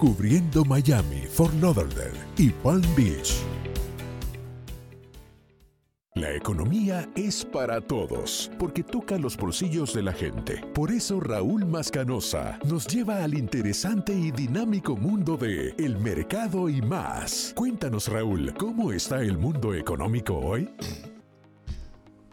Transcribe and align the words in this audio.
cubriendo 0.00 0.64
Miami, 0.64 1.26
Fort 1.30 1.52
Lauderdale 1.60 2.18
y 2.38 2.48
Palm 2.48 2.82
Beach. 2.96 3.44
La 6.14 6.34
economía 6.34 7.08
es 7.14 7.44
para 7.44 7.80
todos, 7.80 8.50
porque 8.58 8.82
toca 8.82 9.18
los 9.18 9.36
bolsillos 9.36 9.94
de 9.94 10.02
la 10.02 10.12
gente. 10.12 10.60
Por 10.74 10.90
eso 10.90 11.20
Raúl 11.20 11.66
Mascanosa 11.66 12.58
nos 12.66 12.86
lleva 12.86 13.22
al 13.22 13.34
interesante 13.34 14.12
y 14.12 14.30
dinámico 14.30 14.96
mundo 14.96 15.36
de 15.36 15.74
el 15.78 15.98
mercado 15.98 16.68
y 16.68 16.82
más. 16.82 17.52
Cuéntanos 17.54 18.08
Raúl, 18.08 18.54
¿cómo 18.54 18.92
está 18.92 19.20
el 19.20 19.38
mundo 19.38 19.74
económico 19.74 20.36
hoy? 20.36 20.68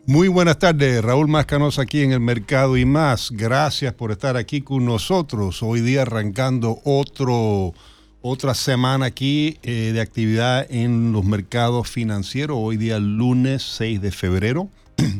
Muy 0.09 0.29
buenas 0.29 0.57
tardes, 0.57 1.03
Raúl 1.03 1.27
Mascanosa 1.27 1.81
aquí 1.81 2.01
en 2.01 2.13
el 2.13 2.21
Mercado 2.21 2.77
y 2.77 2.85
más. 2.85 3.29
Gracias 3.29 3.93
por 3.93 4.13
estar 4.13 4.37
aquí 4.37 4.61
con 4.61 4.85
nosotros. 4.85 5.61
Hoy 5.61 5.81
día 5.81 6.03
arrancando 6.03 6.79
otro, 6.85 7.73
otra 8.21 8.53
semana 8.53 9.07
aquí 9.07 9.57
eh, 9.63 9.91
de 9.93 9.99
actividad 9.99 10.65
en 10.69 11.11
los 11.11 11.25
mercados 11.25 11.89
financieros. 11.89 12.57
Hoy 12.57 12.77
día 12.77 12.99
lunes 12.99 13.63
6 13.63 13.99
de 13.99 14.11
febrero. 14.13 14.69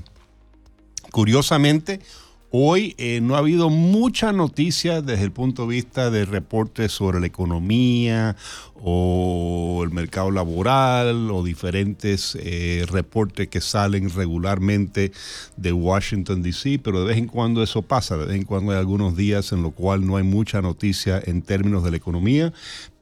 Curiosamente, 1.11 1.99
Hoy 2.49 2.95
eh, 2.97 3.19
no 3.21 3.35
ha 3.35 3.39
habido 3.39 3.69
mucha 3.69 4.31
noticia 4.31 5.01
desde 5.01 5.25
el 5.25 5.33
punto 5.33 5.63
de 5.63 5.75
vista 5.75 6.09
de 6.09 6.23
reportes 6.23 6.93
sobre 6.93 7.19
la 7.19 7.27
economía 7.27 8.37
o 8.81 9.81
el 9.83 9.91
mercado 9.91 10.31
laboral 10.31 11.29
o 11.29 11.43
diferentes 11.43 12.37
eh, 12.39 12.85
reportes 12.89 13.49
que 13.49 13.59
salen 13.59 14.09
regularmente 14.09 15.11
de 15.57 15.73
Washington, 15.73 16.41
D.C., 16.41 16.79
pero 16.81 17.01
de 17.01 17.07
vez 17.07 17.17
en 17.17 17.27
cuando 17.27 17.61
eso 17.61 17.81
pasa, 17.81 18.15
de 18.15 18.27
vez 18.27 18.35
en 18.37 18.45
cuando 18.45 18.71
hay 18.71 18.77
algunos 18.77 19.17
días 19.17 19.51
en 19.51 19.61
los 19.61 19.73
cuales 19.73 20.05
no 20.05 20.15
hay 20.15 20.23
mucha 20.23 20.61
noticia 20.61 21.21
en 21.25 21.41
términos 21.41 21.83
de 21.83 21.91
la 21.91 21.97
economía, 21.97 22.53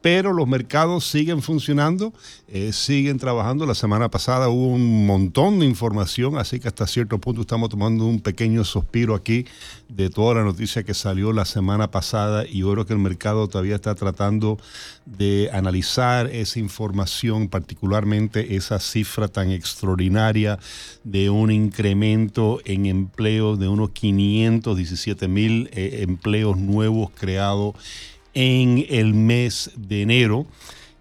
pero 0.06 0.34
los 0.34 0.48
mercados 0.48 1.04
siguen 1.08 1.42
funcionando, 1.42 2.14
eh, 2.48 2.74
siguen 2.74 3.18
trabajando. 3.18 3.66
La 3.66 3.74
semana 3.74 4.08
pasada 4.08 4.50
hubo 4.50 4.68
un 4.68 5.08
montón 5.08 5.58
de 5.58 5.66
información, 5.66 6.38
así 6.38 6.60
que 6.60 6.68
hasta 6.68 6.86
cierto 6.86 7.18
punto 7.18 7.42
estamos 7.42 7.70
tomando 7.70 8.06
un 8.06 8.20
pequeño 8.20 8.64
suspiro 8.66 9.16
aquí 9.16 9.48
de 9.90 10.12
toda 10.12 10.36
la 10.36 10.44
noticia 10.44 10.84
que 10.84 10.94
salió 10.94 11.34
la 11.34 11.44
semana 11.44 11.90
pasada 11.90 12.46
y 12.46 12.60
yo 12.60 12.72
creo 12.74 12.86
que 12.86 12.94
el 12.94 13.00
mercado 13.00 13.48
todavía 13.48 13.74
está 13.74 13.96
tratando 13.96 14.60
de 15.08 15.50
analizar 15.52 16.28
esa 16.28 16.60
información, 16.60 17.48
particularmente 17.48 18.58
esa 18.58 18.80
cifra 18.80 19.28
tan 19.28 19.50
extraordinaria 19.50 20.60
de 21.04 21.32
un 21.32 21.50
incremento 21.50 22.62
en 22.66 22.86
empleo 22.86 23.58
de 23.58 23.68
unos 23.70 23.90
517 23.90 25.28
mil 25.28 25.68
eh, 25.74 26.04
empleos 26.04 26.58
nuevos 26.58 27.10
creados 27.10 27.74
en 28.36 28.86
el 28.90 29.14
mes 29.16 29.72
de 29.76 30.04
enero 30.04 30.46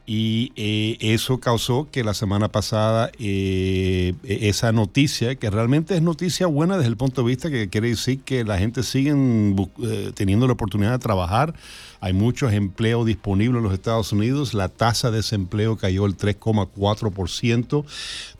y 0.06 0.52
eh, 0.56 0.98
eso 1.00 1.40
causó 1.40 1.88
que 1.90 2.04
la 2.04 2.12
semana 2.12 2.48
pasada 2.48 3.10
eh, 3.18 4.14
esa 4.24 4.70
noticia, 4.70 5.34
que 5.36 5.48
realmente 5.48 5.94
es 5.94 6.02
noticia 6.02 6.46
buena 6.46 6.76
desde 6.76 6.90
el 6.90 6.98
punto 6.98 7.22
de 7.22 7.28
vista 7.28 7.50
que 7.50 7.70
quiere 7.70 7.88
decir 7.88 8.20
que 8.20 8.44
la 8.44 8.58
gente 8.58 8.82
sigue 8.82 9.14
eh, 9.14 10.12
teniendo 10.14 10.46
la 10.46 10.52
oportunidad 10.52 10.92
de 10.92 10.98
trabajar, 10.98 11.54
hay 12.00 12.12
muchos 12.12 12.52
empleos 12.52 13.06
disponibles 13.06 13.58
en 13.58 13.64
los 13.64 13.72
Estados 13.72 14.12
Unidos, 14.12 14.52
la 14.52 14.68
tasa 14.68 15.10
de 15.10 15.18
desempleo 15.18 15.78
cayó 15.78 16.04
el 16.04 16.18
3,4%, 16.18 17.84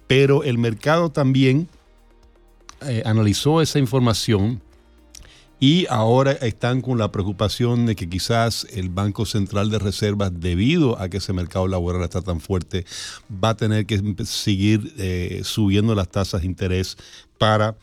pero 0.06 0.45
el 0.45 0.59
mercado 0.59 1.11
también 1.11 1.69
analizó 3.06 3.62
esa 3.62 3.78
información 3.78 4.61
y 5.65 5.87
ahora 5.89 6.33
están 6.33 6.83
con 6.83 6.98
la 6.98 7.11
preocupación 7.11 7.87
de 7.87 7.97
que 7.97 8.07
quizás 8.07 8.67
el 8.75 8.91
Banco 8.91 9.25
Central 9.25 9.71
de 9.71 9.79
Reservas, 9.79 10.31
debido 10.39 11.01
a 11.01 11.09
que 11.09 11.17
ese 11.17 11.33
mercado 11.33 11.69
laboral 11.69 12.03
está 12.03 12.21
tan 12.21 12.39
fuerte, 12.39 12.84
va 13.43 13.48
a 13.48 13.56
tener 13.56 13.87
que 13.87 13.98
seguir 14.27 14.93
eh, 14.98 15.41
subiendo 15.43 15.95
las 15.95 16.11
tasas 16.11 16.43
de 16.43 16.48
interés 16.48 16.98
para 17.39 17.78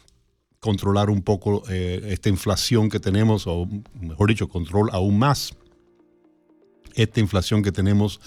controlar 0.59 1.09
un 1.09 1.23
poco 1.23 1.63
eh, 1.71 2.03
esta 2.09 2.29
inflación 2.29 2.87
que 2.87 2.99
tenemos, 2.99 3.47
o 3.47 3.67
mejor 3.99 4.29
dicho, 4.29 4.47
control 4.47 4.91
aún 4.91 5.17
más 5.17 5.55
esta 6.93 7.19
inflación 7.19 7.63
que 7.63 7.71
tenemos 7.71 8.19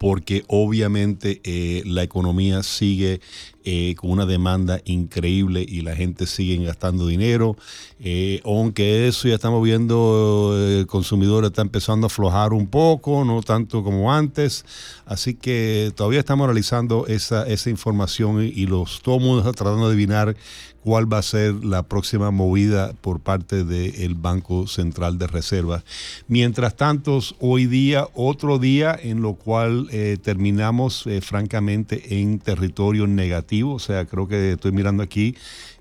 porque 0.00 0.44
obviamente 0.46 1.42
eh, 1.44 1.82
la 1.84 2.02
economía 2.02 2.62
sigue 2.62 3.20
eh, 3.62 3.94
con 3.98 4.10
una 4.10 4.24
demanda 4.24 4.80
increíble 4.86 5.62
y 5.68 5.82
la 5.82 5.94
gente 5.94 6.24
sigue 6.24 6.64
gastando 6.64 7.06
dinero. 7.06 7.56
Eh, 7.98 8.40
aunque 8.46 9.06
eso 9.06 9.28
ya 9.28 9.34
estamos 9.34 9.62
viendo, 9.62 10.56
el 10.56 10.86
consumidor 10.86 11.44
está 11.44 11.60
empezando 11.60 12.06
a 12.06 12.08
aflojar 12.08 12.54
un 12.54 12.68
poco, 12.68 13.22
no 13.22 13.42
tanto 13.42 13.84
como 13.84 14.14
antes. 14.14 14.64
Así 15.04 15.34
que 15.34 15.92
todavía 15.94 16.20
estamos 16.20 16.44
analizando 16.44 17.06
esa, 17.06 17.46
esa 17.46 17.68
información 17.68 18.42
y, 18.42 18.64
los, 18.64 19.02
el 19.04 19.20
mundo 19.20 19.40
está 19.40 19.52
tratando 19.52 19.88
de 19.88 19.92
adivinar 19.92 20.36
cuál 20.82 21.12
va 21.12 21.18
a 21.18 21.22
ser 21.22 21.62
la 21.62 21.82
próxima 21.82 22.30
movida 22.30 22.94
por 23.02 23.20
parte 23.20 23.64
del 23.64 24.14
Banco 24.14 24.66
Central 24.66 25.18
de 25.18 25.26
Reserva. 25.26 25.84
Mientras 26.26 26.74
tanto, 26.74 27.18
hoy 27.38 27.66
día, 27.66 28.08
otro 28.14 28.58
día 28.58 28.98
en 28.98 29.20
lo 29.20 29.34
cual 29.34 29.88
eh, 29.90 30.16
terminamos 30.22 31.06
francamente 31.20 32.18
en 32.18 32.38
territorio 32.38 33.06
negativo 33.06 33.49
o 33.62 33.78
sea, 33.78 34.06
creo 34.06 34.28
que 34.28 34.52
estoy 34.52 34.72
mirando 34.72 35.02
aquí 35.02 35.34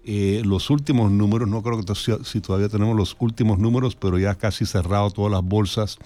eh, 0.03 0.41
los 0.43 0.69
últimos 0.69 1.11
números, 1.11 1.47
no 1.47 1.61
creo 1.61 1.79
que 1.79 1.93
si 1.95 2.41
todavía 2.41 2.69
tenemos 2.69 2.95
los 2.95 3.15
últimos 3.19 3.59
números, 3.59 3.95
pero 3.95 4.17
ya 4.17 4.35
casi 4.35 4.65
cerrado 4.65 5.11
todas 5.11 5.31
las 5.31 5.43
bolsas. 5.43 5.97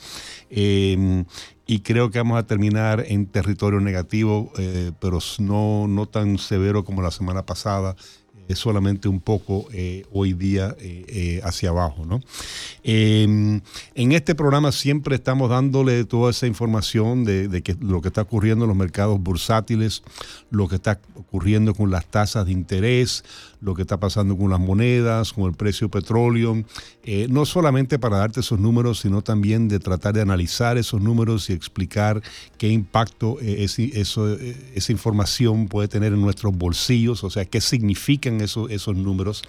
Eh, 0.50 1.24
y 1.66 1.80
creo 1.80 2.12
que 2.12 2.20
vamos 2.20 2.38
a 2.38 2.46
terminar 2.46 3.06
en 3.08 3.26
territorio 3.28 3.80
negativo, 3.80 4.52
eh, 4.58 4.92
pero 5.00 5.20
no, 5.40 5.88
no 5.88 6.06
tan 6.06 6.38
severo 6.38 6.84
como 6.84 7.02
la 7.02 7.12
semana 7.12 7.46
pasada 7.46 7.96
es 8.48 8.60
solamente 8.60 9.08
un 9.08 9.20
poco 9.20 9.68
eh, 9.72 10.06
hoy 10.12 10.34
día 10.34 10.76
eh, 10.80 11.06
eh, 11.08 11.42
hacia 11.44 11.70
abajo. 11.70 12.06
¿no? 12.06 12.22
Em, 12.84 13.62
en 13.96 14.12
este 14.12 14.36
programa 14.36 14.72
siempre 14.72 15.16
estamos 15.16 15.50
dándole 15.50 16.06
toda 16.06 16.32
esa 16.32 16.48
información 16.48 17.24
de, 17.24 17.48
de, 17.48 17.62
que 17.62 17.76
lo 17.80 18.02
que 18.02 18.10
está 18.10 18.22
ocurriendo 18.22 18.66
en 18.66 18.70
los 18.70 18.78
mercados 18.78 19.20
bursátiles, 19.20 20.04
lo 20.50 20.68
que 20.68 20.76
está 20.76 21.00
ocurriendo 21.16 21.74
con 21.74 21.92
las 21.92 22.06
tasas 22.06 22.46
de 22.46 22.52
interés, 22.52 23.24
lo 23.64 23.74
que 23.74 23.84
está 23.84 23.98
pasando 23.98 24.38
con 24.38 24.50
las 24.50 24.60
monedas, 24.60 25.32
con 25.32 25.46
el 25.46 25.54
precio 25.54 25.90
petróleo, 25.90 26.64
eh, 27.04 27.28
no 27.30 27.46
solamente 27.46 27.98
para 27.98 28.18
darte 28.18 28.42
esos 28.42 28.60
números, 28.60 29.00
sino 29.00 29.22
también 29.22 29.70
de 29.70 29.80
tratar 29.80 30.14
de 30.14 30.22
analizar 30.22 30.78
esos 30.78 31.02
números 31.02 31.50
y 31.50 31.54
explicar 31.54 32.22
qué 32.58 32.70
impacto 32.70 33.38
eh, 33.42 33.66
eso, 33.94 34.34
eh, 34.34 34.72
esa 34.76 34.92
información 34.92 35.68
puede 35.70 35.88
tener 35.88 36.12
en 36.12 36.22
nuestros 36.22 36.56
bolsillos, 36.56 37.24
o 37.24 37.30
sea, 37.30 37.46
qué 37.46 37.62
significan 37.62 38.42
esos, 38.42 38.70
esos 38.70 38.98
números 38.98 39.44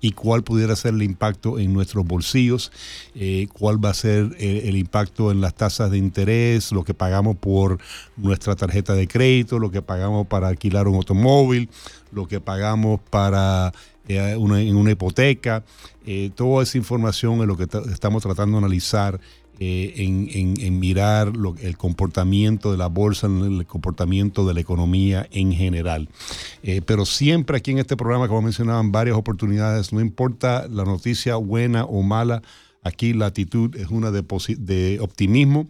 y 0.00 0.12
cuál 0.12 0.44
pudiera 0.44 0.76
ser 0.76 0.94
el 0.94 1.02
impacto 1.02 1.58
en 1.58 1.72
nuestros 1.72 2.06
bolsillos, 2.06 2.70
cuál 3.52 3.84
va 3.84 3.90
a 3.90 3.94
ser 3.94 4.36
el 4.38 4.76
impacto 4.76 5.32
en 5.32 5.40
las 5.40 5.54
tasas 5.54 5.90
de 5.90 5.98
interés, 5.98 6.70
lo 6.70 6.84
que 6.84 6.94
pagamos 6.94 7.36
por 7.36 7.78
nuestra 8.16 8.54
tarjeta 8.54 8.94
de 8.94 9.08
crédito, 9.08 9.58
lo 9.58 9.70
que 9.70 9.82
pagamos 9.82 10.26
para 10.28 10.48
alquilar 10.48 10.86
un 10.86 10.96
automóvil, 10.96 11.68
lo 12.12 12.26
que 12.26 12.40
pagamos 12.40 13.00
para 13.10 13.72
eh, 14.08 14.36
en 14.38 14.76
una 14.76 14.90
hipoteca. 14.90 15.64
Eh, 16.06 16.30
toda 16.34 16.62
esa 16.62 16.78
información 16.78 17.40
es 17.40 17.46
lo 17.46 17.56
que 17.56 17.66
estamos 17.90 18.22
tratando 18.22 18.56
de 18.56 18.64
analizar 18.64 19.20
eh, 19.58 19.94
en, 19.96 20.78
mirar 20.78 21.32
el 21.60 21.76
comportamiento 21.76 22.70
de 22.70 22.78
la 22.78 22.86
bolsa, 22.86 23.26
el 23.26 23.66
comportamiento 23.66 24.46
de 24.46 24.54
la 24.54 24.60
economía 24.60 25.26
en 25.32 25.52
general. 25.52 26.08
pero 26.84 27.04
siempre 27.04 27.56
aquí 27.56 27.72
en 27.72 27.78
este 27.78 27.96
programa, 27.96 28.28
como 28.28 28.42
mencionaban, 28.42 28.92
varias 28.92 29.16
oportunidades, 29.16 29.92
no 29.92 30.00
importa 30.00 30.68
la 30.68 30.84
noticia 30.84 31.36
buena 31.36 31.84
o 31.84 32.02
mala, 32.02 32.42
aquí 32.84 33.12
la 33.12 33.26
actitud 33.26 33.74
es 33.76 33.88
una 33.88 34.12
de, 34.12 34.22
de 34.58 35.00
optimismo 35.00 35.66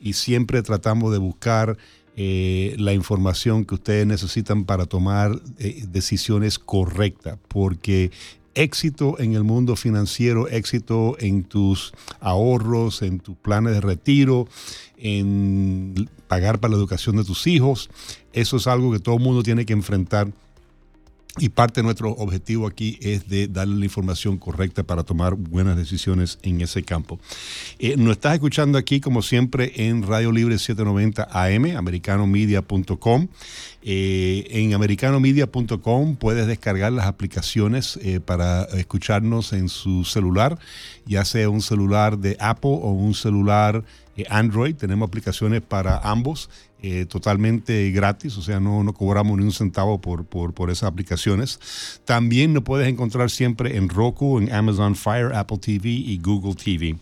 y 0.00 0.14
siempre 0.14 0.62
tratamos 0.62 1.12
de 1.12 1.18
buscar 1.18 1.76
eh, 2.16 2.76
la 2.78 2.92
información 2.92 3.64
que 3.64 3.74
ustedes 3.74 4.06
necesitan 4.06 4.64
para 4.64 4.86
tomar 4.86 5.40
eh, 5.58 5.84
decisiones 5.88 6.58
correctas, 6.58 7.38
porque 7.48 8.10
éxito 8.54 9.18
en 9.18 9.34
el 9.34 9.42
mundo 9.42 9.74
financiero, 9.74 10.48
éxito 10.48 11.16
en 11.18 11.42
tus 11.42 11.92
ahorros, 12.20 13.02
en 13.02 13.18
tus 13.18 13.36
planes 13.36 13.74
de 13.74 13.80
retiro, 13.80 14.46
en 14.96 16.08
pagar 16.28 16.60
para 16.60 16.72
la 16.72 16.78
educación 16.78 17.16
de 17.16 17.24
tus 17.24 17.46
hijos, 17.46 17.90
eso 18.32 18.56
es 18.56 18.66
algo 18.66 18.92
que 18.92 19.00
todo 19.00 19.16
el 19.16 19.22
mundo 19.22 19.42
tiene 19.42 19.66
que 19.66 19.72
enfrentar 19.72 20.32
y 21.38 21.48
parte 21.48 21.80
de 21.80 21.84
nuestro 21.84 22.10
objetivo 22.12 22.66
aquí 22.66 22.96
es 23.02 23.28
de 23.28 23.48
darle 23.48 23.76
la 23.76 23.84
información 23.84 24.38
correcta 24.38 24.84
para 24.84 25.02
tomar 25.02 25.34
buenas 25.34 25.76
decisiones 25.76 26.38
en 26.42 26.60
ese 26.60 26.84
campo. 26.84 27.18
Eh, 27.80 27.96
nos 27.96 28.12
estás 28.12 28.34
escuchando 28.34 28.78
aquí, 28.78 29.00
como 29.00 29.20
siempre, 29.20 29.72
en 29.88 30.04
Radio 30.04 30.30
Libre 30.30 30.58
790 30.58 31.28
AM, 31.32 31.76
americanomedia.com. 31.76 33.26
Eh, 33.82 34.46
en 34.50 34.74
americanomedia.com 34.74 36.16
puedes 36.16 36.46
descargar 36.46 36.92
las 36.92 37.06
aplicaciones 37.06 37.98
eh, 38.02 38.20
para 38.20 38.62
escucharnos 38.64 39.52
en 39.52 39.68
su 39.68 40.04
celular, 40.04 40.58
ya 41.04 41.24
sea 41.24 41.50
un 41.50 41.60
celular 41.60 42.16
de 42.18 42.36
Apple 42.38 42.78
o 42.80 42.92
un 42.92 43.12
celular 43.12 43.84
Android. 44.28 44.74
Tenemos 44.74 45.08
aplicaciones 45.08 45.62
para 45.62 45.98
ambos. 45.98 46.50
totalmente 47.08 47.90
gratis, 47.92 48.36
o 48.36 48.42
sea, 48.42 48.60
no, 48.60 48.92
cobramos 48.92 49.38
ni 49.38 49.44
un 49.44 49.52
centavo 49.52 50.00
por, 50.00 50.26
por, 50.26 50.52
por, 50.52 50.70
esas 50.70 50.90
aplicaciones. 50.90 52.00
También 52.04 52.52
nos 52.52 52.62
puedes 52.62 52.88
encontrar 52.88 53.30
siempre 53.30 53.76
en 53.76 53.88
Roku, 53.88 54.38
en 54.38 54.52
Amazon 54.52 54.94
Fire, 54.94 55.34
Apple 55.34 55.58
TV 55.58 55.88
y 55.88 56.18
Google 56.18 56.54
TV. 56.54 56.96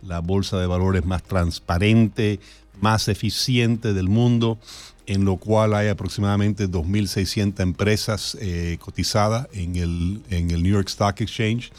la 0.03 0.19
bolsa 0.19 0.59
de 0.59 0.67
valores 0.67 1.05
más 1.05 1.23
transparente, 1.23 2.41
más 2.81 3.07
eficiente 3.07 3.93
del 3.93 4.09
mundo, 4.09 4.59
en 5.07 5.25
lo 5.25 5.37
cual 5.37 5.75
hay 5.75 5.87
aproximadamente 5.87 6.69
2.600 6.69 7.61
empresas 7.61 8.37
eh, 8.41 8.77
cotizadas 8.81 9.47
en 9.53 9.77
el, 9.77 10.21
en 10.31 10.51
el 10.51 10.65
New 10.65 10.73
York 10.73 10.89
Stock 10.89 11.21
Exchange. 11.21 11.71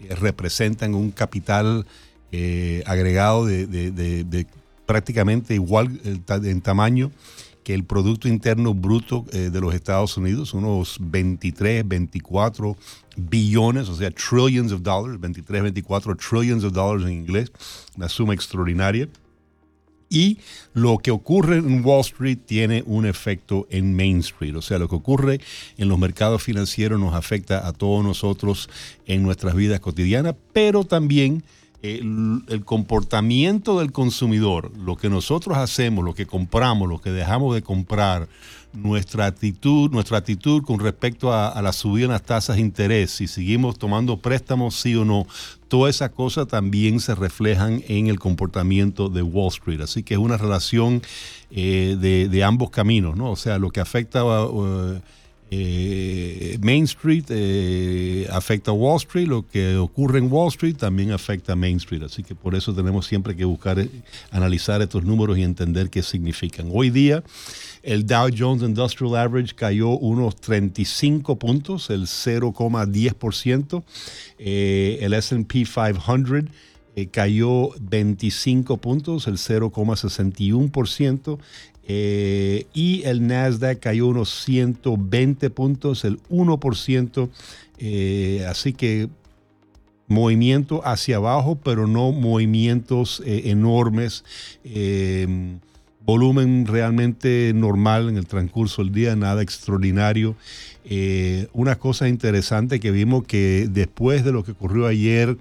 Eh, 0.00 0.14
representan 0.14 0.94
un 0.94 1.10
capital 1.10 1.86
agregado 2.86 3.44
de, 3.44 4.46
prácticamente 4.86 5.54
igual 5.54 6.00
en 6.04 6.60
tamaño 6.60 7.10
que 7.62 7.74
el 7.74 7.84
Producto 7.84 8.28
Interno 8.28 8.74
Bruto 8.74 9.24
eh, 9.32 9.50
de 9.50 9.60
los 9.60 9.74
Estados 9.74 10.16
Unidos, 10.16 10.54
unos 10.54 10.96
23, 11.00 11.86
24 11.86 12.76
billones, 13.16 13.88
o 13.88 13.94
sea, 13.94 14.10
trillions 14.10 14.72
of 14.72 14.82
dollars, 14.82 15.20
23, 15.20 15.62
24 15.62 16.16
trillions 16.16 16.64
of 16.64 16.72
dollars 16.72 17.04
en 17.04 17.12
inglés, 17.12 17.52
una 17.96 18.08
suma 18.08 18.34
extraordinaria. 18.34 19.08
Y 20.12 20.38
lo 20.74 20.98
que 20.98 21.12
ocurre 21.12 21.58
en 21.58 21.84
Wall 21.84 22.00
Street 22.00 22.38
tiene 22.44 22.82
un 22.84 23.06
efecto 23.06 23.68
en 23.70 23.94
Main 23.94 24.18
Street. 24.18 24.56
O 24.56 24.62
sea, 24.62 24.78
lo 24.78 24.88
que 24.88 24.96
ocurre 24.96 25.40
en 25.78 25.88
los 25.88 25.98
mercados 25.98 26.42
financieros 26.42 26.98
nos 26.98 27.14
afecta 27.14 27.66
a 27.66 27.72
todos 27.72 28.04
nosotros 28.04 28.68
en 29.06 29.22
nuestras 29.22 29.54
vidas 29.54 29.78
cotidianas, 29.78 30.34
pero 30.52 30.82
también 30.82 31.44
el, 31.82 32.62
comportamiento 32.64 33.78
del 33.78 33.92
consumidor, 33.92 34.72
lo 34.76 34.96
que 34.96 35.08
nosotros 35.08 35.56
hacemos, 35.56 36.04
lo 36.04 36.14
que 36.14 36.26
compramos, 36.26 36.88
lo 36.88 37.00
que 37.00 37.10
dejamos 37.10 37.54
de 37.54 37.62
comprar, 37.62 38.28
nuestra 38.72 39.26
actitud, 39.26 39.90
nuestra 39.90 40.18
actitud 40.18 40.62
con 40.62 40.78
respecto 40.78 41.32
a, 41.32 41.60
la 41.60 41.72
subida 41.72 42.04
en 42.06 42.12
las 42.12 42.22
tasas 42.22 42.56
de 42.56 42.62
interés, 42.62 43.10
si 43.10 43.26
seguimos 43.26 43.78
tomando 43.78 44.16
préstamos, 44.18 44.76
sí 44.76 44.94
o 44.94 45.04
no, 45.04 45.26
todas 45.68 45.96
esas 45.96 46.10
cosas 46.10 46.46
también 46.46 47.00
se 47.00 47.14
reflejan 47.14 47.82
en 47.88 48.06
el 48.06 48.18
comportamiento 48.18 49.08
de 49.08 49.22
Wall 49.22 49.48
Street. 49.48 49.80
Así 49.80 50.02
que 50.02 50.14
es 50.14 50.20
una 50.20 50.36
relación 50.36 51.02
eh, 51.50 51.96
de, 51.98 52.44
ambos 52.44 52.70
caminos, 52.70 53.16
¿no? 53.16 53.30
O 53.30 53.36
sea, 53.36 53.58
lo 53.58 53.70
que 53.70 53.80
afecta 53.80 54.20
a... 54.20 54.46
Uh, 54.46 55.00
eh, 55.52 56.58
Main 56.62 56.84
Street 56.84 57.24
eh, 57.28 58.28
afecta 58.30 58.70
a 58.70 58.74
Wall 58.74 58.98
Street, 58.98 59.26
lo 59.26 59.44
que 59.44 59.76
ocurre 59.76 60.20
en 60.20 60.30
Wall 60.30 60.48
Street 60.48 60.76
también 60.76 61.10
afecta 61.10 61.54
a 61.54 61.56
Main 61.56 61.78
Street, 61.78 62.04
así 62.04 62.22
que 62.22 62.36
por 62.36 62.54
eso 62.54 62.72
tenemos 62.72 63.06
siempre 63.06 63.34
que 63.34 63.44
buscar, 63.44 63.80
eh, 63.80 63.90
analizar 64.30 64.80
estos 64.80 65.02
números 65.02 65.38
y 65.38 65.42
entender 65.42 65.90
qué 65.90 66.04
significan. 66.04 66.68
Hoy 66.72 66.90
día 66.90 67.24
el 67.82 68.06
Dow 68.06 68.28
Jones 68.36 68.62
Industrial 68.62 69.16
Average 69.16 69.54
cayó 69.54 69.90
unos 69.90 70.36
35 70.36 71.38
puntos, 71.38 71.90
el 71.90 72.02
0,10%, 72.02 73.82
el 74.38 75.12
SP 75.14 75.64
500 75.64 76.44
cayó 77.10 77.70
25 77.80 78.76
puntos, 78.78 79.26
el 79.26 79.36
0,61%. 79.36 81.38
Eh, 81.92 82.68
y 82.72 83.02
el 83.04 83.26
Nasdaq 83.26 83.80
cayó 83.80 84.06
unos 84.06 84.44
120 84.44 85.50
puntos, 85.50 86.04
el 86.04 86.22
1%. 86.28 87.28
Eh, 87.78 88.46
así 88.48 88.74
que 88.74 89.08
movimiento 90.06 90.86
hacia 90.86 91.16
abajo, 91.16 91.56
pero 91.56 91.88
no 91.88 92.12
movimientos 92.12 93.20
eh, 93.26 93.42
enormes. 93.46 94.24
Volumen 96.10 96.66
realmente 96.66 97.52
normal 97.54 98.08
en 98.08 98.16
el 98.16 98.26
transcurso 98.26 98.82
del 98.82 98.92
día, 98.92 99.16
nada 99.16 99.42
extraordinario. 99.42 100.36
una 101.52 101.76
cosa 101.76 102.08
interesante 102.08 102.80
que 102.80 102.90
vimos 102.90 103.24
que 103.24 103.68
después 103.70 104.24
de 104.24 104.32
lo 104.32 104.42
que 104.42 104.52
ocurrió 104.52 104.86
ayer 104.86 105.36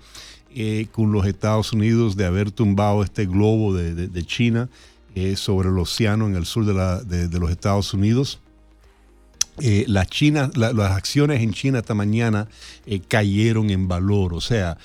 con 0.92 1.12
los 1.12 1.26
Estados 1.26 1.74
Unidos 1.74 2.16
de 2.16 2.26
haber 2.26 2.52
tumbado 2.52 3.04
este 3.04 3.26
globo 3.26 3.74
de 3.74 4.24
China, 4.24 4.70
eh, 5.16 5.36
sobre 5.36 5.70
el 5.70 5.80
océano 5.80 6.28
en 6.28 6.36
el 6.36 6.46
sur 6.46 6.66
de, 6.66 7.40
los 7.40 7.52
Estados 7.52 7.94
Unidos. 7.96 8.40
Eh, 9.62 9.86
las, 9.88 10.08
las 10.56 10.92
acciones 10.92 11.42
en 11.42 11.54
China 11.54 11.80
esta 11.80 11.94
mañana 11.94 12.48
eh, 12.86 13.00
cayeron 13.00 13.70
en 13.70 13.88
valor. 13.88 14.34
O 14.34 14.42
sea, 14.42 14.78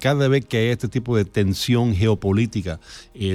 cada 0.00 0.28
vez 0.28 0.44
que 0.44 0.58
hay 0.58 0.66
este 0.68 0.88
tipo 0.88 1.16
de 1.16 1.24
tensión 1.24 1.94
geopolítica, 1.94 2.78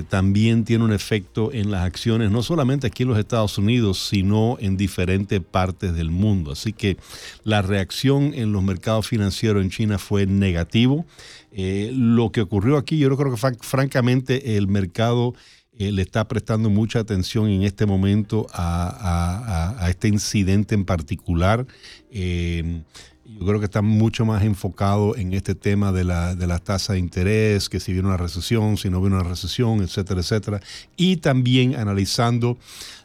también 0.10 0.66
tiene 0.66 0.84
un 0.84 0.94
efecto 0.94 1.52
en 1.52 1.72
las 1.72 1.84
acciones, 1.84 2.30
no 2.30 2.44
solamente 2.44 2.86
aquí 2.88 3.04
en 3.04 3.10
los 3.10 3.18
Estados 3.18 3.58
Unidos, 3.58 4.08
sino 4.08 4.58
en 4.60 4.78
diferentes 4.78 5.42
partes 5.42 5.96
del 5.96 6.12
mundo. 6.12 6.52
Así 6.52 6.74
que 6.74 6.98
la 7.44 7.62
reacción 7.64 8.34
en 8.36 8.52
los 8.52 8.64
mercados 8.64 9.08
financieros 9.08 9.64
en 9.64 9.72
China 9.72 9.98
fue 9.98 10.26
negativo. 10.28 11.06
lo 11.52 12.32
que 12.32 12.42
ocurrió 12.42 12.78
aquí, 12.78 13.00
yo 13.00 13.16
creo 13.18 13.36
que 13.36 13.56
francamente 13.62 14.58
el 14.58 14.68
mercado 14.68 15.34
eh, 15.80 15.92
le 15.92 16.02
está 16.02 16.28
prestando 16.28 16.70
mucha 16.70 17.00
atención 17.00 17.50
en 17.50 17.64
este 17.64 17.86
momento 17.86 18.48
a, 18.52 19.88
este 19.90 20.08
incidente 20.08 20.76
en 20.76 20.86
particular. 20.86 21.66
Eh, 22.12 22.82
yo 23.28 23.46
creo 23.46 23.60
que 23.60 23.66
está 23.66 23.82
mucho 23.82 24.26
más 24.26 24.44
enfocado 24.44 25.18
en 25.18 25.34
este 25.34 25.54
tema 25.54 25.92
de 25.92 26.06
la, 26.06 26.34
de 26.34 26.48
las 26.48 26.64
tasas 26.64 26.94
de 26.94 27.00
interés, 27.00 27.68
que 27.68 27.82
si 27.82 27.92
viene 27.92 28.08
una 28.08 28.18
recesión, 28.18 28.78
si 28.78 28.90
no 28.90 29.02
viene 29.02 29.18
una 29.18 29.28
recesión, 29.28 29.82
etcétera, 29.82 30.22
etcétera. 30.22 30.62
Y 30.96 31.18
también 31.18 31.76
analizando 31.76 32.58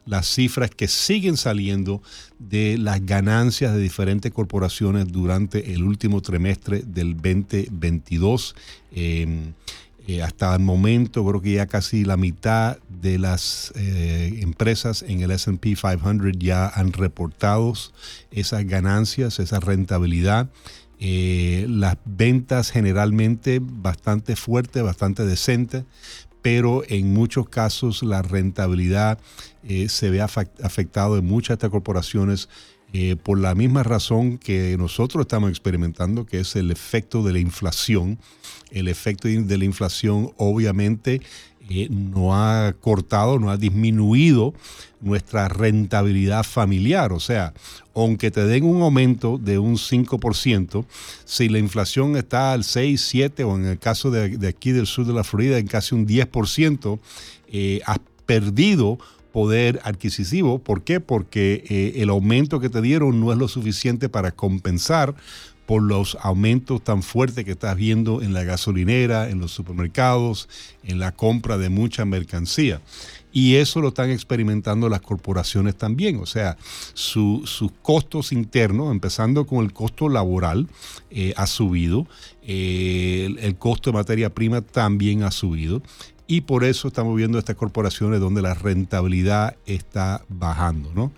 las 0.07 0.27
cifras 0.33 0.71
que 0.71 0.87
siguen 0.87 1.37
saliendo 1.37 2.03
de 2.39 2.79
las 2.79 3.05
ganancias 3.05 3.75
de 3.75 3.81
diferentes 3.81 4.33
corporaciones 4.33 5.11
durante 5.11 5.75
el 5.75 5.83
último 5.83 6.21
trimestre 6.23 6.83
del 6.87 7.17
2022. 7.17 8.55
Eh, 8.93 9.53
hasta 10.23 10.55
el 10.55 10.61
momento 10.61 11.25
creo 11.25 11.41
que 11.41 11.53
ya 11.53 11.67
casi 11.67 12.05
la 12.05 12.17
mitad 12.17 12.79
de 12.89 13.19
las 13.19 13.73
eh, 13.77 14.39
empresas 14.41 15.03
en 15.03 15.21
el 15.21 15.31
SP 15.31 15.75
500 15.75 16.33
ya 16.39 16.69
han 16.69 16.93
reportado 16.93 17.73
esas 18.31 18.67
ganancias, 18.67 19.39
esa 19.39 19.61
rentabilidad. 19.61 20.51
Eh, 20.99 21.67
las 21.69 21.97
ventas 22.05 22.71
generalmente 22.71 23.61
bastante 23.63 24.37
fuertes, 24.37 24.83
bastante 24.83 25.25
decentes, 25.25 25.85
pero 26.43 26.83
en 26.89 27.13
muchos 27.13 27.49
casos 27.49 28.03
la 28.03 28.23
rentabilidad 28.23 29.19
se 29.87 30.11
ve 30.11 30.21
afectado 30.21 31.17
en 31.17 31.25
muchas 31.25 31.51
de 31.51 31.55
estas 31.55 31.71
corporaciones 31.71 32.49
por 33.23 33.39
la 33.39 33.55
misma 33.55 33.83
razón 33.83 34.37
que 34.37 34.77
nosotros 34.77 35.23
estamos 35.23 35.49
experimentando, 35.49 36.27
que 36.27 36.41
es 36.41 36.57
el 36.57 36.71
efecto 36.71 37.23
de 37.23 37.33
la 37.33 37.39
inflación 37.39 38.19
el 38.73 38.89
efecto 38.89 39.29
de 39.29 39.59
la 39.59 39.65
inflación 39.65 40.33
obviamente 40.37 41.21
eh, 41.71 41.89
no 41.91 42.35
ha 42.35 42.73
cortado, 42.73 43.39
no 43.39 43.51
ha 43.51 43.57
disminuido 43.57 44.53
nuestra 45.01 45.49
rentabilidad 45.49 46.43
familiar. 46.43 47.13
O 47.13 47.21
sea, 47.21 47.55
aunque 47.95 48.31
te 48.31 48.45
den 48.47 48.65
un 48.65 48.83
aumento 48.83 49.39
de 49.39 49.59
un 49.59 49.77
5%, 49.77 50.85
si 51.25 51.49
la 51.49 51.59
inflación 51.59 52.17
está 52.17 52.53
al 52.53 52.65
6, 52.65 53.01
7 53.01 53.45
o 53.45 53.57
en 53.57 53.67
el 53.67 53.79
caso 53.79 54.11
de, 54.11 54.47
aquí 54.49 54.73
del 54.73 54.87
sur 54.87 55.07
de 55.07 55.13
la 55.13 55.25
Florida 55.25 55.59
en 55.59 55.67
casi 55.67 55.95
un 55.95 56.07
10%, 56.07 56.99
eh, 57.49 57.81
has 57.87 58.01
perdido 58.27 58.99
poder 59.33 59.81
adquisitivo. 59.85 60.59
¿Por 60.59 60.83
qué? 60.83 61.01
Porque 61.01 61.65
eh, 61.69 62.03
el 62.03 62.11
aumento 62.11 62.61
que 62.61 62.69
te 62.69 62.83
dieron 62.83 63.21
no 63.21 63.33
es 63.33 63.39
lo 63.39 63.49
suficiente 63.49 64.09
para 64.09 64.33
compensar 64.33 65.15
por 65.67 65.83
los 65.83 66.19
aumentos 66.21 66.83
tan 66.83 67.03
fuertes 67.03 67.45
que 67.45 67.53
estás 67.53 67.77
viendo 67.77 68.21
en 68.21 68.35
la 68.35 68.45
gasolinera, 68.45 69.31
en 69.31 69.39
los 69.39 69.53
supermercados, 69.53 70.49
en 70.83 70.99
la 70.99 71.13
compra 71.13 71.57
de 71.57 71.69
mucha 71.69 72.05
mercancía. 72.05 72.81
Y 73.33 73.55
eso 73.55 73.81
lo 73.81 73.89
están 73.89 74.11
experimentando 74.11 74.91
las 74.91 75.01
corporaciones 75.01 75.77
también. 75.77 76.21
O 76.21 76.27
sea, 76.27 76.59
sus 76.93 77.71
costos 77.81 78.33
internos, 78.33 78.93
empezando 78.93 79.47
con 79.47 79.65
el 79.65 79.73
costo 79.73 80.11
laboral, 80.11 80.69
eh, 81.11 81.33
ha 81.37 81.47
subido. 81.47 82.07
Eh, 82.43 83.35
el, 83.41 83.57
costo 83.57 83.91
de 83.91 83.97
materia 83.97 84.29
prima 84.29 84.61
también 84.61 85.23
ha 85.23 85.31
subido. 85.31 85.81
Y 86.27 86.43
por 86.43 86.65
eso 86.65 86.89
estamos 86.89 87.17
viendo 87.17 87.39
estas 87.39 87.57
corporaciones 87.57 88.21
donde 88.21 88.43
la 88.43 88.55
rentabilidad 88.55 89.57
está 89.67 90.25
bajando. 90.29 90.93
¿no? 90.95 91.13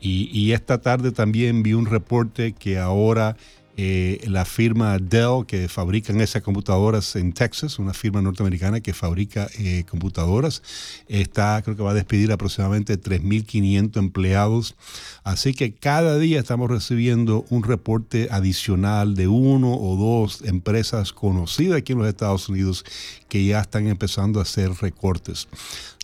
Y, 0.00 0.30
y 0.38 0.52
esta 0.52 0.80
tarde 0.80 1.12
también 1.12 1.62
vi 1.62 1.74
un 1.74 1.86
reporte 1.86 2.52
que 2.52 2.78
ahora 2.78 3.36
eh, 3.82 4.20
la 4.26 4.44
firma 4.44 4.98
Dell, 4.98 5.46
que 5.46 5.66
fabrican 5.66 6.20
esas 6.20 6.42
computadoras 6.42 7.16
en 7.16 7.32
Texas, 7.32 7.78
una 7.78 7.94
firma 7.94 8.20
norteamericana 8.20 8.82
que 8.82 8.92
fabrica 8.92 9.48
eh, 9.58 9.84
computadoras, 9.88 10.62
está, 11.08 11.62
creo 11.62 11.76
que 11.78 11.82
va 11.82 11.92
a 11.92 11.94
despedir 11.94 12.30
aproximadamente 12.30 13.00
3.500 13.00 13.96
empleados. 13.96 14.76
Así 15.24 15.54
que 15.54 15.72
cada 15.72 16.18
día 16.18 16.40
estamos 16.40 16.68
recibiendo 16.68 17.46
un 17.48 17.62
reporte 17.62 18.28
adicional 18.30 19.14
de 19.14 19.28
uno 19.28 19.74
o 19.74 19.96
dos 19.96 20.42
empresas 20.42 21.14
conocidas 21.14 21.78
aquí 21.78 21.94
en 21.94 22.00
los 22.00 22.08
Estados 22.08 22.50
Unidos 22.50 22.84
que 23.30 23.46
ya 23.46 23.60
están 23.62 23.86
empezando 23.86 24.40
a 24.40 24.42
hacer 24.42 24.72
recortes. 24.82 25.48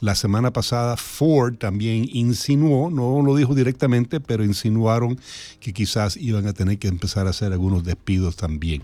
La 0.02 0.14
semana 0.14 0.52
pasada 0.52 0.98
Ford 0.98 1.56
también 1.56 2.06
insinuó, 2.12 2.90
no 2.90 3.22
lo 3.22 3.34
dijo 3.34 3.54
directamente, 3.54 4.20
pero 4.20 4.44
insinuaron 4.44 5.18
que 5.58 5.72
quizás 5.72 6.18
iban 6.18 6.46
a 6.46 6.52
tener 6.52 6.78
que 6.78 6.88
empezar 6.88 7.26
a 7.26 7.30
hacer 7.30 7.54
algunos 7.54 7.82
despidos 7.82 8.36
también. 8.36 8.82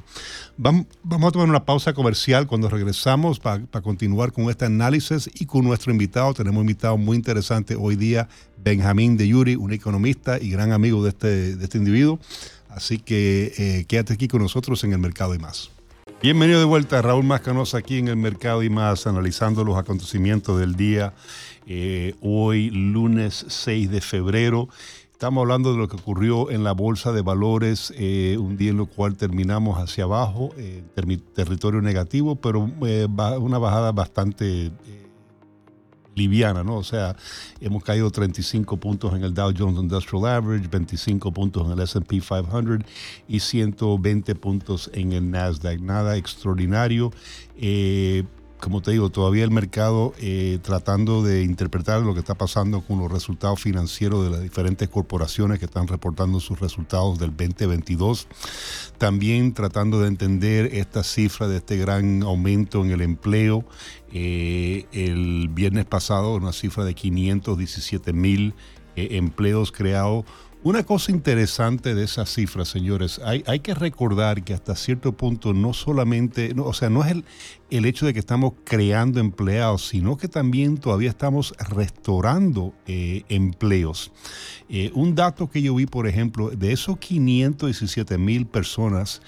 Vamos, 0.56 0.86
a 1.04 1.30
tomar 1.30 1.50
una 1.50 1.66
pausa 1.66 1.92
comercial 1.92 2.46
cuando 2.46 2.70
regresamos 2.70 3.40
para 3.40 3.66
continuar 3.82 4.32
con 4.32 4.48
este 4.48 4.64
análisis 4.64 5.28
y 5.34 5.44
con 5.44 5.64
nuestro 5.66 5.92
invitado. 5.92 6.32
Tenemos 6.32 6.60
un 6.60 6.68
invitado 6.70 6.96
muy 6.96 7.18
interesante 7.18 7.76
hoy 7.76 7.96
día, 7.96 8.30
Benjamín 8.64 9.18
de 9.18 9.28
Yuri, 9.28 9.56
un 9.56 9.74
economista 9.74 10.38
y 10.40 10.48
gran 10.48 10.72
amigo 10.72 11.02
de 11.02 11.10
este, 11.10 11.56
de 11.56 11.64
este 11.64 11.76
individuo. 11.76 12.20
Así 12.70 12.96
que 12.96 13.52
eh, 13.58 13.84
quédate 13.86 14.14
aquí 14.14 14.28
con 14.28 14.40
nosotros 14.40 14.82
en 14.84 14.94
el 14.94 14.98
mercado 14.98 15.34
y 15.34 15.38
más. 15.38 15.71
Bienvenido 16.22 16.60
de 16.60 16.66
vuelta, 16.66 17.02
Raúl 17.02 17.24
Mascanosa, 17.24 17.78
aquí 17.78 17.98
en 17.98 18.06
el 18.06 18.14
Mercado 18.14 18.62
y 18.62 18.70
más, 18.70 19.08
analizando 19.08 19.64
los 19.64 19.76
acontecimientos 19.76 20.56
del 20.60 20.76
día. 20.76 21.14
Eh, 21.66 22.14
hoy, 22.20 22.70
lunes 22.70 23.44
6 23.48 23.90
de 23.90 24.00
febrero. 24.00 24.68
Estamos 25.10 25.42
hablando 25.42 25.72
de 25.72 25.78
lo 25.78 25.88
que 25.88 25.96
ocurrió 25.96 26.52
en 26.52 26.62
la 26.62 26.74
Bolsa 26.74 27.10
de 27.10 27.22
Valores, 27.22 27.92
eh, 27.96 28.36
un 28.38 28.56
día 28.56 28.70
en 28.70 28.76
lo 28.76 28.86
cual 28.86 29.16
terminamos 29.16 29.78
hacia 29.78 30.04
abajo, 30.04 30.50
eh, 30.58 30.84
territorio 31.34 31.80
negativo, 31.80 32.36
pero 32.36 32.60
una 32.60 33.58
bajada 33.58 33.90
bastante 33.90 34.70
liviana, 36.14 36.62
¿no? 36.62 36.76
O 36.76 36.84
sea, 36.84 37.16
hemos 37.60 37.82
caído 37.84 38.10
35 38.10 38.76
puntos 38.76 39.14
en 39.14 39.24
el 39.24 39.34
Dow 39.34 39.52
Jones 39.56 39.80
Industrial 39.80 40.26
Average, 40.26 40.68
25 40.68 41.32
puntos 41.32 41.66
en 41.66 41.72
el 41.72 41.80
SP 41.80 42.20
500 42.20 42.86
y 43.28 43.40
120 43.40 44.34
puntos 44.34 44.90
en 44.94 45.12
el 45.12 45.30
Nasdaq. 45.30 45.80
Nada 45.80 46.16
extraordinario. 46.16 47.12
Eh, 47.56 48.24
como 48.62 48.80
te 48.80 48.92
digo, 48.92 49.10
todavía 49.10 49.42
el 49.42 49.50
mercado 49.50 50.14
eh, 50.20 50.60
tratando 50.62 51.24
de 51.24 51.42
interpretar 51.42 52.00
lo 52.02 52.14
que 52.14 52.20
está 52.20 52.36
pasando 52.36 52.80
con 52.80 53.00
los 53.00 53.10
resultados 53.10 53.60
financieros 53.60 54.22
de 54.22 54.30
las 54.30 54.40
diferentes 54.40 54.88
corporaciones 54.88 55.58
que 55.58 55.64
están 55.64 55.88
reportando 55.88 56.38
sus 56.38 56.60
resultados 56.60 57.18
del 57.18 57.30
2022. 57.30 58.28
También 58.98 59.52
tratando 59.52 60.00
de 60.00 60.06
entender 60.06 60.76
esta 60.76 61.02
cifra 61.02 61.48
de 61.48 61.56
este 61.56 61.76
gran 61.76 62.22
aumento 62.22 62.84
en 62.84 62.92
el 62.92 63.00
empleo. 63.00 63.64
Eh, 64.12 64.86
el 64.92 65.48
viernes 65.48 65.86
pasado, 65.86 66.34
una 66.34 66.52
cifra 66.52 66.84
de 66.84 66.94
517 66.94 68.12
mil 68.12 68.54
eh, 68.96 69.08
empleos 69.12 69.72
creados 69.72 70.24
una 70.64 70.84
cosa 70.84 71.10
interesante 71.10 71.92
de 71.92 72.04
esas 72.04 72.32
cifras, 72.32 72.68
señores, 72.68 73.20
hay, 73.24 73.42
hay, 73.48 73.58
que 73.58 73.74
recordar 73.74 74.44
que 74.44 74.54
hasta 74.54 74.76
cierto 74.76 75.10
punto 75.10 75.52
no 75.54 75.72
solamente, 75.72 76.54
o 76.56 76.72
sea, 76.72 76.88
no 76.88 77.04
es 77.04 77.10
el, 77.10 77.24
el, 77.70 77.84
hecho 77.84 78.06
de 78.06 78.12
que 78.12 78.20
estamos 78.20 78.52
creando 78.62 79.18
empleados, 79.18 79.88
sino 79.88 80.16
que 80.16 80.28
también 80.28 80.78
todavía 80.78 81.10
estamos 81.10 81.52
restaurando 81.58 82.74
eh, 82.86 83.24
empleos. 83.28 84.12
Un 84.94 85.16
dato 85.16 85.50
que 85.50 85.62
yo 85.62 85.74
vi, 85.74 85.86
por 85.86 86.06
ejemplo, 86.06 86.50
de 86.50 86.70
esos 86.72 86.96
517 86.96 88.16
mil 88.16 88.46
personas 88.46 89.20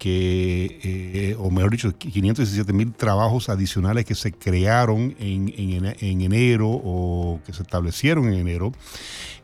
que, 0.00 0.80
eh, 0.82 1.36
o 1.38 1.50
mejor 1.50 1.72
dicho, 1.72 1.94
517 1.94 2.72
mil 2.72 2.94
trabajos 2.94 3.50
adicionales 3.50 4.06
que 4.06 4.14
se 4.14 4.32
crearon 4.32 5.14
en, 5.20 5.52
en, 5.58 5.94
en, 6.00 6.20
enero 6.22 6.70
o 6.70 7.38
que 7.44 7.52
se 7.52 7.62
establecieron 7.62 8.24
en 8.28 8.40
enero, 8.40 8.72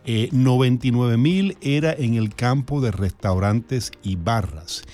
99 0.07 1.13
eh, 1.13 1.17
mil 1.19 1.59
era 1.61 1.93
en 1.93 2.15
el 2.15 2.35
campo 2.35 2.81
de 2.81 2.91
restaurantes 2.91 3.93
y 4.03 4.17
barras. 4.17 4.85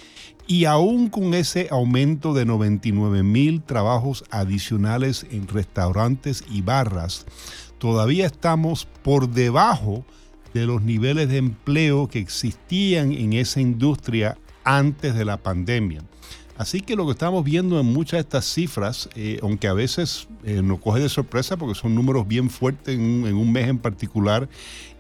Y 0.49 0.65
aún 0.65 1.09
con 1.09 1.33
ese 1.33 1.69
aumento 1.71 2.35
de 2.35 2.45
99 2.45 3.23
mil 3.23 3.63
trabajos 3.63 4.25
adicionales 4.31 5.25
en 5.31 5.47
restaurantes 5.47 6.43
y 6.51 6.63
barras, 6.63 7.25
todavía 7.79 8.27
estamos 8.27 8.89
por 9.05 9.29
debajo 9.29 10.05
de 10.55 10.67
los 10.67 10.83
niveles 10.83 11.29
de 11.29 11.37
empleo 11.37 12.09
que 12.09 12.19
existían 12.19 13.13
en 13.13 13.35
esa 13.35 13.61
industria 13.61 14.37
antes 14.65 15.15
de 15.15 15.25
la 15.25 15.37
pandemia. 15.37 16.03
Así 16.59 16.81
que 16.81 16.97
lo 16.97 17.07
que 17.07 17.13
estamos 17.13 17.45
viendo 17.45 17.81
en 17.81 17.87
muchas 17.87 18.19
de 18.19 18.21
estas 18.21 18.45
cifras, 18.45 19.09
eh, 19.17 19.39
aunque 19.43 19.69
a 19.69 19.73
veces 19.73 20.29
eh, 20.45 20.61
nos 20.63 20.81
coge 20.81 21.01
de 21.01 21.09
sorpresa 21.09 21.57
porque 21.57 21.75
son 21.75 21.95
números 21.95 22.29
bien 22.29 22.51
fuertes 22.51 22.95
en, 22.95 23.25
un 23.35 23.51
mes 23.51 23.69
en 23.69 23.79
particular, 23.79 24.49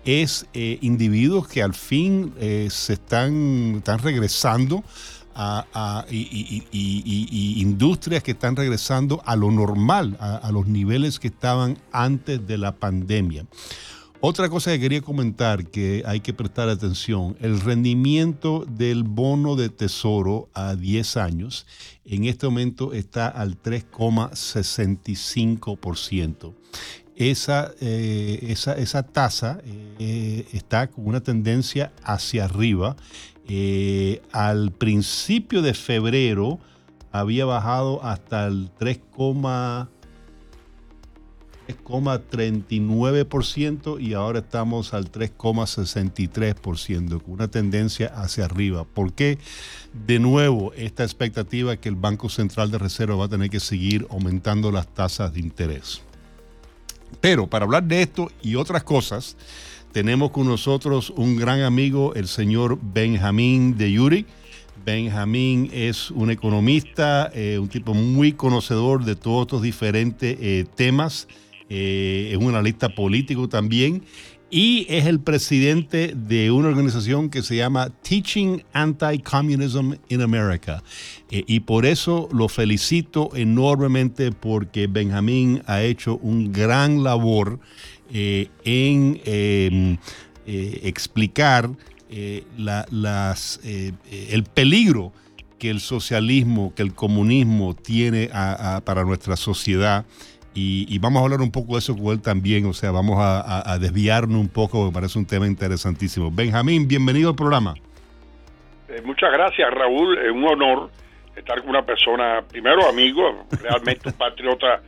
es 0.05 0.47
eh, 0.55 0.79
individuos 0.81 1.47
que 1.47 1.63
al 1.63 1.75
fin 1.75 2.35
se 2.39 2.95
están, 2.95 3.75
están 3.77 3.99
regresando 4.01 4.83
a, 5.35 6.05
industrias 6.73 8.23
que 8.23 8.33
están 8.33 8.57
regresando 8.57 9.23
a 9.25 9.37
lo 9.37 9.51
normal, 9.51 10.17
a, 10.19 10.51
los 10.51 10.67
niveles 10.67 11.19
que 11.21 11.29
estaban 11.29 11.79
antes 11.93 12.47
de 12.47 12.59
la 12.59 12.73
pandemia. 12.73 13.47
Otra 14.25 14.49
cosa 14.49 14.71
que 14.71 14.79
quería 14.79 15.03
comentar 15.03 15.67
que 15.67 16.05
hay 16.07 16.21
que 16.21 16.33
prestar 16.33 16.69
atención, 16.69 17.37
el 17.41 17.61
rendimiento 17.61 18.65
del 18.69 19.03
bono 19.03 19.57
de 19.57 19.69
tesoro 19.69 20.49
a 20.55 20.77
10 20.77 21.17
años 21.17 21.67
en 22.05 22.27
este 22.27 22.47
momento 22.47 22.93
está 22.93 23.27
al 23.27 23.61
3,65% 23.61 26.55
esa, 27.17 27.73
eh, 27.81 28.39
esa, 28.49 28.75
esa, 28.75 29.03
tasa 29.03 29.59
eh, 29.99 30.47
está 30.53 30.87
con 30.87 31.07
una 31.07 31.21
tendencia 31.21 31.93
hacia 32.05 32.45
arriba. 32.45 32.95
Eh, 33.49 34.23
al 34.33 34.71
principio 34.71 35.63
de 35.63 35.75
febrero 35.75 36.61
había 37.11 37.45
bajado 37.45 38.05
hasta 38.05 38.47
el 38.47 38.71
3,39% 41.77 44.01
y 44.01 44.15
ahora 44.15 44.39
estamos 44.41 44.95
al 44.95 45.11
3,63%, 45.11 47.23
con 47.23 47.35
una 47.35 47.49
tendencia 47.49 48.13
hacia 48.15 48.45
arriba. 48.45 48.85
¿Por 48.85 49.13
qué? 49.13 49.39
De 50.07 50.19
nuevo, 50.19 50.73
esta 50.75 51.05
expectativa 51.05 51.77
que 51.77 51.89
el 51.89 51.97
Banco 51.97 52.29
Central 52.29 52.71
de 52.71 52.79
Reserva 52.79 53.17
va 53.17 53.25
a 53.27 53.29
tener 53.29 53.51
que 53.51 53.61
seguir 53.61 54.07
aumentando 54.11 54.73
las 54.73 54.89
tasas 54.89 55.33
de 55.33 55.41
interés. 55.41 56.03
Pero 57.21 57.47
para 57.47 57.65
hablar 57.65 57.85
de 57.85 58.03
esto 58.03 58.31
y 58.43 58.57
otras 58.57 58.85
cosas, 58.85 59.37
tenemos 59.93 60.31
con 60.31 60.47
nosotros 60.47 61.11
un 61.11 61.37
gran 61.37 61.61
amigo, 61.61 62.15
el 62.15 62.27
señor 62.27 62.79
Benjamín 62.81 63.77
de 63.77 63.93
Yuri. 63.93 64.27
Benjamín 64.85 65.71
es 65.73 66.11
un 66.11 66.31
economista, 66.31 67.31
eh, 67.35 67.59
un 67.59 67.69
tipo 67.69 67.93
muy 67.93 68.33
conocedor 68.33 69.05
de 69.05 69.15
todos 69.15 69.43
estos 69.43 69.63
diferentes 69.63 70.37
eh, 70.41 70.65
temas, 70.75 71.29
eh, 71.75 72.31
es 72.33 72.37
un 72.37 72.51
analista 72.51 72.91
político 72.91 73.49
también 73.49 74.03
y 74.53 74.85
es 74.91 75.07
el 75.07 75.19
presidente 75.19 76.13
de 76.15 76.51
una 76.51 76.69
organización 76.69 77.31
que 77.31 77.43
se 77.43 77.57
llama 77.57 77.89
Teaching 78.03 78.63
Anti-Communism 78.75 79.95
in 80.11 80.21
America. 80.21 80.83
Eh, 81.31 81.43
y 81.47 81.61
por 81.61 81.87
eso 81.87 82.29
lo 82.35 82.51
felicito 82.51 83.31
enormemente 83.35 84.31
porque 84.31 84.89
Benjamín 84.89 85.63
ha 85.67 85.81
hecho 85.81 86.19
un 86.19 86.53
gran 86.53 87.03
labor 87.03 87.61
eh, 88.13 88.51
en 88.65 89.23
em, 89.25 89.97
eh, 90.47 90.81
explicar 90.83 91.71
el 92.11 92.45
peligro 94.53 95.15
que 95.59 95.71
el 95.71 95.81
socialismo, 95.81 96.75
que 96.75 96.83
el 96.83 96.93
comunismo 96.93 97.75
tiene 97.75 98.29
para 98.85 99.05
nuestra 99.05 99.35
sociedad 99.39 100.05
y, 100.55 100.99
vamos 100.99 101.21
a 101.21 101.25
hablar 101.25 101.41
un 101.41 101.51
poco 101.51 101.73
de 101.75 101.79
eso 101.79 101.97
con 101.97 102.09
él 102.09 102.21
también, 102.21 102.67
o 102.67 102.73
sea, 102.73 102.91
vamos 102.91 103.17
a, 103.19 103.79
desviarnos 103.79 104.39
un 104.39 104.49
poco, 104.49 104.87
me 104.87 104.93
parece 104.93 105.19
un 105.19 105.27
tema 105.27 105.47
interesantísimo. 105.47 106.31
Benjamín, 106.31 106.87
bienvenido 106.87 107.31
al 107.31 107.37
programa. 107.37 107.75
Eh, 108.89 109.01
muchas 109.05 109.33
gracias, 109.33 109.73
Raúl. 109.73 110.19
Es 110.19 110.31
un 110.31 110.45
honor 110.45 110.91
estar 111.35 111.61
con 111.61 111.71
una 111.71 111.83
persona, 111.83 112.43
primero 112.49 112.87
amigo, 112.87 113.47
realmente 113.63 114.11
un 114.11 114.15
patriota 114.15 114.83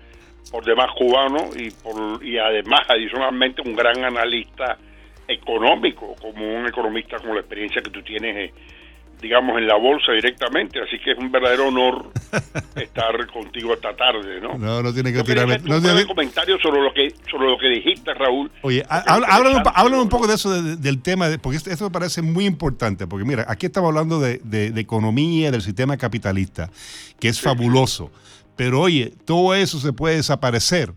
por 0.51 0.65
demás 0.65 0.91
cubano 0.97 1.49
y, 1.57 1.71
por, 1.71 2.23
y 2.25 2.37
además 2.37 2.81
adicionalmente 2.89 3.63
un 3.63 3.75
gran 3.75 4.05
analista 4.05 4.77
económico, 5.27 6.15
como 6.21 6.59
un 6.59 6.67
economista 6.67 7.19
con 7.19 7.35
la 7.35 7.41
experiencia 7.41 7.81
que 7.81 7.91
tú 7.91 8.03
tienes 8.03 8.37
eh, 8.37 8.55
digamos, 9.25 9.57
en 9.57 9.67
la 9.67 9.77
bolsa 9.77 10.13
directamente. 10.13 10.81
Así 10.83 10.99
que 10.99 11.13
es 11.13 11.19
un 11.19 11.33
verdadero 11.33 11.69
honor 11.69 12.13
estar 12.77 13.27
contigo 13.29 13.73
esta 13.73 13.97
tarde, 13.97 14.39
¿no? 14.39 14.59
No, 14.59 14.83
no 14.83 14.93
tiene 14.93 15.15
que 15.15 15.23
tirarme. 15.23 15.59
No 15.65 15.81
tiene 15.81 16.05
comentarios 16.05 16.61
sobre 16.61 16.83
lo 16.83 16.93
que 16.93 17.09
sobre 17.31 17.49
lo 17.49 17.57
que 17.57 17.69
dijiste, 17.69 18.13
Raúl. 18.13 18.51
Oye, 18.61 18.85
háblanos 18.89 20.03
un, 20.03 20.09
poco 20.11 20.27
de 20.27 20.35
eso, 20.35 20.53
del 20.63 21.01
tema, 21.01 21.29
porque 21.41 21.57
esto, 21.57 21.85
me 21.85 21.91
parece 21.91 22.21
muy 22.21 22.45
importante, 22.45 23.07
porque 23.07 23.25
mira, 23.25 23.47
aquí 23.49 23.65
estamos 23.65 23.89
hablando 23.89 24.21
de, 24.21 24.41
de, 24.45 24.79
economía, 24.79 25.51
del 25.51 25.63
sistema 25.63 25.97
capitalista, 25.97 26.71
que 27.19 27.29
es 27.29 27.41
fabuloso. 27.41 28.11
Pero 28.57 28.83
oye, 28.83 29.13
todo 29.25 29.55
eso 29.55 29.81
se 29.81 29.95
puede 29.95 30.17
desaparecer 30.17 30.93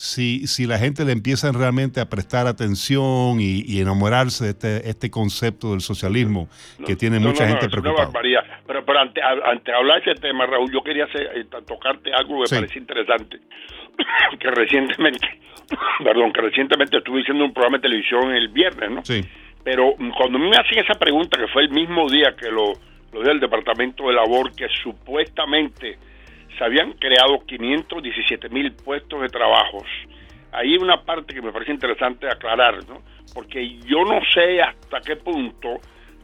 si, 0.00 0.46
si 0.46 0.66
la 0.66 0.78
gente 0.78 1.04
le 1.04 1.10
empieza 1.10 1.50
realmente 1.50 2.00
a 2.00 2.08
prestar 2.08 2.46
atención 2.46 3.40
y, 3.40 3.80
enamorarse 3.80 4.44
de 4.44 4.50
este, 4.50 4.88
este 4.88 5.10
concepto 5.10 5.72
del 5.72 5.80
socialismo 5.80 6.48
que 6.86 6.94
tiene 6.94 7.18
mucha 7.18 7.48
gente 7.48 7.68
preocupada. 7.68 8.12
Pero, 8.12 8.84
pero 8.84 9.00
antes, 9.00 9.24
de 9.64 9.72
hablar 9.72 10.02
de 10.02 10.12
ese 10.12 10.20
tema, 10.20 10.46
Raúl, 10.46 10.70
yo 10.72 10.82
quería 10.82 11.04
eh, 11.04 11.44
tocarte 11.66 12.12
algo 12.14 12.44
que 12.44 12.54
me 12.54 12.60
parece 12.60 12.78
interesante, 12.78 13.40
que 14.38 14.50
recientemente, 14.52 15.26
perdón, 16.04 16.32
que 16.32 16.42
recientemente 16.42 16.98
estuve 16.98 17.22
haciendo 17.22 17.44
un 17.44 17.52
programa 17.52 17.78
de 17.78 17.82
televisión 17.82 18.32
el 18.32 18.48
viernes, 18.48 18.90
¿no? 18.90 19.04
Sí. 19.04 19.24
Pero 19.64 19.96
cuando 20.16 20.38
me 20.38 20.56
hacen 20.56 20.78
esa 20.78 20.94
pregunta, 20.94 21.36
que 21.36 21.48
fue 21.48 21.62
el 21.62 21.70
mismo 21.70 22.08
día 22.08 22.36
que 22.36 22.50
lo, 22.50 22.72
lo 23.12 23.22
del 23.22 23.40
Departamento 23.40 24.06
de 24.06 24.14
Labor, 24.14 24.54
que 24.54 24.68
supuestamente 24.80 25.98
se 26.58 26.64
habían 26.64 26.92
creado 26.94 27.38
517 27.46 28.48
mil 28.48 28.72
puestos 28.72 29.22
de 29.22 29.28
trabajos. 29.28 29.84
Ahí 30.52 30.76
una 30.76 31.02
parte 31.02 31.34
que 31.34 31.42
me 31.42 31.52
parece 31.52 31.72
interesante 31.72 32.26
aclarar, 32.26 32.78
¿no? 32.88 33.02
porque 33.34 33.78
yo 33.86 34.04
no 34.04 34.20
sé 34.32 34.60
hasta 34.60 35.00
qué 35.00 35.16
punto 35.16 35.80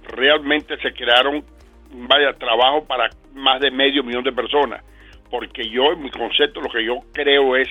realmente 0.09 0.77
se 0.79 0.93
crearon 0.93 1.45
vaya 1.93 2.33
trabajo 2.33 2.85
para 2.85 3.09
más 3.35 3.61
de 3.61 3.71
medio 3.71 4.03
millón 4.03 4.25
de 4.25 4.33
personas, 4.33 4.83
porque 5.31 5.69
yo 5.69 5.93
en 5.93 6.03
mi 6.03 6.11
concepto 6.11 6.61
lo 6.61 6.69
que 6.69 6.85
yo 6.85 6.99
creo 7.13 7.57
es 7.57 7.69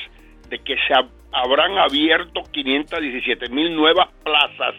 de 0.49 0.59
que 0.59 0.75
se 0.87 0.93
habrán 1.31 1.77
abierto 1.77 2.43
517 2.51 3.49
mil 3.49 3.75
nuevas 3.75 4.07
plazas 4.23 4.75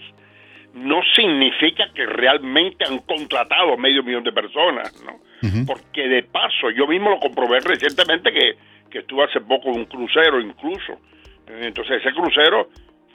no 0.72 1.00
significa 1.14 1.84
que 1.94 2.04
realmente 2.06 2.84
han 2.84 2.98
contratado 3.00 3.76
medio 3.76 4.02
millón 4.02 4.24
de 4.24 4.32
personas, 4.32 4.92
¿no? 5.04 5.20
Porque 5.66 6.08
de 6.08 6.22
paso, 6.22 6.70
yo 6.70 6.86
mismo 6.86 7.10
lo 7.10 7.20
comprobé 7.20 7.60
recientemente 7.60 8.32
que, 8.32 8.56
que 8.90 8.98
estuve 9.00 9.24
hace 9.24 9.40
poco 9.40 9.70
en 9.70 9.80
un 9.80 9.84
crucero 9.86 10.40
incluso. 10.40 10.98
Entonces 11.46 12.00
ese 12.00 12.12
crucero, 12.14 12.68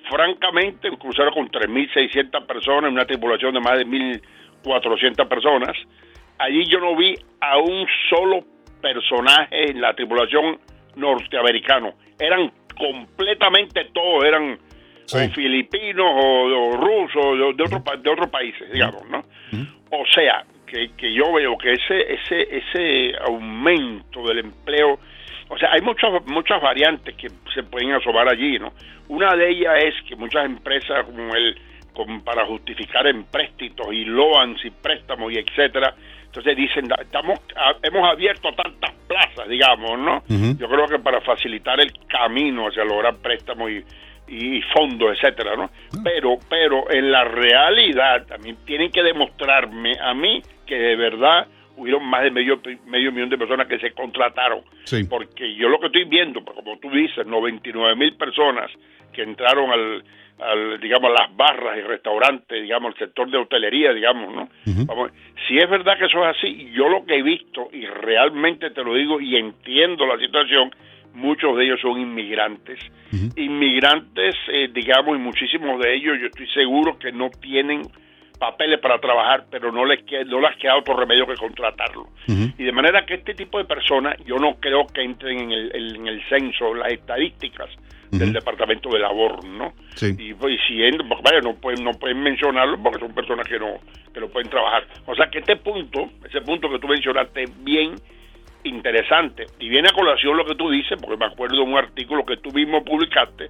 francamente, 0.09 0.89
un 0.89 0.97
crucero 0.97 1.31
con 1.31 1.49
3.600 1.49 2.45
personas, 2.45 2.91
una 2.91 3.05
tripulación 3.05 3.53
de 3.53 3.59
más 3.59 3.77
de 3.77 3.85
1.400 3.85 5.27
personas, 5.27 5.75
allí 6.37 6.65
yo 6.67 6.79
no 6.79 6.95
vi 6.95 7.15
a 7.41 7.57
un 7.57 7.85
solo 8.09 8.45
personaje 8.81 9.71
en 9.71 9.81
la 9.81 9.93
tripulación 9.93 10.59
norteamericano. 10.95 11.93
Eran 12.19 12.51
completamente 12.77 13.85
todos, 13.93 14.23
eran 14.23 14.57
o 15.11 15.29
filipinos 15.33 16.05
o, 16.07 16.71
rusos 16.77 17.57
de, 17.57 17.63
otro, 17.63 17.81
de 17.97 18.09
otros 18.09 18.29
países, 18.29 18.71
digamos, 18.71 19.03
¿no? 19.09 19.23
O 19.91 20.05
sea, 20.13 20.45
que, 20.69 20.91
que 20.95 21.13
yo 21.13 21.33
veo 21.33 21.57
que 21.57 21.73
ese, 21.73 22.13
ese, 22.13 22.57
ese 22.57 23.17
aumento 23.27 24.23
del 24.23 24.39
empleo, 24.39 24.99
o 25.49 25.57
sea, 25.57 25.71
hay 25.71 25.81
muchas, 25.81 26.25
muchas 26.27 26.61
variantes 26.61 27.15
que 27.15 27.27
se 27.53 27.63
pueden 27.63 27.91
asomar 27.93 28.29
allí, 28.29 28.59
¿no? 28.59 28.73
Una 29.07 29.35
de 29.35 29.49
ellas 29.49 29.73
es 29.83 29.95
que 30.07 30.15
muchas 30.15 30.45
empresas 30.45 31.05
como 31.05 31.35
el 31.35 31.57
como 31.93 32.23
para 32.23 32.45
justificar 32.45 33.05
empréstitos 33.07 33.87
y 33.91 34.05
loans 34.05 34.63
y 34.63 34.69
préstamos 34.69 35.33
y 35.33 35.39
etcétera, 35.39 35.93
entonces 36.23 36.55
dicen, 36.55 36.85
estamos, 37.01 37.39
hemos 37.83 38.09
abierto 38.09 38.53
tantas 38.53 38.93
plazas, 39.07 39.49
digamos, 39.49 39.99
¿no? 39.99 40.23
Yo 40.29 40.69
creo 40.69 40.85
que 40.85 40.99
para 40.99 41.19
facilitar 41.21 41.79
el 41.81 41.91
camino 42.07 42.67
hacia 42.67 42.85
lograr 42.85 43.15
préstamos 43.17 43.71
y, 43.71 43.83
y 44.29 44.61
fondos, 44.73 45.17
etcétera, 45.17 45.55
¿no? 45.57 45.71
Pero, 46.03 46.37
pero 46.47 46.89
en 46.89 47.11
la 47.11 47.23
realidad 47.25 48.25
también 48.27 48.57
tienen 48.65 48.91
que 48.91 49.03
demostrarme 49.03 49.97
a 49.99 50.13
mí 50.13 50.41
que 50.69 50.75
de 50.75 50.95
verdad 50.95 51.47
hubieron 51.77 52.05
más 52.05 52.21
de 52.23 52.29
medio, 52.29 52.61
medio 52.85 53.11
millón 53.11 53.29
de 53.29 53.37
personas 53.37 53.67
que 53.67 53.79
se 53.79 53.91
contrataron. 53.91 54.61
Porque 55.09 55.55
yo 55.55 55.67
lo 55.67 55.79
que 55.79 55.87
estoy 55.87 56.05
viendo, 56.05 56.43
pues, 56.45 56.55
como 56.55 56.77
tú 56.77 56.91
dices, 56.91 57.25
99 57.25 57.95
mil 57.95 58.13
personas 58.13 58.69
que 59.11 59.23
entraron 59.23 59.71
al, 59.71 60.03
al, 60.39 60.79
digamos, 60.79 61.09
a 61.09 61.23
las 61.23 61.35
barras 61.35 61.77
y 61.77 61.81
restaurantes, 61.81 62.61
digamos, 62.61 62.93
al 62.93 62.99
sector 62.99 63.31
de 63.31 63.37
hotelería, 63.37 63.93
digamos, 63.93 64.33
¿no? 64.33 64.49
Vamos, 64.85 65.11
si 65.47 65.57
es 65.57 65.67
verdad 65.67 65.97
que 65.97 66.05
eso 66.05 66.23
es 66.23 66.37
así, 66.37 66.69
yo 66.71 66.87
lo 66.87 67.03
que 67.05 67.15
he 67.15 67.23
visto, 67.23 67.69
y 67.73 67.85
realmente 67.85 68.69
te 68.69 68.83
lo 68.83 68.93
digo 68.93 69.19
y 69.19 69.37
entiendo 69.37 70.05
la 70.05 70.19
situación, 70.19 70.71
muchos 71.13 71.57
de 71.57 71.65
ellos 71.65 71.81
son 71.81 71.99
inmigrantes. 71.99 72.79
Inmigrantes, 73.35 74.35
eh, 74.49 74.69
digamos, 74.71 75.17
y 75.17 75.19
muchísimos 75.19 75.81
de 75.81 75.95
ellos 75.95 76.19
yo 76.19 76.27
estoy 76.27 76.47
seguro 76.49 76.99
que 76.99 77.11
no 77.11 77.29
tienen 77.41 77.81
papeles 78.39 78.79
para 78.79 78.99
trabajar, 78.99 79.45
pero 79.51 79.71
no 79.71 79.85
les, 79.85 80.03
queda, 80.03 80.23
no 80.23 80.39
les 80.39 80.55
queda 80.57 80.77
otro 80.77 80.95
remedio 80.95 81.27
que 81.27 81.35
contratarlo. 81.35 82.07
Y 82.27 82.63
de 82.63 82.71
manera 82.71 83.05
que 83.05 83.15
este 83.15 83.33
tipo 83.33 83.57
de 83.57 83.65
personas 83.65 84.15
yo 84.25 84.37
no 84.37 84.55
creo 84.59 84.87
que 84.87 85.01
entren 85.01 85.39
en 85.39 85.51
el, 85.51 85.95
en 85.95 86.07
el 86.07 86.23
censo, 86.29 86.73
las 86.73 86.91
estadísticas 86.91 87.69
del 88.11 88.33
Departamento 88.33 88.89
de 88.89 88.99
Labor, 88.99 89.45
¿no? 89.45 89.73
Y, 90.01 90.33
pues, 90.33 90.59
si 90.67 90.79
vaya, 90.81 91.41
no 91.41 91.53
pueden, 91.55 91.83
no 91.83 91.91
pueden 91.91 92.21
mencionarlo 92.21 92.81
porque 92.81 92.99
son 92.99 93.13
personas 93.13 93.47
que 93.47 93.59
no, 93.59 93.77
que 94.13 94.19
no 94.19 94.27
pueden 94.29 94.49
trabajar. 94.49 94.87
O 95.05 95.15
sea 95.15 95.29
que 95.29 95.39
este 95.39 95.57
punto, 95.57 96.09
ese 96.25 96.41
punto 96.41 96.69
que 96.69 96.79
tú 96.79 96.87
mencionaste 96.87 97.45
bien, 97.59 97.95
interesante. 98.63 99.45
Y 99.59 99.69
viene 99.69 99.89
a 99.89 99.93
colación 99.93 100.37
lo 100.37 100.45
que 100.45 100.55
tú 100.55 100.69
dices, 100.69 100.97
porque 100.99 101.17
me 101.17 101.25
acuerdo 101.25 101.57
de 101.57 101.63
un 101.63 101.77
artículo 101.77 102.25
que 102.25 102.37
tú 102.37 102.51
mismo 102.51 102.83
publicaste, 102.83 103.47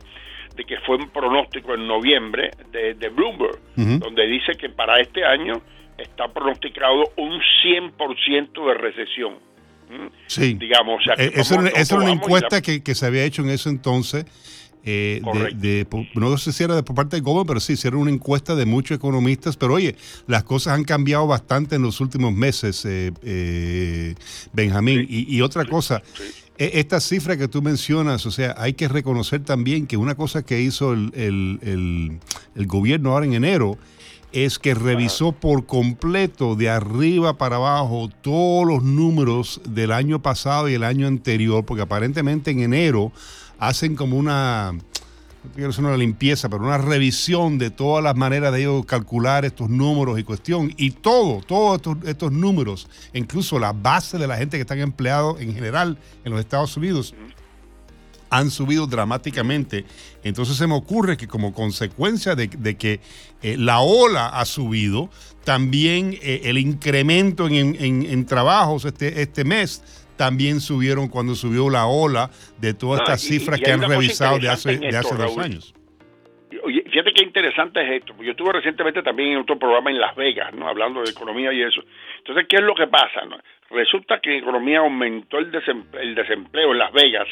de 0.56 0.64
que 0.66 0.78
fue 0.86 0.98
un 0.98 1.10
pronóstico 1.10 1.74
en 1.74 1.88
noviembre 1.88 2.52
de, 2.72 3.10
Bloomberg, 3.10 3.60
donde 3.76 4.28
dice 4.28 4.54
que 4.60 4.70
para 4.70 5.00
este 5.00 5.24
año 5.24 5.62
está 5.98 6.28
pronosticado 6.28 7.12
un 7.18 7.40
100% 7.64 8.68
de 8.68 8.74
recesión. 8.74 9.34
¿Mm? 9.90 10.08
Sí. 10.28 10.54
Digamos, 10.54 11.02
o 11.08 11.12
eh, 11.14 11.32
esa 11.34 11.56
era 11.96 12.04
una 12.04 12.12
encuesta 12.12 12.62
que, 12.62 12.84
que, 12.84 12.94
se 12.94 13.06
había 13.08 13.24
hecho 13.24 13.42
en 13.42 13.50
ese 13.50 13.70
entonces 13.70 14.26
eh, 14.92 15.22
de, 15.56 15.88
no 16.16 16.38
sé 16.38 16.52
si 16.52 16.64
era 16.64 16.76
de 16.76 16.84
por 16.84 16.96
parte 16.96 17.16
del 17.16 17.24
gobierno, 17.24 17.46
pero 17.46 17.60
sí, 17.60 17.74
hicieron 17.74 18.02
una 18.02 18.12
encuesta 18.12 18.56
de 18.56 18.66
muchos 18.66 18.96
economistas, 18.98 19.56
pero 19.56 19.76
oye, 19.76 19.96
las 20.26 20.44
cosas 20.44 20.74
han 20.74 20.84
cambiado 20.84 21.28
bastante 21.28 21.76
en 21.76 21.84
los 21.84 22.02
últimos 22.02 22.34
meses, 22.34 22.84
eh, 22.86 23.12
eh, 23.22 24.16
Benjamín. 24.52 25.06
y, 25.08 25.42
otra 25.42 25.66
cosa, 25.66 26.02
e, 26.58 26.72
esta 26.80 27.00
cifra 27.00 27.38
que 27.38 27.48
tú 27.48 27.62
mencionas, 27.62 28.26
o 28.26 28.32
sea, 28.32 28.56
hay 28.58 28.74
que 28.74 28.88
reconocer 28.88 29.44
también 29.44 29.88
que 29.88 29.96
una 29.96 30.16
cosa 30.16 30.44
que 30.44 30.60
hizo 30.62 30.94
el, 30.94 31.12
el, 31.14 32.20
el, 32.56 32.68
gobierno 32.68 33.12
ahora 33.12 33.26
en 33.26 33.34
enero 33.34 33.78
es 34.32 34.60
que 34.60 34.76
revisó 34.76 35.32
por 35.32 35.66
completo 35.66 36.56
de 36.56 36.70
arriba 36.70 37.38
para 37.38 37.56
abajo 37.56 38.10
todos 38.22 38.68
los 38.68 38.84
números 38.84 39.62
del 39.68 39.92
año 39.92 40.22
pasado 40.22 40.70
y 40.70 40.76
el 40.76 40.84
año 40.84 41.08
anterior, 41.08 41.66
porque 41.66 41.82
aparentemente 41.82 42.52
en 42.52 42.60
enero 42.60 43.12
hacen 43.58 43.96
como 43.96 44.18
una, 44.18 44.72
no 44.72 45.52
quiero 45.54 45.70
decir 45.70 45.84
una 45.84 45.98
limpieza, 45.98 46.48
pero 46.48 46.64
una 46.64 46.78
revisión 46.78 47.58
de 47.58 47.72
todas 47.72 48.04
las 48.04 48.16
maneras 48.16 48.54
de 48.54 48.62
ellos 48.62 48.86
calcular 48.86 49.46
estos 49.46 49.70
números 49.70 50.20
y 50.20 50.24
cuestión. 50.24 50.72
Y 50.78 50.92
todo, 50.92 51.42
todos 51.42 51.82
estos, 52.06 52.32
números, 52.32 52.88
incluso 53.14 53.58
la 53.58 53.74
base 53.74 54.18
de 54.18 54.28
la 54.28 54.38
gente 54.38 54.58
que 54.58 54.62
están 54.62 54.80
empleados 54.80 55.42
en 55.42 55.54
general 55.54 55.98
en 56.24 56.32
los 56.32 56.40
Estados 56.40 56.78
Unidos, 56.78 57.16
han 58.30 58.50
subido 58.50 58.88
dramáticamente. 58.88 59.86
Entonces 60.24 60.58
se 60.58 60.68
me 60.68 60.76
ocurre 60.76 61.18
que 61.18 61.28
como 61.28 61.54
consecuencia 61.54 62.36
de, 62.36 62.50
que 62.78 63.00
eh, 63.42 63.56
la 63.58 63.80
ola 63.80 64.28
ha 64.28 64.46
subido, 64.46 65.10
también 65.44 66.14
eh, 66.22 66.42
el 66.46 66.58
incremento 66.58 67.48
en, 67.48 67.76
en, 67.80 68.26
trabajos 68.26 68.86
este, 68.86 69.22
este 69.22 69.44
mes 69.44 69.84
también 70.18 70.60
subieron 70.60 71.08
cuando 71.08 71.34
subió 71.34 71.70
la 71.70 71.88
ola 71.88 72.30
de 72.60 72.74
todas 72.74 73.02
estas 73.02 73.22
cifras 73.22 73.60
que 73.62 73.72
han 73.72 73.82
revisado 73.82 74.38
de 74.38 74.50
hace, 74.50 74.78
de 74.78 74.96
hace 74.96 75.16
dos 75.16 75.38
años. 75.38 75.74
Oye, 76.64 76.84
fíjate 76.84 77.14
qué 77.14 77.24
interesante 77.24 77.82
es 77.82 78.02
esto, 78.02 78.14
yo 78.22 78.32
estuve 78.32 78.52
recientemente 78.52 79.02
también 79.02 79.30
en 79.30 79.38
otro 79.38 79.58
programa 79.58 79.92
en 79.92 80.00
Las 80.00 80.16
Vegas, 80.16 80.54
¿no? 80.54 80.68
hablando 80.68 81.02
de 81.02 81.12
economía 81.12 81.54
y 81.54 81.62
eso. 81.62 81.82
Entonces, 82.18 82.48
¿qué 82.50 82.58
es 82.58 82.64
lo 82.64 82.76
que 82.76 82.88
pasa? 82.88 83.22
Resulta 83.70 84.20
que 84.20 84.32
en 84.32 84.44
economía 84.44 84.80
aumentó 84.80 85.38
el 85.38 85.52
desempleo, 85.52 86.02
el 86.02 86.16
desempleo 86.16 86.72
en 86.74 86.80
Las 86.80 86.92
Vegas 86.92 87.28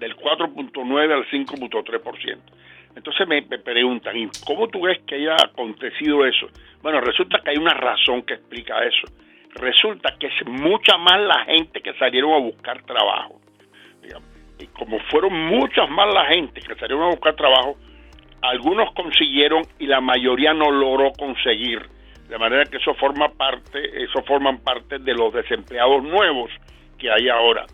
del 0.00 0.16
4.9 0.16 1.12
al 1.12 1.26
5.3%. 1.30 2.38
Entonces 2.96 3.28
me, 3.28 3.42
preguntan, 3.42 4.16
¿y 4.16 4.28
cómo 4.44 4.66
tú 4.66 4.82
ves 4.82 4.98
que 5.06 5.14
haya 5.14 5.36
acontecido 5.44 6.26
eso? 6.26 6.48
Bueno, 6.82 7.00
resulta 7.00 7.40
que 7.40 7.50
hay 7.50 7.56
una 7.56 7.74
razón 7.74 8.22
que 8.22 8.34
explica 8.34 8.82
eso 8.84 9.06
resulta 9.54 10.14
que 10.18 10.28
es 10.28 10.46
mucha 10.46 10.96
más 10.98 11.20
la 11.20 11.44
gente 11.44 11.80
que 11.80 11.92
salieron 11.94 12.32
a 12.32 12.38
buscar 12.38 12.82
trabajo. 12.82 13.40
Y 14.58 14.66
como 14.66 14.98
fueron 15.10 15.32
muchas 15.32 15.88
más 15.88 16.12
la 16.12 16.26
gente 16.26 16.60
que 16.60 16.74
salieron 16.74 17.04
a 17.04 17.10
buscar 17.10 17.34
trabajo, 17.34 17.76
algunos 18.42 18.92
consiguieron 18.92 19.62
y 19.78 19.86
la 19.86 20.02
mayoría 20.02 20.52
no 20.52 20.70
logró 20.70 21.12
conseguir. 21.12 21.80
De 22.28 22.36
manera 22.36 22.64
que 22.66 22.76
eso 22.76 22.94
forma 22.94 23.30
parte, 23.30 24.02
eso 24.04 24.22
forman 24.24 24.58
parte 24.58 24.98
de 24.98 25.14
los 25.14 25.32
desempleados 25.32 26.02
nuevos 26.04 26.50
que 26.98 27.10
hay 27.10 27.30
ahora. 27.30 27.64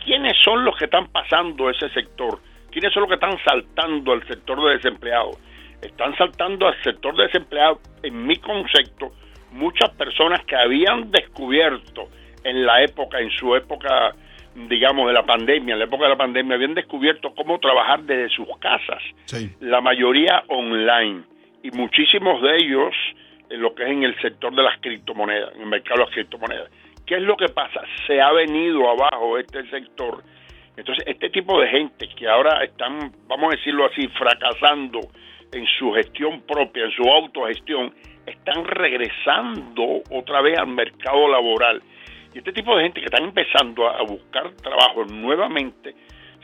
¿Y 0.00 0.04
quiénes 0.04 0.36
son 0.42 0.64
los 0.64 0.76
que 0.76 0.84
están 0.86 1.08
pasando 1.08 1.70
ese 1.70 1.88
sector? 1.90 2.38
¿Quiénes 2.70 2.92
son 2.92 3.02
los 3.02 3.08
que 3.08 3.14
están 3.14 3.38
saltando 3.44 4.12
al 4.12 4.26
sector 4.26 4.62
de 4.64 4.76
desempleados? 4.76 5.36
Están 5.82 6.16
saltando 6.16 6.68
al 6.68 6.82
sector 6.82 7.16
de 7.16 7.24
desempleados, 7.24 7.78
en 8.02 8.26
mi 8.26 8.36
concepto, 8.36 9.12
muchas 9.52 9.90
personas 9.90 10.44
que 10.44 10.56
habían 10.56 11.10
descubierto 11.10 12.08
en 12.44 12.64
la 12.64 12.82
época, 12.82 13.18
en 13.18 13.30
su 13.30 13.54
época, 13.54 14.14
digamos, 14.54 15.06
de 15.08 15.12
la 15.14 15.24
pandemia, 15.24 15.74
en 15.74 15.78
la 15.78 15.84
época 15.86 16.04
de 16.04 16.10
la 16.10 16.16
pandemia, 16.16 16.54
habían 16.54 16.74
descubierto 16.74 17.34
cómo 17.34 17.58
trabajar 17.58 18.02
desde 18.02 18.28
sus 18.34 18.46
casas, 18.58 19.02
la 19.60 19.80
mayoría 19.80 20.44
online, 20.48 21.22
y 21.62 21.70
muchísimos 21.72 22.42
de 22.42 22.56
ellos 22.56 22.94
en 23.50 23.60
lo 23.60 23.74
que 23.74 23.82
es 23.82 23.90
en 23.90 24.04
el 24.04 24.18
sector 24.20 24.54
de 24.54 24.62
las 24.62 24.78
criptomonedas, 24.80 25.54
en 25.56 25.62
el 25.62 25.66
mercado 25.66 26.00
de 26.00 26.04
las 26.04 26.14
criptomonedas. 26.14 26.70
¿Qué 27.10 27.16
es 27.16 27.22
lo 27.22 27.36
que 27.36 27.48
pasa? 27.48 27.80
Se 28.06 28.20
ha 28.20 28.30
venido 28.30 28.88
abajo 28.88 29.36
este 29.36 29.68
sector. 29.68 30.22
Entonces, 30.76 31.02
este 31.08 31.28
tipo 31.30 31.60
de 31.60 31.66
gente 31.66 32.08
que 32.16 32.28
ahora 32.28 32.62
están, 32.62 33.10
vamos 33.26 33.52
a 33.52 33.56
decirlo 33.56 33.86
así, 33.86 34.06
fracasando 34.16 35.00
en 35.50 35.66
su 35.76 35.90
gestión 35.90 36.42
propia, 36.42 36.84
en 36.84 36.92
su 36.92 37.02
autogestión, 37.02 37.92
están 38.24 38.64
regresando 38.64 40.02
otra 40.08 40.40
vez 40.40 40.56
al 40.56 40.68
mercado 40.68 41.26
laboral. 41.26 41.82
Y 42.32 42.38
este 42.38 42.52
tipo 42.52 42.76
de 42.76 42.84
gente 42.84 43.00
que 43.00 43.06
están 43.06 43.24
empezando 43.24 43.88
a 43.88 44.02
buscar 44.02 44.52
trabajo 44.62 45.04
nuevamente, 45.06 45.96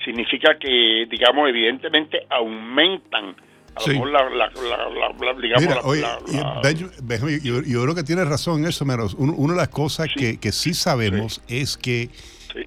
significa 0.05 0.59
que, 0.59 1.07
digamos, 1.09 1.49
evidentemente 1.49 2.27
aumentan 2.29 3.37
a 3.77 3.81
lo 3.81 3.87
mejor 3.93 4.11
la, 4.11 4.31
la, 4.31 5.41
digamos, 5.41 5.63
Mira, 5.63 5.81
oye, 5.85 7.41
yo, 7.43 7.63
yo, 7.63 7.83
creo 7.83 7.95
que 7.95 8.03
tienes 8.03 8.27
razón 8.27 8.61
en 8.61 8.69
eso, 8.69 8.85
Menos. 8.85 9.15
Una 9.15 9.53
de 9.53 9.59
las 9.59 9.69
cosas 9.69 10.09
que, 10.17 10.39
que 10.39 10.53
sí 10.53 10.75
sabemos 10.75 11.41
es 11.49 11.77
que 11.77 12.11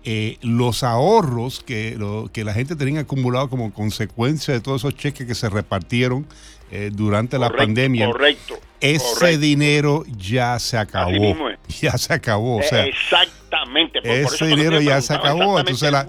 eh, 0.03 0.37
los 0.41 0.83
ahorros 0.83 1.63
que, 1.63 1.95
lo, 1.97 2.29
que 2.31 2.43
la 2.43 2.53
gente 2.53 2.75
tenía 2.75 3.01
acumulado 3.01 3.49
como 3.49 3.73
consecuencia 3.73 4.53
de 4.53 4.61
todos 4.61 4.81
esos 4.81 4.95
cheques 4.95 5.27
que 5.27 5.35
se 5.35 5.49
repartieron 5.49 6.25
eh, 6.71 6.91
durante 6.93 7.39
la 7.39 7.49
pandemia. 7.49 8.05
Correcto. 8.07 8.59
Ese 8.79 9.37
dinero 9.37 10.03
ya 10.17 10.59
se 10.59 10.77
acabó. 10.77 11.49
Ya 11.81 11.97
se 11.97 12.13
acabó. 12.13 12.57
O 12.57 12.63
sea, 12.63 12.85
exactamente. 12.85 13.99
ese 14.03 14.47
dinero 14.47 14.81
ya 14.81 15.01
se 15.01 15.13
acabó. 15.13 15.59
Entonces 15.59 15.91
la, 15.91 16.05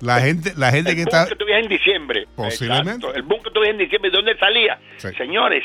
la, 0.00 0.20
gente, 0.20 0.52
la 0.56 0.70
gente 0.70 0.90
el 0.90 0.96
que 0.96 1.04
boom 1.04 1.14
está. 1.14 1.28
que 1.28 1.36
tuviste 1.36 1.60
en 1.60 1.68
diciembre. 1.68 2.28
Posiblemente. 2.34 3.06
el 3.14 3.22
boom 3.22 3.42
que 3.42 3.50
tuviste 3.50 3.70
en 3.70 3.78
diciembre, 3.78 4.10
¿de 4.10 4.16
dónde 4.16 4.38
salía? 4.38 4.78
Señores, 5.16 5.64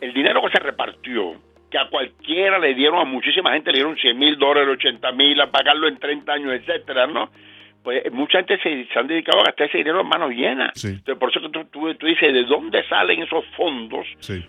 el 0.00 0.12
dinero 0.12 0.40
que 0.42 0.50
se 0.50 0.58
repartió 0.58 1.34
que 1.70 1.78
a 1.78 1.88
cualquiera 1.88 2.58
le 2.58 2.74
dieron, 2.74 2.98
a 2.98 3.04
muchísima 3.04 3.52
gente 3.52 3.70
le 3.70 3.78
dieron 3.78 3.96
100 3.96 4.18
mil 4.18 4.36
dólares, 4.38 4.68
80 4.74 5.12
mil, 5.12 5.40
a 5.40 5.50
pagarlo 5.50 5.88
en 5.88 5.98
30 5.98 6.32
años, 6.32 6.52
etcétera, 6.54 7.06
¿no? 7.06 7.30
Pues 7.82 8.12
mucha 8.12 8.38
gente 8.44 8.58
se, 8.62 8.98
han 8.98 9.06
dedicado 9.06 9.40
a 9.40 9.44
gastar 9.44 9.68
ese 9.68 9.78
dinero 9.78 10.02
en 10.02 10.06
manos 10.06 10.32
llenas. 10.32 10.84
Entonces, 10.84 11.16
por 11.16 11.30
eso 11.30 11.40
que 11.40 11.48
tú, 11.48 11.94
tú, 11.94 12.06
dices, 12.06 12.34
¿de 12.34 12.44
dónde 12.44 12.86
salen 12.88 13.22
esos 13.22 13.42
fondos? 13.56 14.06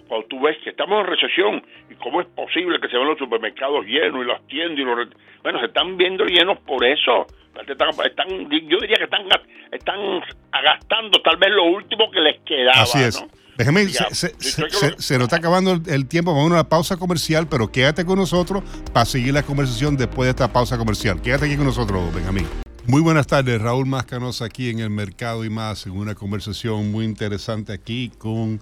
Cuando 0.07 0.27
tú 0.27 0.41
ves 0.41 0.57
que 0.61 0.71
estamos 0.71 0.99
en 0.99 1.07
recesión, 1.07 1.63
¿y 1.89 1.95
cómo 1.95 2.19
es 2.19 2.27
posible 2.27 2.77
que 2.81 2.89
se 2.89 2.97
vean 2.97 3.07
los 3.07 3.17
supermercados 3.17 3.85
llenos 3.85 4.25
y 4.25 4.27
las 4.27 4.45
tiendas 4.47 4.79
y 4.79 4.83
los... 4.83 5.07
Bueno, 5.43 5.59
se 5.59 5.67
están 5.67 5.95
viendo 5.95 6.25
llenos 6.25 6.59
por 6.59 6.83
eso. 6.83 7.25
Están, 7.55 8.49
yo 8.49 8.79
diría 8.79 8.97
que 8.97 9.05
están, 9.05 9.27
están 9.71 10.21
gastando 10.51 11.21
tal 11.21 11.37
vez 11.37 11.51
lo 11.51 11.63
último 11.63 12.11
que 12.11 12.19
les 12.19 12.39
quedaba, 12.41 12.81
Así 12.81 13.01
es. 13.01 13.21
¿no? 13.21 13.40
Benjamín, 13.57 13.89
se, 14.11 14.33
se, 14.39 15.17
nos 15.17 15.25
está 15.25 15.35
acabando 15.35 15.79
el, 15.85 16.05
tiempo, 16.05 16.31
vamos 16.31 16.51
a 16.51 16.53
una 16.55 16.69
pausa 16.69 16.97
comercial, 16.97 17.47
pero 17.47 17.71
quédate 17.71 18.05
con 18.05 18.17
nosotros 18.17 18.63
para 18.93 19.05
seguir 19.05 19.33
la 19.33 19.43
conversación 19.43 19.97
después 19.97 20.27
de 20.27 20.31
esta 20.31 20.51
pausa 20.51 20.77
comercial. 20.77 21.21
Quédate 21.21 21.45
aquí 21.45 21.57
con 21.57 21.65
nosotros, 21.65 22.13
Benjamín. 22.13 22.47
Muy 22.87 23.01
buenas 23.01 23.27
tardes, 23.27 23.61
Raúl 23.61 23.85
Mascanos 23.85 24.41
aquí 24.41 24.69
en 24.69 24.79
el 24.79 24.89
Mercado 24.89 25.45
y 25.45 25.49
más, 25.49 25.85
en 25.85 25.93
una 25.93 26.15
conversación 26.15 26.91
muy 26.91 27.05
interesante 27.05 27.73
aquí 27.73 28.11
con 28.17 28.59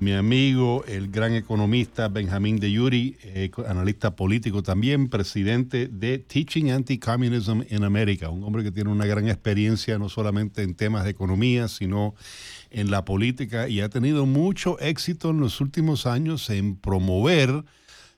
mi 0.00 0.12
amigo, 0.14 0.82
el 0.88 1.10
gran 1.10 1.34
economista 1.34 2.08
Benjamín 2.08 2.58
de 2.58 2.72
Yuri, 2.72 3.18
eh, 3.22 3.50
analista 3.68 4.16
político 4.16 4.62
también, 4.62 5.10
presidente 5.10 5.88
de 5.88 6.18
Teaching 6.18 6.70
Anti-Communism 6.70 7.60
in 7.68 7.84
America, 7.84 8.30
un 8.30 8.42
hombre 8.42 8.62
que 8.64 8.72
tiene 8.72 8.90
una 8.90 9.04
gran 9.04 9.28
experiencia 9.28 9.98
no 9.98 10.08
solamente 10.08 10.62
en 10.62 10.74
temas 10.74 11.04
de 11.04 11.10
economía, 11.10 11.68
sino 11.68 12.14
en 12.70 12.90
la 12.90 13.04
política 13.04 13.68
y 13.68 13.80
ha 13.80 13.88
tenido 13.88 14.26
mucho 14.26 14.78
éxito 14.80 15.30
en 15.30 15.40
los 15.40 15.60
últimos 15.60 16.06
años 16.06 16.50
en 16.50 16.76
promover 16.76 17.64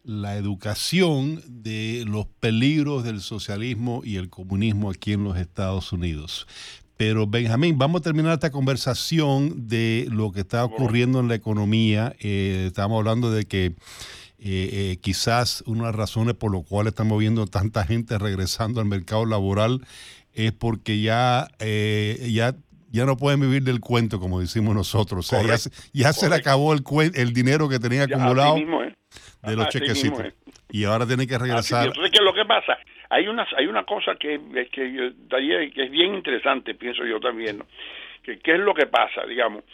la 0.05 0.37
educación 0.37 1.43
de 1.47 2.05
los 2.07 2.27
peligros 2.27 3.05
del 3.05 3.21
socialismo 3.21 4.03
y 4.05 4.17
el 4.17 4.31
comunismo 4.31 4.91
aquí 4.91 5.12
en 5.12 5.25
los 5.25 5.37
Estados 5.37 5.93
Unidos. 5.93 6.47
Pero 6.97 7.27
Benjamín, 7.27 7.79
vamos 7.79 8.01
a 8.01 8.05
terminar 8.05 8.35
esta 8.35 8.51
conversación 8.51 9.69
de 9.69 10.07
lo 10.11 10.31
que 10.33 10.41
está 10.41 10.65
ocurriendo 10.65 11.21
en 11.21 11.29
la 11.29 11.35
economía. 11.35 12.15
Eh, 12.21 12.67
estamos 12.69 12.99
hablando 12.99 13.31
de 13.31 13.45
que 13.45 13.67
eh, 13.67 13.75
eh, 14.38 14.99
quizás 15.01 15.62
una 15.67 15.81
de 15.81 15.87
las 15.87 15.97
razones 15.97 16.35
por 16.35 16.55
las 16.55 16.65
cuales 16.65 16.93
estamos 16.93 17.19
viendo 17.19 17.47
tanta 17.47 17.85
gente 17.85 18.19
regresando 18.19 18.81
al 18.81 18.87
mercado 18.87 19.25
laboral 19.25 19.85
es 20.35 20.53
porque 20.53 21.01
ya, 21.01 21.49
ya 21.59 22.57
ya 22.92 23.07
no 23.07 23.16
pueden 23.16 23.40
vivir 23.40 23.62
del 23.62 23.81
cuento, 23.81 24.20
como 24.20 24.40
decimos 24.40 24.74
nosotros. 24.74 25.33
O 25.33 25.37
sea, 25.37 25.57
ya, 25.92 26.12
se 26.12 26.28
le 26.28 26.37
acabó 26.37 26.74
el, 26.74 26.83
el 27.14 27.33
dinero 27.33 27.68
que 27.68 27.78
tenía 27.78 28.05
acumulado 28.05 28.57
de 28.57 29.57
los 29.57 29.68
chequecitos. 29.68 30.35
Y 30.70 30.85
ahora 30.85 31.07
tiene 31.07 31.26
que 31.26 31.38
regresar. 31.38 31.87
Entonces, 31.87 32.12
¿qué 32.12 32.18
es 32.18 32.24
lo 32.24 32.35
que 32.35 32.44
pasa? 32.44 32.78
Hay 33.11 33.28
una, 33.28 33.46
hay 33.57 33.66
una 33.66 33.85
cosa 33.85 34.14
que, 34.16 34.40
que, 34.70 35.12
que 35.74 35.83
es 35.85 35.90
bien 35.90 36.14
interesante, 36.14 36.74
pienso 36.74 37.05
yo 37.05 37.18
también. 37.18 37.62
Que, 38.22 38.38
¿Qué 38.38 38.55
es 38.55 38.61
lo 38.61 38.74
que 38.74 38.87
pasa? 38.87 39.26
Digamos, 39.26 39.64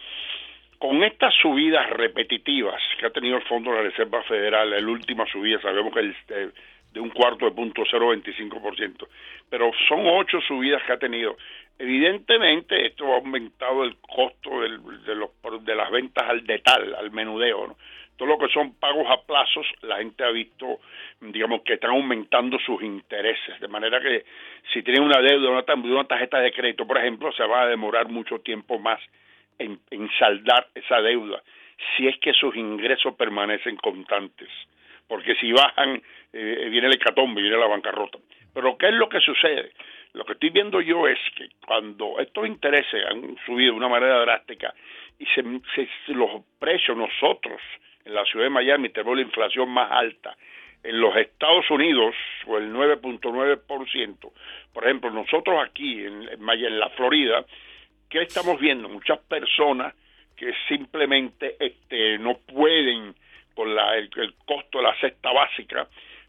con 0.79 1.03
estas 1.03 1.35
subidas 1.35 1.91
repetitivas 1.91 2.81
que 2.99 3.07
ha 3.07 3.11
tenido 3.11 3.37
el 3.37 3.45
Fondo 3.45 3.71
de 3.71 3.77
la 3.77 3.83
Reserva 3.83 4.23
Federal, 4.23 4.71
la 4.71 4.79
última 4.91 5.27
subida, 5.27 5.61
sabemos 5.61 5.93
que 5.93 6.01
es 6.09 6.53
de 6.93 7.01
un 7.01 7.11
cuarto 7.11 7.45
de 7.45 7.51
punto 7.51 7.83
0,25%, 7.83 9.07
pero 9.51 9.71
son 9.89 10.07
ocho 10.07 10.41
subidas 10.41 10.83
que 10.85 10.93
ha 10.93 10.99
tenido. 10.99 11.37
Evidentemente 11.79 12.87
esto 12.87 13.13
ha 13.13 13.17
aumentado 13.17 13.85
el 13.85 13.97
costo 13.99 14.61
de, 14.61 14.69
los, 15.15 15.31
de 15.65 15.75
las 15.77 15.91
ventas 15.91 16.29
al 16.29 16.45
detal, 16.45 16.95
al 16.95 17.11
menudeo. 17.13 17.77
Todo 18.17 18.29
lo 18.29 18.39
que 18.39 18.49
son 18.49 18.75
pagos 18.75 19.07
a 19.09 19.23
plazos, 19.23 19.65
la 19.83 19.99
gente 19.99 20.25
ha 20.25 20.31
visto, 20.31 20.81
digamos, 21.21 21.63
que 21.63 21.75
están 21.75 21.91
aumentando 21.91 22.59
sus 22.59 22.83
intereses. 22.83 23.61
De 23.61 23.69
manera 23.69 24.01
que 24.01 24.25
si 24.73 24.83
tienen 24.83 25.05
una 25.05 25.21
deuda, 25.21 25.51
una, 25.51 25.75
una 25.75 26.05
tarjeta 26.05 26.41
de 26.41 26.51
crédito, 26.51 26.85
por 26.85 26.99
ejemplo, 26.99 27.31
se 27.33 27.45
va 27.45 27.63
a 27.63 27.69
demorar 27.69 28.09
mucho 28.09 28.41
tiempo 28.41 28.81
más 28.81 29.01
en, 29.59 29.79
saldar 30.19 30.67
esa 30.75 31.01
deuda, 31.01 31.43
si 31.97 32.09
es 32.09 32.19
que 32.19 32.33
sus 32.33 32.57
ingresos 32.57 33.15
permanecen 33.15 33.77
constantes. 33.77 34.49
Porque 35.07 35.37
si 35.37 35.53
bajan, 35.53 36.03
eh, 36.33 36.69
viene 36.71 36.89
el 36.89 36.95
hecatombe, 36.95 37.41
viene 37.41 37.57
la 37.57 37.67
bancarrota. 37.67 38.19
Pero 38.53 38.77
¿qué 38.77 38.89
es 38.89 38.95
lo 38.95 39.09
que 39.09 39.21
sucede? 39.21 39.73
Lo 40.15 40.25
que 40.25 40.33
estoy 40.33 40.51
viendo 40.51 40.81
yo 40.81 41.07
es 41.07 41.19
que 41.37 41.49
cuando 41.67 42.19
estos 42.19 42.47
intereses 42.47 43.05
han 43.07 43.37
subido 43.45 43.73
de 43.73 43.79
una 43.79 43.89
manera 43.89 44.21
drástica 44.21 44.75
y 45.19 45.27
se, 45.27 45.43
los 46.13 46.43
precios 46.59 46.97
nosotros 46.97 47.61
en 48.05 48.15
la 48.15 48.25
ciudad 48.25 48.47
de 48.47 48.51
Miami 48.51 48.89
tenemos 48.89 49.17
la 49.17 49.23
inflación 49.23 49.69
más 49.69 49.91
alta, 49.93 50.37
en 50.83 51.01
los 51.01 51.15
Estados 51.17 51.69
Unidos, 51.71 52.15
o 52.47 52.57
el 52.57 52.73
9.9%, 52.73 54.33
por 54.73 54.85
ejemplo, 54.85 55.11
nosotros 55.11 55.61
aquí 55.63 56.05
en, 56.05 56.29
en 56.29 56.79
la 56.79 56.89
Florida, 56.91 57.45
¿qué 58.09 58.23
estamos 58.23 58.59
viendo? 58.61 58.89
Muchas 58.89 59.19
personas 59.19 59.95
que 60.37 60.55
simplemente 60.69 61.57
este, 61.59 62.19
no 62.19 62.39
pueden 62.39 63.15
con 63.55 63.75
la, 63.75 63.97
el, 63.97 64.09
costo 64.47 64.79
de 64.79 64.85
la 64.85 64.95
cesta 65.01 65.33
básica 65.33 65.89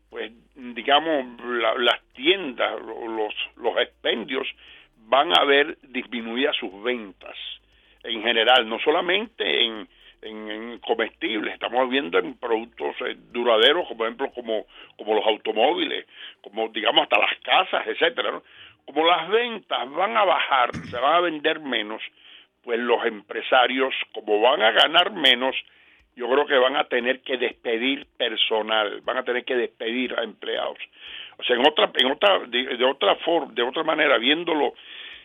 pues 0.09 0.31
digamos 0.55 1.25
las 1.79 2.01
tiendas, 2.13 2.79
los, 2.81 3.33
los 3.57 3.77
expendios 3.77 4.47
van 5.07 5.31
a 5.37 5.43
ver 5.43 5.77
disminuidas 5.83 6.55
sus 6.55 6.83
ventas 6.83 7.35
en 8.03 8.23
general, 8.23 8.67
no 8.67 8.79
solamente 8.79 9.65
en, 9.65 9.87
en, 10.21 10.79
comestibles, 10.79 11.53
estamos 11.53 11.89
viendo 11.89 12.17
en 12.17 12.37
productos 12.37 12.95
eh, 13.05 13.17
duraderos, 13.31 13.87
como 13.87 14.05
ejemplo 14.05 14.31
como, 14.31 14.65
como 14.97 15.15
los 15.15 15.25
automóviles, 15.25 16.05
como 16.41 16.69
digamos 16.69 17.03
hasta 17.03 17.19
las 17.19 17.37
casas, 17.39 17.87
etcétera, 17.87 18.41
Como 18.85 19.05
las 19.05 19.29
ventas 19.29 19.91
van 19.91 20.17
a 20.17 20.23
bajar, 20.23 20.75
se 20.75 20.97
van 20.97 21.15
a 21.15 21.19
vender 21.21 21.59
menos, 21.59 22.01
pues 22.63 22.79
los 22.79 23.05
empresarios, 23.05 23.93
como 24.13 24.41
van 24.41 24.61
a 24.61 24.71
ganar 24.71 25.11
menos, 25.11 25.55
yo 26.19 26.27
creo 26.29 26.45
que 26.45 26.57
van 26.57 26.75
a 26.75 26.83
tener 26.83 27.21
que 27.21 27.37
despedir 27.37 28.05
personal, 28.17 28.99
van 29.05 29.17
a 29.17 29.23
tener 29.23 29.45
que 29.45 29.55
despedir 29.55 30.13
a 30.19 30.23
empleados. 30.23 30.77
O 31.37 31.43
sea, 31.43 31.55
en 31.55 31.65
otra, 31.65 31.89
en 31.95 32.11
otra, 32.11 32.39
de, 32.39 32.83
otra 32.83 33.15
forma, 33.15 33.53
de 33.53 33.63
otra 33.63 33.83
manera, 33.83 34.17
viéndolo 34.17 34.73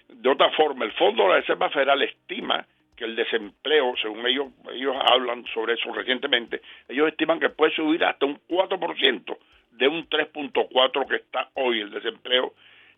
de 0.09 0.29
otra 0.29 0.51
forma, 0.51 0.85
el 0.85 0.93
Fondo 0.93 1.25
de 1.25 1.29
la 1.31 1.37
Reserva 1.41 1.69
Federal 1.71 2.01
estima 2.03 2.65
que 2.97 3.07
el 3.07 3.17
desempleo, 3.17 3.95
según 4.01 4.25
ellos, 4.25 4.47
ellos 4.73 4.95
hablan 5.11 5.45
sobre 5.53 5.75
eso 5.75 5.93
recientemente, 5.93 6.61
ellos 6.89 7.09
estiman 7.09 7.41
que 7.41 7.49
puede 7.49 7.75
subir 7.75 8.05
hasta 8.05 8.27
un 8.27 8.39
4% 8.49 9.37
de 9.73 9.89
un 9.89 10.09
3.4 10.09 11.09
que 11.09 11.17
está 11.17 11.49
hoy 11.55 11.81
el 11.81 11.91
desempleo 11.91 12.55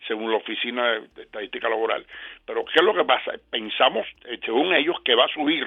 según 0.07 0.31
la 0.31 0.37
Oficina 0.37 1.01
de 1.15 1.23
Estadística 1.23 1.71
Laboral. 1.71 2.05
Pero 2.45 2.63
¿qué 2.67 2.75
es 2.75 2.85
lo 2.85 2.93
que 2.93 3.05
pasa? 3.05 3.33
Pensamos, 3.51 4.07
eh, 4.27 4.39
según 4.45 4.75
ellos, 4.75 5.01
que 5.03 5.15
va 5.15 5.25
a 5.25 5.33
subir 5.33 5.67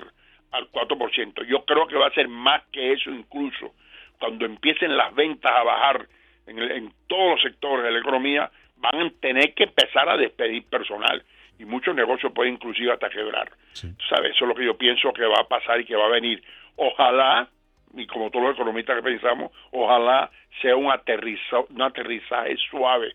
al 0.52 0.72
4%. 0.72 1.46
Yo 1.46 1.66
creo 1.66 1.88
que 1.88 1.96
va 1.96 2.08
a 2.08 2.14
ser 2.14 2.28
más 2.28 2.64
que 2.72 2.94
eso 2.94 3.10
incluso. 3.12 3.74
Cuando 4.20 4.46
empiecen 4.46 4.96
las 4.98 5.14
ventas 5.16 5.52
a 5.52 5.64
bajar 5.64 6.08
en, 6.48 6.60
en 6.60 6.94
todos 7.08 7.32
los 7.32 7.42
sectores 7.42 7.84
de 7.84 7.92
la 7.92 8.00
economía, 8.00 8.52
van 8.78 9.02
a 9.02 9.10
tener 9.22 9.54
que 9.54 9.64
empezar 9.64 10.10
a 10.10 10.18
despedir 10.18 10.66
personal 10.66 11.24
y 11.60 11.66
muchos 11.66 11.94
negocios 11.94 12.32
pueden 12.34 12.54
inclusive 12.54 12.92
hasta 12.92 13.10
quebrar. 13.10 13.52
¿Sabes? 13.74 14.32
Eso 14.34 14.46
es 14.46 14.48
lo 14.48 14.56
que 14.56 14.66
yo 14.66 14.78
pienso 14.78 15.12
que 15.12 15.26
va 15.26 15.42
a 15.42 15.48
pasar 15.48 15.80
y 15.82 15.86
que 15.86 15.96
va 15.96 16.06
a 16.06 16.10
venir. 16.10 16.42
Ojalá, 16.78 17.50
y 17.96 18.08
como 18.08 18.32
todos 18.32 18.46
los 18.46 18.56
economistas 18.56 18.96
que 18.96 19.04
pensamos, 19.04 19.52
ojalá 19.72 20.32
sea 20.62 20.78
un, 20.78 20.90
aterriza, 20.90 21.60
un 21.70 21.82
aterrizaje 21.82 22.56
suave, 22.70 23.14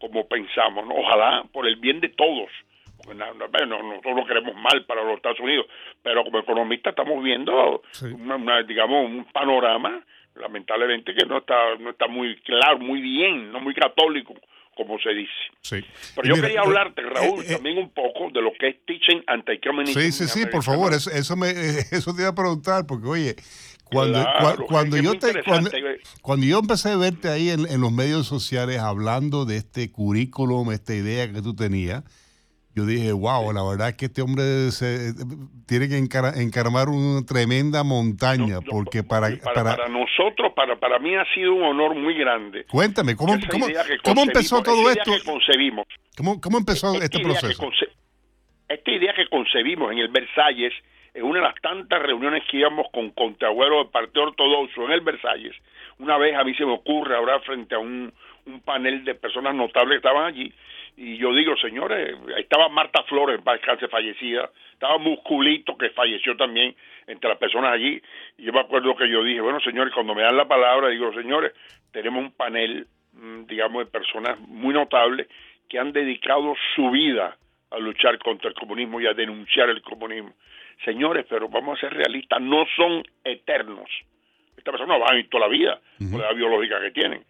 como 0.00 0.26
pensamos. 0.26 0.84
Ojalá 0.90 1.44
por 1.52 1.68
el 1.68 1.76
bien 1.76 2.00
de 2.00 2.08
todos. 2.08 2.50
Bueno, 3.14 3.82
nosotros 3.82 4.16
lo 4.16 4.26
queremos 4.26 4.54
mal 4.56 4.84
para 4.86 5.02
los 5.02 5.16
Estados 5.16 5.40
Unidos, 5.40 5.66
pero 6.02 6.24
como 6.24 6.38
economistas 6.40 6.92
estamos 6.92 7.22
viendo, 7.22 7.82
digamos, 8.66 9.06
un 9.06 9.24
panorama 9.32 10.02
lamentablemente 10.34 11.14
que 11.14 11.26
no 11.26 11.38
está 11.38 11.74
no 11.80 11.90
está 11.90 12.06
muy 12.06 12.36
claro, 12.42 12.78
muy 12.78 13.00
bien, 13.00 13.50
no 13.50 13.60
muy 13.60 13.74
católico 13.74 14.34
como 14.78 14.96
se 15.00 15.10
dice. 15.10 15.32
Sí. 15.60 15.84
Pero 16.14 16.36
yo 16.36 16.40
quería 16.40 16.60
eh, 16.60 16.64
hablarte, 16.64 17.02
eh, 17.02 17.06
Raúl, 17.06 17.44
eh, 17.44 17.54
también 17.54 17.78
un 17.78 17.90
poco 17.90 18.30
de 18.32 18.40
lo 18.40 18.52
que 18.52 18.68
es 18.68 18.76
teaching 18.86 19.22
anti-communism. 19.26 19.98
Sí, 19.98 20.12
sí, 20.12 20.28
sí, 20.28 20.46
por 20.46 20.62
favor, 20.62 20.94
eso, 20.94 21.10
eso, 21.10 21.36
me, 21.36 21.50
eso 21.90 22.14
te 22.14 22.22
iba 22.22 22.30
a 22.30 22.34
preguntar, 22.34 22.86
porque 22.86 23.08
oye, 23.08 23.36
cuando, 23.90 24.24
cuando, 24.68 24.96
yo 24.96 25.18
te, 25.18 25.42
cuando, 26.22 26.46
yo 26.46 26.60
empecé 26.60 26.90
a 26.90 26.96
verte 26.96 27.28
ahí 27.28 27.50
en, 27.50 27.66
en, 27.66 27.80
los 27.80 27.90
medios 27.90 28.28
sociales 28.28 28.78
hablando 28.78 29.44
de 29.46 29.56
este 29.56 29.90
currículum, 29.90 30.70
esta 30.70 30.94
idea 30.94 31.32
que 31.32 31.42
tú 31.42 31.56
tenías, 31.56 32.04
yo 32.78 32.86
dije, 32.86 33.12
wow, 33.12 33.52
la 33.52 33.62
verdad 33.62 33.88
es 33.88 33.96
que 33.96 34.06
este 34.06 34.22
hombre 34.22 34.70
se, 34.70 35.12
tiene 35.66 35.88
que 35.88 35.98
encarmar 35.98 36.88
una 36.88 37.26
tremenda 37.26 37.82
montaña, 37.82 38.60
porque 38.60 39.02
para, 39.02 39.28
para, 39.42 39.88
nosotros, 39.88 40.52
para, 40.54 40.76
para 40.78 40.98
mí 41.00 41.14
ha 41.16 41.24
sido 41.34 41.54
un 41.54 41.64
honor 41.64 41.96
muy 41.96 42.14
grande. 42.14 42.64
Cuéntame, 42.66 43.16
¿cómo, 43.16 43.34
cómo, 44.04 44.22
empezó 44.22 44.62
todo 44.62 44.90
esto? 44.90 45.10
concebimos. 45.24 45.86
¿Cómo, 46.16 46.40
cómo 46.40 46.58
empezó 46.58 46.94
este 47.02 47.18
proceso? 47.18 47.68
esta 48.68 48.90
idea 48.90 49.14
que 49.14 49.26
concebimos 49.28 49.90
en 49.92 49.98
el 49.98 50.08
Versalles, 50.08 50.72
en 51.14 51.24
una 51.24 51.40
de 51.40 51.46
las 51.46 51.54
tantas 51.60 52.02
reuniones 52.02 52.44
que 52.50 52.58
íbamos 52.58 52.86
con 52.92 53.10
contrabuelos 53.10 53.84
del 53.84 53.90
Partido 53.90 54.24
Ortodoxo 54.24 54.84
en 54.84 54.92
el 54.92 55.00
Versalles, 55.00 55.56
una 55.98 56.16
vez 56.18 56.36
a 56.36 56.44
mí 56.44 56.54
se 56.54 56.64
me 56.64 56.72
ocurre 56.72 57.16
ahora 57.16 57.40
frente 57.40 57.74
a 57.74 57.78
un, 57.78 58.12
un 58.46 58.60
panel 58.60 59.04
de 59.04 59.14
personas 59.14 59.54
notables 59.54 60.00
que 60.00 60.08
estaban 60.08 60.26
allí, 60.26 60.52
y 60.96 61.16
yo 61.16 61.32
digo, 61.34 61.56
señores, 61.56 62.16
estaba 62.38 62.68
Marta 62.68 63.02
Flores, 63.04 63.40
cáncer 63.62 63.88
fallecida, 63.88 64.50
estaba 64.72 64.98
Musculito, 64.98 65.76
que 65.76 65.90
falleció 65.90 66.36
también 66.36 66.74
entre 67.06 67.28
las 67.28 67.38
personas 67.38 67.72
allí, 67.72 68.00
y 68.36 68.44
yo 68.44 68.52
me 68.52 68.60
acuerdo 68.60 68.96
que 68.96 69.08
yo 69.08 69.22
dije, 69.22 69.40
bueno, 69.40 69.60
señores, 69.60 69.92
cuando 69.94 70.14
me 70.14 70.22
dan 70.22 70.36
la 70.36 70.48
palabra, 70.48 70.88
digo, 70.88 71.12
señores, 71.12 71.52
tenemos 71.92 72.22
un 72.22 72.32
panel, 72.32 72.86
mm, 73.12 73.44
digamos, 73.46 73.84
de 73.84 73.90
personas 73.90 74.38
muy 74.40 74.74
notables 74.74 75.28
que 75.68 75.78
han 75.78 75.92
dedicado 75.92 76.54
su 76.74 76.90
vida 76.90 77.36
a 77.70 77.78
luchar 77.78 78.18
contra 78.18 78.48
el 78.48 78.54
comunismo 78.54 79.00
y 79.00 79.06
a 79.06 79.14
denunciar 79.14 79.68
el 79.68 79.82
comunismo. 79.82 80.32
Señores, 80.84 81.26
pero 81.28 81.48
vamos 81.48 81.76
a 81.76 81.80
ser 81.80 81.94
realistas, 81.94 82.40
no 82.40 82.64
son 82.76 83.02
eternos. 83.24 83.90
Estas 84.56 84.72
personas 84.72 85.00
van 85.00 85.14
a 85.14 85.18
ir 85.18 85.28
toda 85.28 85.46
la 85.46 85.52
vida 85.52 85.80
por 86.10 86.20
la 86.20 86.32
biológica 86.32 86.80
que 86.80 86.90
tienen 86.92 87.24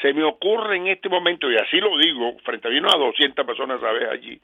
se 0.00 0.12
me 0.12 0.24
ocurre 0.24 0.76
en 0.76 0.88
este 0.88 1.08
momento, 1.08 1.50
y 1.50 1.56
así 1.56 1.78
lo 1.78 1.96
digo, 1.98 2.36
frente 2.44 2.68
a 2.68 2.70
vino 2.70 2.88
a 2.88 2.98
200 2.98 3.46
personas 3.46 3.82
a 3.82 3.92
vez 3.92 4.08
allí, 4.10 4.40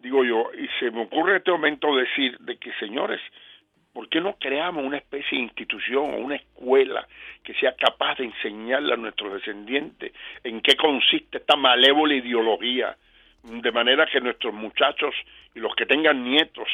digo 0.00 0.24
yo, 0.24 0.50
y 0.58 0.68
se 0.80 0.90
me 0.90 1.02
ocurre 1.02 1.32
en 1.32 1.36
este 1.38 1.50
momento 1.50 1.94
decir 1.96 2.36
de 2.38 2.56
que, 2.56 2.72
señores, 2.74 3.20
¿por 3.92 4.08
qué 4.08 4.20
no 4.20 4.36
creamos 4.38 4.84
una 4.84 4.98
especie 4.98 5.38
de 5.38 5.44
institución 5.44 6.14
o 6.14 6.16
una 6.18 6.36
escuela 6.36 7.06
que 7.44 7.54
sea 7.54 7.74
capaz 7.76 8.18
de 8.18 8.24
enseñarle 8.24 8.94
a 8.94 8.96
nuestros 8.96 9.34
descendientes 9.34 10.12
en 10.42 10.60
qué 10.60 10.76
consiste 10.76 11.38
esta 11.38 11.56
malévola 11.56 12.14
ideología? 12.14 12.96
De 13.42 13.72
manera 13.72 14.06
que 14.06 14.20
nuestros 14.20 14.54
muchachos 14.54 15.14
y 15.54 15.60
los 15.60 15.74
que 15.74 15.86
tengan 15.86 16.22
nietos 16.22 16.68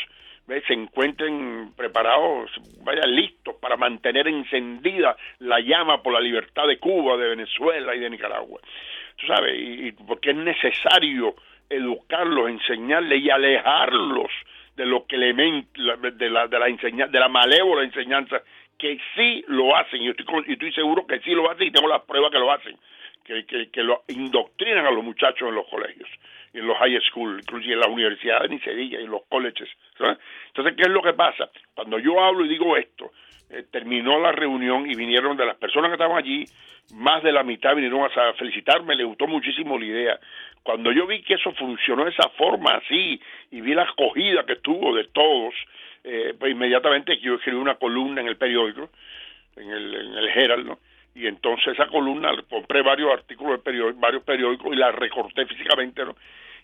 se 0.67 0.73
encuentren 0.73 1.73
preparados, 1.77 2.51
vayan 2.83 3.15
listos 3.15 3.55
para 3.57 3.77
mantener 3.77 4.29
encendida 4.29 5.17
la 5.41 5.61
llama 5.61 6.03
por 6.03 6.15
la 6.15 6.21
libertad 6.21 6.67
de 6.67 6.79
Cuba, 6.79 7.17
de 7.17 7.29
Venezuela 7.29 7.95
y 7.95 8.01
de 8.01 8.11
Nicaragua. 8.11 8.61
Tú 9.17 9.27
sabes, 9.27 9.55
y, 9.59 9.93
porque 9.93 10.31
es 10.31 10.37
necesario 10.37 11.35
educarlos, 11.69 12.49
enseñarles 12.49 13.23
y 13.23 13.31
alejarlos 13.31 14.31
de 14.75 14.87
lo 14.87 15.07
que 15.07 15.19
le 15.19 15.35
de 15.35 16.31
la 16.31 16.47
de 16.47 16.59
la 16.59 16.69
enseñanza, 16.69 17.13
de 17.13 17.21
la 17.21 17.29
malévola 17.29 17.83
enseñanza 17.83 18.41
que 18.79 18.99
sí 19.17 19.45
lo 19.49 19.77
hacen. 19.77 20.03
Y 20.03 20.09
estoy, 20.09 20.45
y 20.47 20.53
estoy 20.53 20.73
seguro 20.73 21.07
que 21.07 21.19
sí 21.21 21.33
lo 21.33 21.51
hacen 21.51 21.67
y 21.67 21.71
tengo 21.73 21.89
las 21.89 22.03
pruebas 22.03 22.31
que 22.31 22.39
lo 22.39 22.51
hacen 22.51 22.77
que, 23.25 23.45
que, 23.45 23.71
que 23.71 23.83
lo 23.83 24.05
indoctrinan 24.09 24.87
a 24.87 24.91
los 24.91 25.05
muchachos 25.05 25.49
en 25.49 25.55
los 25.57 25.67
colegios 25.69 26.09
en 26.53 26.67
los 26.67 26.77
high 26.79 26.99
school, 27.11 27.39
inclusive 27.41 27.75
en 27.75 27.81
las 27.81 27.89
universidades 27.89 28.51
ni 28.51 28.59
se 28.61 28.75
diga, 28.75 28.99
en 28.99 29.11
los 29.11 29.23
colleges. 29.29 29.69
Entonces, 30.49 30.75
¿qué 30.77 30.83
es 30.83 30.89
lo 30.89 31.03
que 31.03 31.13
pasa? 31.13 31.51
Cuando 31.75 31.99
yo 31.99 32.23
hablo 32.23 32.45
y 32.45 32.49
digo 32.49 32.77
esto, 32.77 33.13
eh, 33.51 33.65
terminó 33.71 34.19
la 34.21 34.33
reunión 34.33 34.91
y 34.91 34.95
vinieron 34.95 35.37
de 35.37 35.47
las 35.47 35.57
personas 35.57 35.91
que 35.91 35.95
estaban 35.95 36.17
allí, 36.19 36.45
más 36.95 37.23
de 37.23 37.33
la 37.33 37.43
mitad 37.43 37.75
vinieron 37.75 38.05
a 38.05 38.33
felicitarme, 38.35 38.97
les 38.97 39.07
gustó 39.07 39.27
muchísimo 39.27 39.79
la 39.79 39.85
idea. 39.85 40.21
Cuando 40.63 40.93
yo 40.93 41.07
vi 41.07 41.23
que 41.23 41.35
eso 41.35 41.53
funcionó 41.53 42.05
de 42.05 42.11
esa 42.11 42.29
forma 42.31 42.73
así 42.73 43.21
y 43.51 43.61
vi 43.61 43.75
la 43.75 43.83
acogida 43.83 44.45
que 44.45 44.57
tuvo 44.57 44.95
de 44.95 45.05
todos, 45.05 45.55
eh, 46.05 46.35
pues 46.39 46.53
inmediatamente 46.53 47.19
yo 47.19 47.35
escribí 47.35 47.59
una 47.59 47.77
columna 47.77 48.21
en 48.21 48.29
el 48.29 48.37
periódico, 48.37 48.91
en 49.57 49.71
el, 49.71 49.95
en 49.95 50.15
el 50.15 50.29
Herald, 50.29 50.67
¿no? 50.67 50.79
Y 51.15 51.27
entonces 51.27 51.69
esa 51.75 51.87
columna 51.89 52.31
compré 52.49 52.83
varios 52.83 53.13
artículos 53.13 53.59
de 53.59 53.59
periódico, 53.59 54.01
varios 54.01 54.23
periódicos 54.23 54.73
y 54.73 54.77
la 54.77 54.93
recorté 54.93 55.47
físicamente 55.47 56.05
¿no? 56.05 56.15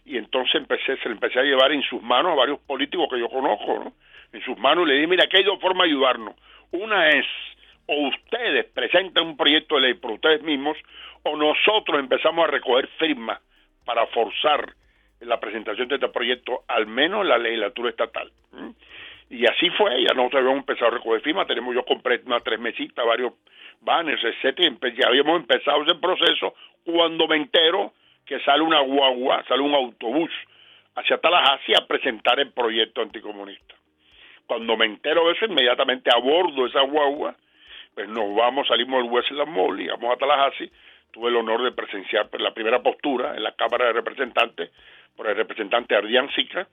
y 0.05 0.17
entonces 0.17 0.55
empecé 0.57 0.97
se 0.99 1.09
le 1.09 1.15
empecé 1.15 1.41
a 1.41 1.43
llevar 1.43 1.73
en 1.73 1.83
sus 1.83 2.03
manos 2.03 2.33
a 2.33 2.37
varios 2.37 2.61
políticos 2.61 3.09
que 3.11 3.19
yo 3.19 3.29
conozco 3.29 3.85
¿no? 3.85 3.93
en 4.33 4.43
sus 4.45 4.57
manos 4.59 4.85
y 4.85 4.89
le 4.89 4.95
dije 4.95 5.07
mira 5.07 5.25
aquí 5.25 5.39
hay 5.39 5.45
dos 5.45 5.61
formas 5.61 5.87
de 5.87 5.93
ayudarnos 5.93 6.35
una 6.73 7.09
es 7.11 7.27
o 7.87 8.09
ustedes 8.09 8.67
presentan 8.67 9.27
un 9.27 9.37
proyecto 9.37 9.75
de 9.75 9.83
ley 9.83 9.95
por 9.95 10.13
ustedes 10.13 10.43
mismos 10.43 10.77
o 11.23 11.37
nosotros 11.37 11.99
empezamos 11.99 12.47
a 12.47 12.51
recoger 12.51 12.87
firmas 12.99 13.41
para 13.85 14.07
forzar 14.09 14.73
la 15.21 15.41
presentación 15.41 15.89
de 15.89 15.97
este 15.97 16.09
proyecto 16.09 16.65
al 16.69 16.87
menos 16.87 17.23
en 17.23 17.29
la 17.29 17.39
legislatura 17.39 17.91
estatal 17.91 18.31
y 19.31 19.47
así 19.47 19.71
fue 19.71 20.03
ya 20.03 20.15
nosotros 20.15 20.41
habíamos 20.41 20.61
empezado 20.61 20.93
a 20.93 20.99
recoger 20.99 21.23
firmas 21.23 21.47
tenemos 21.47 21.75
yo 21.75 21.85
compré 21.85 22.21
unas 22.27 22.45
tres 22.45 22.61
mesitas 22.61 23.05
varios 23.05 23.33
banners, 23.85 24.23
etcétera, 24.25 24.75
ya 24.97 25.09
habíamos 25.09 25.41
empezado 25.41 25.83
ese 25.83 25.95
proceso 25.97 26.55
cuando 26.85 27.29
me 27.29 27.37
entero 27.37 27.93
que 28.25 28.41
sale 28.41 28.63
una 28.63 28.81
guagua, 28.81 29.45
sale 29.49 29.63
un 29.63 29.75
autobús 29.75 30.31
hacia 30.95 31.19
Tallahassee 31.19 31.75
a 31.75 31.87
presentar 31.87 32.41
el 32.41 32.53
proyecto 32.53 33.03
anticomunista. 33.03 33.75
Cuando 34.47 34.77
me 34.77 34.87
entero 34.87 35.27
de 35.27 35.33
eso, 35.33 35.47
inmediatamente 35.47 36.11
abordo 36.15 36.67
esa 36.67 36.83
guagua, 36.83 37.35
pues 37.95 38.09
nos 38.09 38.35
vamos, 38.35 38.67
salimos 38.69 39.03
del 39.03 39.13
Westland 39.13 39.51
Mall 39.51 39.81
y 39.81 39.89
vamos 39.89 40.15
a 40.15 40.17
Tallahassee. 40.17 40.71
Tuve 41.11 41.29
el 41.29 41.37
honor 41.37 41.63
de 41.63 41.73
presenciar 41.73 42.29
pues, 42.29 42.43
la 42.43 42.53
primera 42.53 42.83
postura 42.83 43.37
en 43.37 43.43
la 43.43 43.53
Cámara 43.53 43.87
de 43.87 43.93
Representantes 43.93 44.71
por 45.17 45.29
el 45.29 45.37
representante 45.37 45.95
Ardian 45.95 46.29
Sica, 46.35 46.67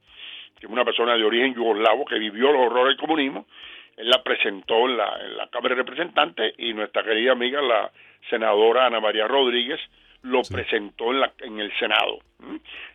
que 0.59 0.65
es 0.65 0.71
una 0.71 0.83
persona 0.83 1.15
de 1.15 1.23
origen 1.23 1.53
yugoslavo 1.53 2.05
que 2.05 2.17
vivió 2.17 2.51
los 2.51 2.65
horrores 2.65 2.97
del 2.97 2.97
comunismo 2.97 3.45
él 3.97 4.09
la 4.09 4.23
presentó 4.23 4.87
en 4.87 4.97
la, 4.97 5.17
en 5.21 5.37
la 5.37 5.47
Cámara 5.47 5.75
de 5.75 5.81
Representantes 5.81 6.53
y 6.57 6.73
nuestra 6.73 7.03
querida 7.03 7.33
amiga, 7.33 7.61
la 7.61 7.91
senadora 8.29 8.85
Ana 8.85 8.99
María 8.99 9.27
Rodríguez, 9.27 9.79
lo 10.23 10.41
presentó 10.43 11.11
en, 11.11 11.19
la, 11.19 11.31
en 11.39 11.59
el 11.59 11.71
Senado. 11.77 12.19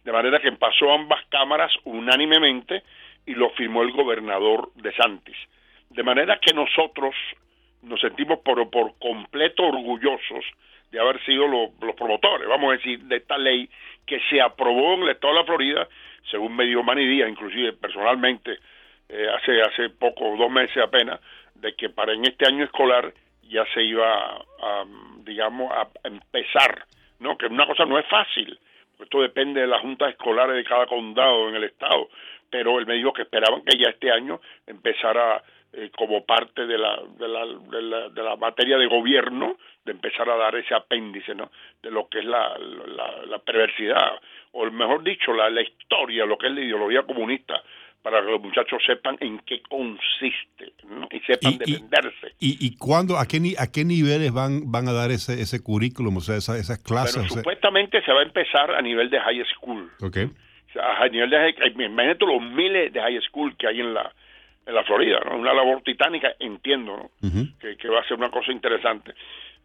De 0.04 0.12
manera 0.12 0.40
que 0.40 0.52
pasó 0.52 0.92
ambas 0.92 1.24
cámaras 1.28 1.72
unánimemente 1.84 2.82
y 3.26 3.34
lo 3.34 3.50
firmó 3.50 3.82
el 3.82 3.92
gobernador 3.92 4.70
de 4.76 4.92
Santis. 4.94 5.36
De 5.90 6.02
manera 6.02 6.38
que 6.40 6.54
nosotros 6.54 7.14
nos 7.82 8.00
sentimos 8.00 8.40
por, 8.40 8.68
por 8.70 8.98
completo 8.98 9.64
orgullosos 9.64 10.44
de 10.90 11.00
haber 11.00 11.22
sido 11.24 11.48
los 11.48 11.70
promotores, 11.96 12.48
vamos 12.48 12.70
a 12.70 12.76
decir, 12.76 13.00
de 13.00 13.16
esta 13.16 13.36
ley 13.36 13.68
que 14.06 14.20
se 14.30 14.40
aprobó 14.40 14.94
en 14.94 15.02
el 15.02 15.08
estado 15.10 15.34
de 15.34 15.40
la 15.40 15.46
Florida, 15.46 15.88
según 16.30 16.54
me 16.54 16.64
dio 16.64 16.82
Manidía, 16.82 17.28
inclusive 17.28 17.72
personalmente 17.72 18.58
eh, 19.08 19.26
hace 19.34 19.62
hace 19.62 19.90
poco, 19.90 20.36
dos 20.36 20.50
meses 20.50 20.76
apenas, 20.82 21.20
de 21.54 21.74
que 21.74 21.88
para 21.88 22.12
en 22.12 22.24
este 22.24 22.46
año 22.46 22.64
escolar 22.64 23.12
ya 23.42 23.64
se 23.72 23.82
iba 23.82 24.36
a, 24.36 24.84
digamos, 25.24 25.70
a 25.72 25.88
empezar 26.04 26.84
¿no? 27.20 27.36
Que 27.36 27.46
una 27.46 27.66
cosa 27.66 27.84
no 27.84 27.98
es 27.98 28.06
fácil, 28.06 28.58
esto 28.98 29.20
depende 29.20 29.60
de 29.60 29.66
las 29.66 29.80
juntas 29.80 30.10
escolares 30.10 30.56
de 30.56 30.64
cada 30.64 30.86
condado 30.86 31.48
en 31.48 31.56
el 31.56 31.64
estado, 31.64 32.08
pero 32.50 32.78
él 32.78 32.86
me 32.86 32.94
dijo 32.94 33.12
que 33.12 33.22
esperaban 33.22 33.62
que 33.62 33.78
ya 33.78 33.90
este 33.90 34.10
año 34.10 34.40
empezara 34.66 35.42
eh, 35.72 35.90
como 35.96 36.24
parte 36.24 36.66
de 36.66 36.78
la, 36.78 37.00
de 37.18 37.28
la, 37.28 37.46
de, 37.46 37.82
la, 37.82 38.08
de, 38.08 38.22
la, 38.22 38.36
materia 38.36 38.78
de 38.78 38.86
gobierno 38.86 39.56
de 39.84 39.92
empezar 39.92 40.28
a 40.30 40.36
dar 40.36 40.54
ese 40.56 40.74
apéndice 40.74 41.34
¿no? 41.34 41.50
de 41.82 41.90
lo 41.90 42.08
que 42.08 42.20
es 42.20 42.24
la, 42.24 42.56
la, 42.58 43.26
la 43.26 43.38
perversidad, 43.38 44.18
o 44.52 44.64
mejor 44.70 45.02
dicho, 45.02 45.32
la, 45.32 45.50
la 45.50 45.62
historia, 45.62 46.24
lo 46.24 46.38
que 46.38 46.46
es 46.46 46.54
la 46.54 46.60
ideología 46.62 47.02
comunista 47.02 47.62
para 48.06 48.24
que 48.24 48.30
los 48.30 48.40
muchachos 48.40 48.80
sepan 48.86 49.16
en 49.18 49.40
qué 49.40 49.60
consiste 49.68 50.72
¿no? 50.88 51.08
y 51.10 51.18
sepan 51.26 51.54
y, 51.54 51.58
defenderse. 51.58 52.34
¿Y, 52.38 52.64
y 52.64 52.76
cuándo, 52.76 53.18
a 53.18 53.26
qué, 53.26 53.56
a 53.58 53.66
qué 53.72 53.84
niveles 53.84 54.32
van, 54.32 54.70
van 54.70 54.86
a 54.86 54.92
dar 54.92 55.10
ese, 55.10 55.32
ese 55.42 55.60
currículum, 55.60 56.16
o 56.16 56.20
sea, 56.20 56.36
esas, 56.36 56.60
esas 56.60 56.78
clases? 56.78 57.16
Bueno, 57.16 57.34
supuestamente 57.34 58.00
se 58.04 58.12
va 58.12 58.20
a 58.20 58.22
empezar 58.22 58.70
a 58.70 58.80
nivel 58.80 59.10
de 59.10 59.18
high 59.18 59.42
school. 59.52 59.90
Ok. 60.00 60.18
O 60.68 60.72
sea, 60.72 61.02
a 61.02 61.08
nivel 61.08 61.30
de 61.30 61.50
imagínate 61.82 62.24
los 62.26 62.40
miles 62.42 62.92
de 62.92 63.00
high 63.00 63.20
school 63.22 63.56
que 63.56 63.66
hay 63.66 63.80
en 63.80 63.92
la 63.92 64.12
en 64.66 64.74
la 64.74 64.84
Florida, 64.84 65.18
¿no? 65.24 65.38
Una 65.38 65.52
labor 65.52 65.82
titánica, 65.82 66.32
entiendo, 66.38 66.96
¿no? 66.96 67.28
Uh 67.28 67.32
-huh. 67.32 67.58
que, 67.58 67.76
que 67.76 67.88
va 67.88 68.02
a 68.02 68.04
ser 68.04 68.18
una 68.18 68.30
cosa 68.30 68.52
interesante. 68.52 69.14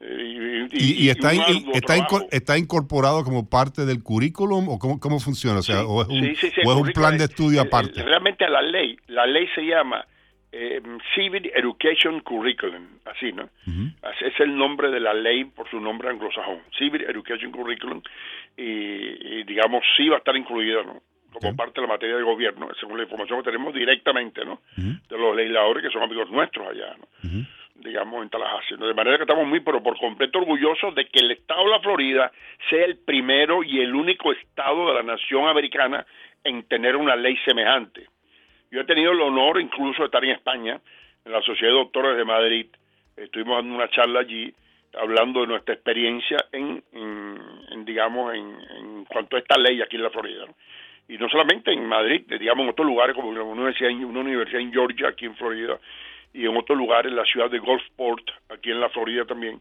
Y, 0.01 0.65
y, 0.71 1.05
y, 1.05 1.09
está, 1.09 1.31
está, 1.73 1.95
está, 2.31 2.57
incorporado 2.57 3.23
como 3.23 3.47
parte 3.47 3.85
del 3.85 4.01
currículum 4.01 4.67
o 4.69 4.79
cómo, 4.79 4.99
cómo 4.99 5.19
funciona? 5.19 5.59
O 5.59 5.61
sea, 5.61 5.81
sí, 5.81 5.85
o 5.87 6.01
es 6.01 6.07
un, 6.07 6.35
sí, 6.35 6.49
sí, 6.49 6.61
o 6.65 6.71
es 6.71 6.77
un 6.77 6.91
plan 6.91 7.17
de 7.19 7.25
estudio 7.25 7.61
aparte. 7.61 8.01
Realmente 8.01 8.49
la 8.49 8.63
ley, 8.63 8.97
la 9.07 9.27
ley 9.27 9.47
se 9.53 9.61
llama 9.61 10.03
eh, 10.51 10.81
Civil 11.13 11.51
Education 11.53 12.21
Curriculum, 12.21 12.87
así, 13.05 13.31
¿no? 13.31 13.43
Uh 13.67 13.71
-huh. 13.71 13.93
Es 14.21 14.39
el 14.39 14.57
nombre 14.57 14.89
de 14.89 14.99
la 14.99 15.13
ley 15.13 15.45
por 15.45 15.69
su 15.69 15.79
nombre 15.79 16.09
anglosajón, 16.09 16.61
Civil 16.77 17.03
Education 17.03 17.51
Curriculum, 17.51 18.01
y, 18.57 19.43
digamos, 19.43 19.83
sí 19.95 20.09
va 20.09 20.15
a 20.15 20.19
estar 20.19 20.35
incluido, 20.35 20.83
¿no? 20.83 21.01
como 21.31 21.47
okay. 21.47 21.55
parte 21.55 21.79
de 21.79 21.87
la 21.87 21.93
materia 21.93 22.17
de 22.17 22.23
gobierno, 22.23 22.67
según 22.77 22.97
la 22.97 23.03
información 23.03 23.39
que 23.39 23.51
tenemos 23.51 23.73
directamente, 23.73 24.43
¿no? 24.43 24.59
Uh 24.77 24.81
-huh. 24.81 25.07
De 25.07 25.17
los 25.17 25.33
legisladores 25.33 25.81
que 25.83 25.89
son 25.89 26.03
amigos 26.03 26.29
nuestros 26.29 26.67
allá, 26.67 26.97
¿no? 26.97 27.05
Uh 27.23 27.33
-huh 27.33 27.47
digamos, 27.91 28.23
en 28.23 28.29
Tallahassee. 28.29 28.77
De 28.77 28.93
manera 28.93 29.17
que 29.17 29.23
estamos 29.23 29.45
muy, 29.45 29.59
pero 29.59 29.83
por 29.83 29.97
completo 29.97 30.39
orgullosos 30.39 30.95
de 30.95 31.05
que 31.07 31.19
el 31.19 31.31
estado 31.31 31.65
de 31.65 31.71
la 31.71 31.79
Florida 31.81 32.31
sea 32.69 32.85
el 32.85 32.97
primero 32.97 33.63
y 33.63 33.81
el 33.81 33.93
único 33.93 34.31
estado 34.31 34.87
de 34.87 34.93
la 34.93 35.03
nación 35.03 35.47
americana 35.49 36.05
en 36.43 36.63
tener 36.63 36.95
una 36.95 37.17
ley 37.17 37.37
semejante. 37.43 38.07
Yo 38.71 38.79
he 38.79 38.85
tenido 38.85 39.11
el 39.11 39.19
honor 39.19 39.59
incluso 39.59 40.03
de 40.03 40.05
estar 40.05 40.23
en 40.23 40.31
España, 40.31 40.79
en 41.25 41.31
la 41.31 41.41
Sociedad 41.41 41.73
de 41.73 41.79
Doctores 41.79 42.15
de 42.15 42.23
Madrid. 42.23 42.67
Estuvimos 43.17 43.57
dando 43.57 43.75
una 43.75 43.89
charla 43.89 44.21
allí 44.21 44.53
hablando 44.97 45.41
de 45.41 45.47
nuestra 45.47 45.75
experiencia 45.75 46.37
en, 46.53 46.81
en, 46.93 47.85
digamos, 47.85 48.33
en, 48.33 48.57
en, 48.77 49.05
cuanto 49.05 49.35
a 49.35 49.39
esta 49.39 49.57
ley 49.57 49.81
aquí 49.81 49.97
en 49.97 50.03
la 50.03 50.09
Florida. 50.09 50.45
Y 51.09 51.17
no 51.17 51.27
solamente 51.27 51.73
en 51.73 51.85
Madrid, 51.85 52.21
digamos, 52.39 52.63
en 52.63 52.69
otros 52.69 52.87
lugares 52.87 53.15
como 53.15 53.27
una 53.27 53.43
universidad, 53.43 53.91
una 53.91 54.21
universidad 54.21 54.61
en 54.61 54.71
Georgia, 54.71 55.09
aquí 55.09 55.25
en 55.25 55.35
Florida, 55.35 55.77
y 56.33 56.45
en 56.45 56.55
otros 56.55 56.77
lugares, 56.77 57.11
en 57.11 57.17
la 57.17 57.25
ciudad 57.25 57.49
de 57.49 57.59
Gulfport, 57.59 58.29
aquí 58.49 58.71
en 58.71 58.79
la 58.79 58.89
Florida 58.89 59.25
también. 59.25 59.59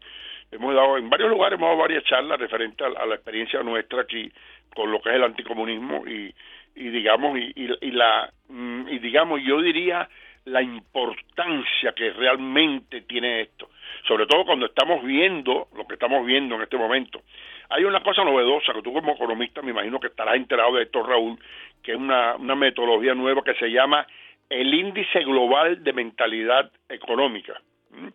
Hemos 0.51 0.75
dado, 0.75 0.97
en 0.97 1.09
varios 1.09 1.29
lugares 1.29 1.57
hemos 1.57 1.69
dado 1.69 1.81
varias 1.81 2.03
charlas 2.03 2.39
referentes 2.39 2.85
a, 2.85 3.01
a 3.01 3.05
la 3.05 3.15
experiencia 3.15 3.63
nuestra 3.63 4.01
aquí 4.01 4.31
con 4.75 4.91
lo 4.91 5.01
que 5.01 5.09
es 5.09 5.15
el 5.15 5.23
anticomunismo 5.23 6.05
y, 6.07 6.33
y 6.75 6.89
digamos, 6.89 7.37
y, 7.37 7.51
y, 7.55 7.69
y 7.81 7.91
la, 7.91 8.31
mm, 8.49 8.87
y 8.89 8.99
digamos, 8.99 9.41
yo 9.43 9.61
diría 9.61 10.07
la 10.45 10.61
importancia 10.61 11.93
que 11.93 12.11
realmente 12.11 13.01
tiene 13.01 13.41
esto, 13.41 13.69
sobre 14.07 14.25
todo 14.25 14.45
cuando 14.45 14.65
estamos 14.65 15.03
viendo 15.03 15.67
lo 15.75 15.85
que 15.85 15.93
estamos 15.93 16.25
viendo 16.25 16.55
en 16.55 16.63
este 16.63 16.77
momento. 16.77 17.21
Hay 17.69 17.83
una 17.83 18.01
cosa 18.01 18.23
novedosa 18.23 18.73
que 18.73 18.81
tú 18.81 18.91
como 18.91 19.13
economista 19.13 19.61
me 19.61 19.71
imagino 19.71 19.99
que 19.99 20.07
estarás 20.07 20.35
enterado 20.35 20.75
de 20.75 20.83
esto, 20.83 21.03
Raúl, 21.03 21.37
que 21.83 21.91
es 21.91 21.97
una, 21.97 22.35
una 22.35 22.55
metodología 22.55 23.13
nueva 23.13 23.43
que 23.43 23.53
se 23.55 23.69
llama 23.69 24.05
el 24.51 24.73
índice 24.73 25.23
global 25.23 25.81
de 25.81 25.93
mentalidad 25.93 26.69
económica. 26.89 27.59
¿Mm? 27.91 28.07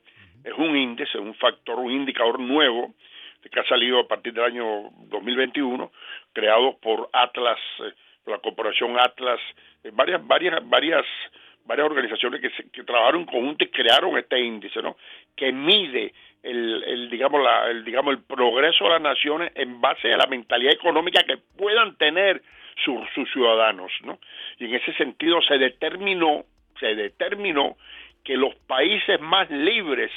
Es 0.45 0.53
un 0.59 0.77
índice, 0.77 1.19
un 1.19 1.35
factor, 1.35 1.79
un 1.79 1.91
indicador 1.91 2.39
nuevo 2.39 2.95
que 3.51 3.61
ha 3.61 3.65
salido 3.65 4.01
a 4.01 4.09
partir 4.09 4.35
del 4.35 4.45
año 4.45 4.91
2021, 5.09 5.91
creado 6.33 6.77
por 6.79 7.09
Atlas, 7.13 7.59
eh, 7.79 7.93
por 8.25 8.35
la 8.35 8.41
corporación 8.41 8.99
Atlas, 8.99 9.41
eh, 9.83 9.91
varias, 9.93 10.25
varias, 10.27 10.69
varias, 10.69 11.07
varias 11.67 11.87
organizaciones 11.87 12.41
que, 12.41 12.51
se, 12.51 12.71
que 12.71 12.85
trabajaron 12.85 13.23
en 13.23 13.27
conjunto 13.27 13.65
y 13.65 13.69
crearon 13.69 14.17
este 14.19 14.41
índice, 14.41 14.81
¿no? 14.83 14.97
Que 15.37 15.53
mide 15.53 16.13
el, 16.43 16.85
el 16.85 17.11
digamos 17.11 17.43
la, 17.43 17.71
el 17.71 17.85
digamos 17.85 18.15
el 18.15 18.23
progreso 18.23 18.85
de 18.85 18.91
las 18.91 19.03
naciones 19.03 19.53
en 19.55 19.81
base 19.81 20.13
a 20.13 20.17
la 20.17 20.27
mentalidad 20.27 20.73
económica 20.73 21.23
que 21.25 21.39
puedan 21.57 21.97
tener 21.97 22.43
sus, 22.85 23.01
sus 23.15 23.31
ciudadanos, 23.33 23.91
¿no? 24.05 24.19
Y 24.59 24.67
en 24.67 24.75
ese 24.75 24.93
sentido 24.95 25.41
se 25.43 25.59
determinó, 25.59 26.45
se 26.79 26.95
determinó 26.95 27.77
que 28.25 28.37
los 28.37 28.55
países 28.67 29.21
más 29.21 29.51
libres 29.51 30.11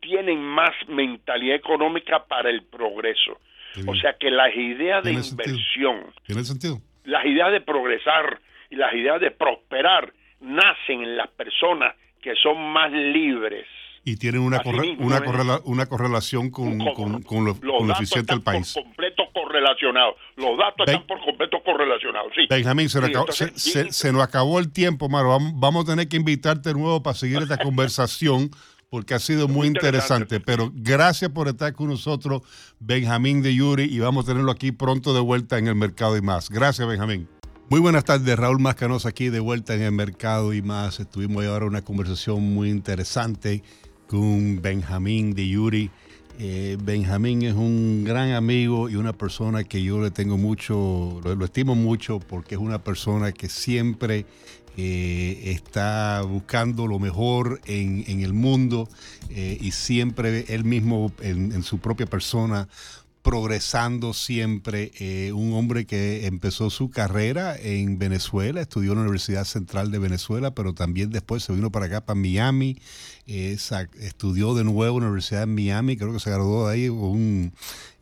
tienen 0.00 0.40
más 0.40 0.70
mentalidad 0.86 1.56
económica 1.56 2.24
para 2.24 2.50
el 2.50 2.62
progreso. 2.62 3.38
O 3.86 3.94
sea 3.94 4.14
que 4.14 4.30
las 4.30 4.54
ideas 4.56 5.04
de 5.04 5.12
inversión, 5.12 6.12
¿Tiene 6.26 6.42
sentido? 6.42 6.78
las 7.04 7.24
ideas 7.26 7.52
de 7.52 7.60
progresar 7.60 8.40
y 8.70 8.76
las 8.76 8.92
ideas 8.94 9.20
de 9.20 9.30
prosperar 9.30 10.12
nacen 10.40 11.02
en 11.02 11.16
las 11.16 11.28
personas 11.28 11.94
que 12.20 12.34
son 12.42 12.72
más 12.72 12.92
libres. 12.92 13.66
Y 14.04 14.16
tienen 14.16 14.40
una, 14.40 14.60
corre 14.60 14.96
una, 14.98 15.20
correla 15.20 15.60
una, 15.64 15.86
correlación 15.86 16.50
con, 16.50 16.78
con, 16.78 16.94
con, 16.94 17.22
con 17.22 17.44
lo, 17.44 17.84
lo 17.84 17.92
eficiente 17.92 18.32
del 18.32 18.42
país. 18.42 18.72
Por 18.72 18.84
completo 18.84 19.24
correlacionados. 19.34 20.14
Los 20.36 20.56
datos 20.56 20.86
están 20.86 21.06
por 21.06 21.20
completo 21.20 21.58
correlacionados. 21.62 22.32
Sí. 22.34 22.46
Benjamín, 22.48 22.88
se, 22.88 22.98
sí, 23.00 23.04
acabó, 23.04 23.26
entonces, 23.26 23.52
se, 23.54 23.84
se, 23.84 23.92
se, 23.92 24.12
nos 24.12 24.22
acabó 24.22 24.58
el 24.60 24.72
tiempo, 24.72 25.08
Maro. 25.08 25.30
Vamos, 25.30 25.52
vamos, 25.56 25.84
a 25.84 25.90
tener 25.90 26.08
que 26.08 26.16
invitarte 26.16 26.70
de 26.70 26.74
nuevo 26.74 27.02
para 27.02 27.14
seguir 27.14 27.38
esta 27.42 27.58
conversación 27.62 28.50
porque 28.90 29.14
ha 29.14 29.18
sido 29.18 29.48
muy, 29.48 29.56
muy 29.56 29.66
interesante. 29.68 30.36
interesante. 30.36 30.40
Pero 30.40 30.70
gracias 30.74 31.30
por 31.30 31.48
estar 31.48 31.72
con 31.74 31.88
nosotros, 31.88 32.42
Benjamín 32.80 33.42
de 33.42 33.54
Yuri, 33.54 33.84
y 33.84 33.98
vamos 33.98 34.24
a 34.24 34.28
tenerlo 34.28 34.50
aquí 34.50 34.72
pronto 34.72 35.12
de 35.12 35.20
vuelta 35.20 35.58
en 35.58 35.68
el 35.68 35.74
mercado 35.74 36.16
y 36.16 36.22
más. 36.22 36.50
Gracias, 36.50 36.86
Benjamín. 36.88 37.28
Muy 37.70 37.80
buenas 37.80 38.04
tardes, 38.04 38.34
Raúl 38.38 38.60
Mascanos 38.60 39.04
aquí 39.04 39.28
de 39.28 39.40
vuelta 39.40 39.74
en 39.74 39.82
el 39.82 39.92
mercado 39.92 40.54
y 40.54 40.62
más. 40.62 41.00
Estuvimos 41.00 41.44
ahora 41.44 41.66
una 41.66 41.82
conversación 41.82 42.54
muy 42.54 42.70
interesante 42.70 43.62
con 44.06 44.62
Benjamín 44.62 45.34
de 45.34 45.46
Yuri. 45.46 45.90
Eh, 46.38 46.78
Benjamín 46.82 47.42
es 47.42 47.52
un 47.52 48.04
gran 48.04 48.30
amigo 48.30 48.88
y 48.88 48.96
una 48.96 49.12
persona 49.12 49.64
que 49.64 49.82
yo 49.82 50.00
le 50.00 50.10
tengo 50.10 50.38
mucho, 50.38 51.20
lo, 51.22 51.44
estimo 51.44 51.74
mucho 51.74 52.20
porque 52.20 52.54
es 52.54 52.60
una 52.60 52.82
persona 52.82 53.32
que 53.32 53.50
siempre 53.50 54.24
eh, 54.78 55.42
está 55.44 56.22
buscando 56.22 56.86
lo 56.86 56.98
mejor 56.98 57.60
en, 57.66 58.02
en 58.06 58.20
el 58.20 58.32
mundo 58.32 58.88
eh, 59.28 59.58
y 59.60 59.72
siempre 59.72 60.46
él 60.48 60.64
mismo 60.64 61.12
en, 61.20 61.52
en, 61.52 61.62
su 61.62 61.80
propia 61.80 62.06
persona 62.06 62.66
progresando 63.28 64.14
siempre, 64.14 64.90
eh, 64.98 65.32
un 65.34 65.52
hombre 65.52 65.84
que 65.84 66.24
empezó 66.24 66.70
su 66.70 66.88
carrera 66.88 67.58
en 67.60 67.98
Venezuela, 67.98 68.62
estudió 68.62 68.92
en 68.92 68.96
la 68.96 69.02
Universidad 69.02 69.44
Central 69.44 69.90
de 69.90 69.98
Venezuela, 69.98 70.54
pero 70.54 70.72
también 70.72 71.10
después 71.10 71.42
se 71.42 71.52
vino 71.52 71.70
para 71.70 71.86
acá, 71.86 72.00
para 72.00 72.18
Miami, 72.18 72.78
eh, 73.26 73.58
estudió 74.00 74.54
de 74.54 74.64
nuevo 74.64 74.96
en 74.96 75.02
la 75.02 75.08
Universidad 75.08 75.40
de 75.40 75.46
Miami, 75.46 75.98
creo 75.98 76.14
que 76.14 76.20
se 76.20 76.30
graduó 76.30 76.68
de 76.68 76.74
ahí 76.74 76.88
un, 76.88 77.52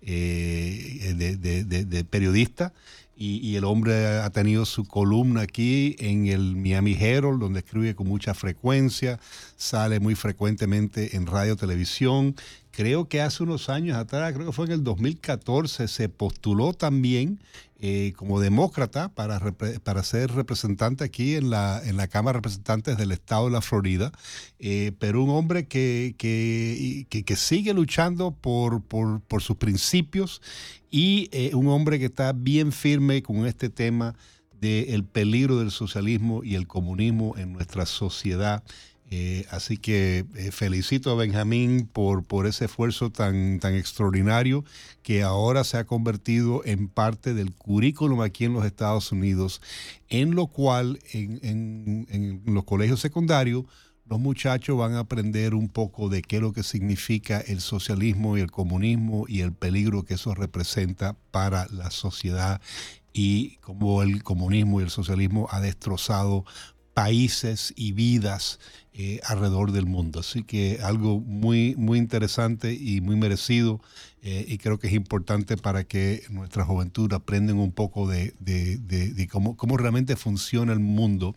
eh, 0.02 1.12
de, 1.16 2.04
periodista. 2.04 2.72
Y, 3.18 3.38
y, 3.38 3.56
el 3.56 3.64
hombre 3.64 4.18
ha 4.18 4.28
tenido 4.28 4.66
su 4.66 4.84
columna 4.84 5.40
aquí 5.40 5.96
en 5.98 6.26
el 6.26 6.54
Miami 6.54 6.94
Herald, 7.00 7.40
donde 7.40 7.60
escribe 7.60 7.94
con 7.94 8.06
mucha 8.06 8.34
frecuencia, 8.34 9.18
sale 9.56 10.00
muy 10.00 10.14
frecuentemente 10.14 11.16
en 11.16 11.26
radio, 11.26 11.56
televisión, 11.56 12.36
creo 12.76 13.08
que 13.08 13.22
hace 13.22 13.42
unos 13.42 13.70
años 13.70 13.96
atrás, 13.96 14.34
creo 14.34 14.44
que 14.44 14.52
fue 14.52 14.66
en 14.66 14.72
el 14.72 14.84
2014, 14.84 15.88
se 15.88 16.10
postuló 16.10 16.74
también 16.74 17.40
eh, 17.80 18.12
como 18.16 18.38
demócrata 18.38 19.08
para, 19.08 19.40
para 19.82 20.02
ser 20.02 20.30
representante 20.32 21.02
aquí 21.02 21.36
en 21.36 21.48
la, 21.48 21.80
en 21.82 21.96
la 21.96 22.06
Cámara 22.06 22.34
de 22.34 22.40
Representantes 22.40 22.98
del 22.98 23.12
Estado 23.12 23.46
de 23.46 23.52
la 23.52 23.62
Florida, 23.62 24.12
eh, 24.58 24.92
pero 24.98 25.24
un 25.24 25.30
hombre 25.30 25.66
que, 25.66 26.16
que, 26.18 27.06
que, 27.08 27.36
sigue 27.36 27.72
luchando 27.72 28.32
por, 28.32 28.82
por, 28.82 29.22
por, 29.22 29.42
sus 29.42 29.56
principios 29.56 30.42
y 30.90 31.30
eh, 31.32 31.54
un 31.54 31.68
hombre 31.68 31.98
que 31.98 32.04
está 32.04 32.34
bien 32.34 32.72
firme 32.72 33.22
con 33.22 33.46
este 33.46 33.70
tema 33.70 34.14
del 34.60 35.02
peligro 35.04 35.60
del 35.60 35.70
socialismo 35.70 36.44
y 36.44 36.56
el 36.56 36.66
comunismo 36.66 37.38
en 37.38 37.54
nuestra 37.54 37.86
sociedad. 37.86 38.62
Eh, 39.08 39.46
así 39.50 39.76
que 39.76 40.24
eh, 40.34 40.50
felicito 40.50 41.12
a 41.12 41.14
Benjamín 41.14 41.86
por, 41.86 42.24
por 42.24 42.46
ese 42.46 42.64
esfuerzo 42.64 43.10
tan, 43.10 43.60
tan 43.60 43.74
extraordinario 43.74 44.64
que 45.04 45.22
ahora 45.22 45.62
se 45.62 45.76
ha 45.76 45.84
convertido 45.84 46.62
en 46.64 46.88
parte 46.88 47.32
del 47.32 47.54
currículum 47.54 48.20
aquí 48.22 48.46
en 48.46 48.54
los 48.54 48.64
Estados 48.64 49.12
Unidos, 49.12 49.62
en 50.08 50.34
lo 50.34 50.48
cual 50.48 50.98
en, 51.12 51.38
en, 51.42 52.06
en 52.10 52.54
los 52.54 52.64
colegios 52.64 52.98
secundarios 52.98 53.64
los 54.08 54.20
muchachos 54.20 54.76
van 54.76 54.94
a 54.94 55.00
aprender 55.00 55.54
un 55.54 55.68
poco 55.68 56.08
de 56.08 56.22
qué 56.22 56.36
es 56.36 56.42
lo 56.42 56.52
que 56.52 56.62
significa 56.62 57.40
el 57.40 57.60
socialismo 57.60 58.36
y 58.36 58.40
el 58.40 58.50
comunismo 58.50 59.26
y 59.28 59.40
el 59.40 59.52
peligro 59.52 60.04
que 60.04 60.14
eso 60.14 60.34
representa 60.34 61.16
para 61.30 61.66
la 61.70 61.90
sociedad 61.90 62.60
y 63.12 63.56
cómo 63.62 64.02
el 64.02 64.22
comunismo 64.22 64.80
y 64.80 64.84
el 64.84 64.90
socialismo 64.90 65.48
ha 65.50 65.60
destrozado 65.60 66.44
países 66.96 67.74
y 67.76 67.92
vidas 67.92 68.58
eh, 68.94 69.20
alrededor 69.24 69.72
del 69.72 69.84
mundo. 69.84 70.20
Así 70.20 70.44
que 70.44 70.78
algo 70.82 71.20
muy, 71.20 71.74
muy 71.76 71.98
interesante 71.98 72.72
y 72.72 73.02
muy 73.02 73.16
merecido 73.16 73.82
eh, 74.22 74.46
y 74.48 74.56
creo 74.56 74.78
que 74.78 74.86
es 74.86 74.94
importante 74.94 75.58
para 75.58 75.84
que 75.84 76.22
nuestra 76.30 76.64
juventud 76.64 77.12
aprendan 77.12 77.58
un 77.58 77.72
poco 77.72 78.08
de, 78.08 78.32
cómo, 79.30 79.58
cómo, 79.58 79.76
realmente 79.76 80.16
funciona 80.16 80.72
el 80.72 80.80
mundo 80.80 81.36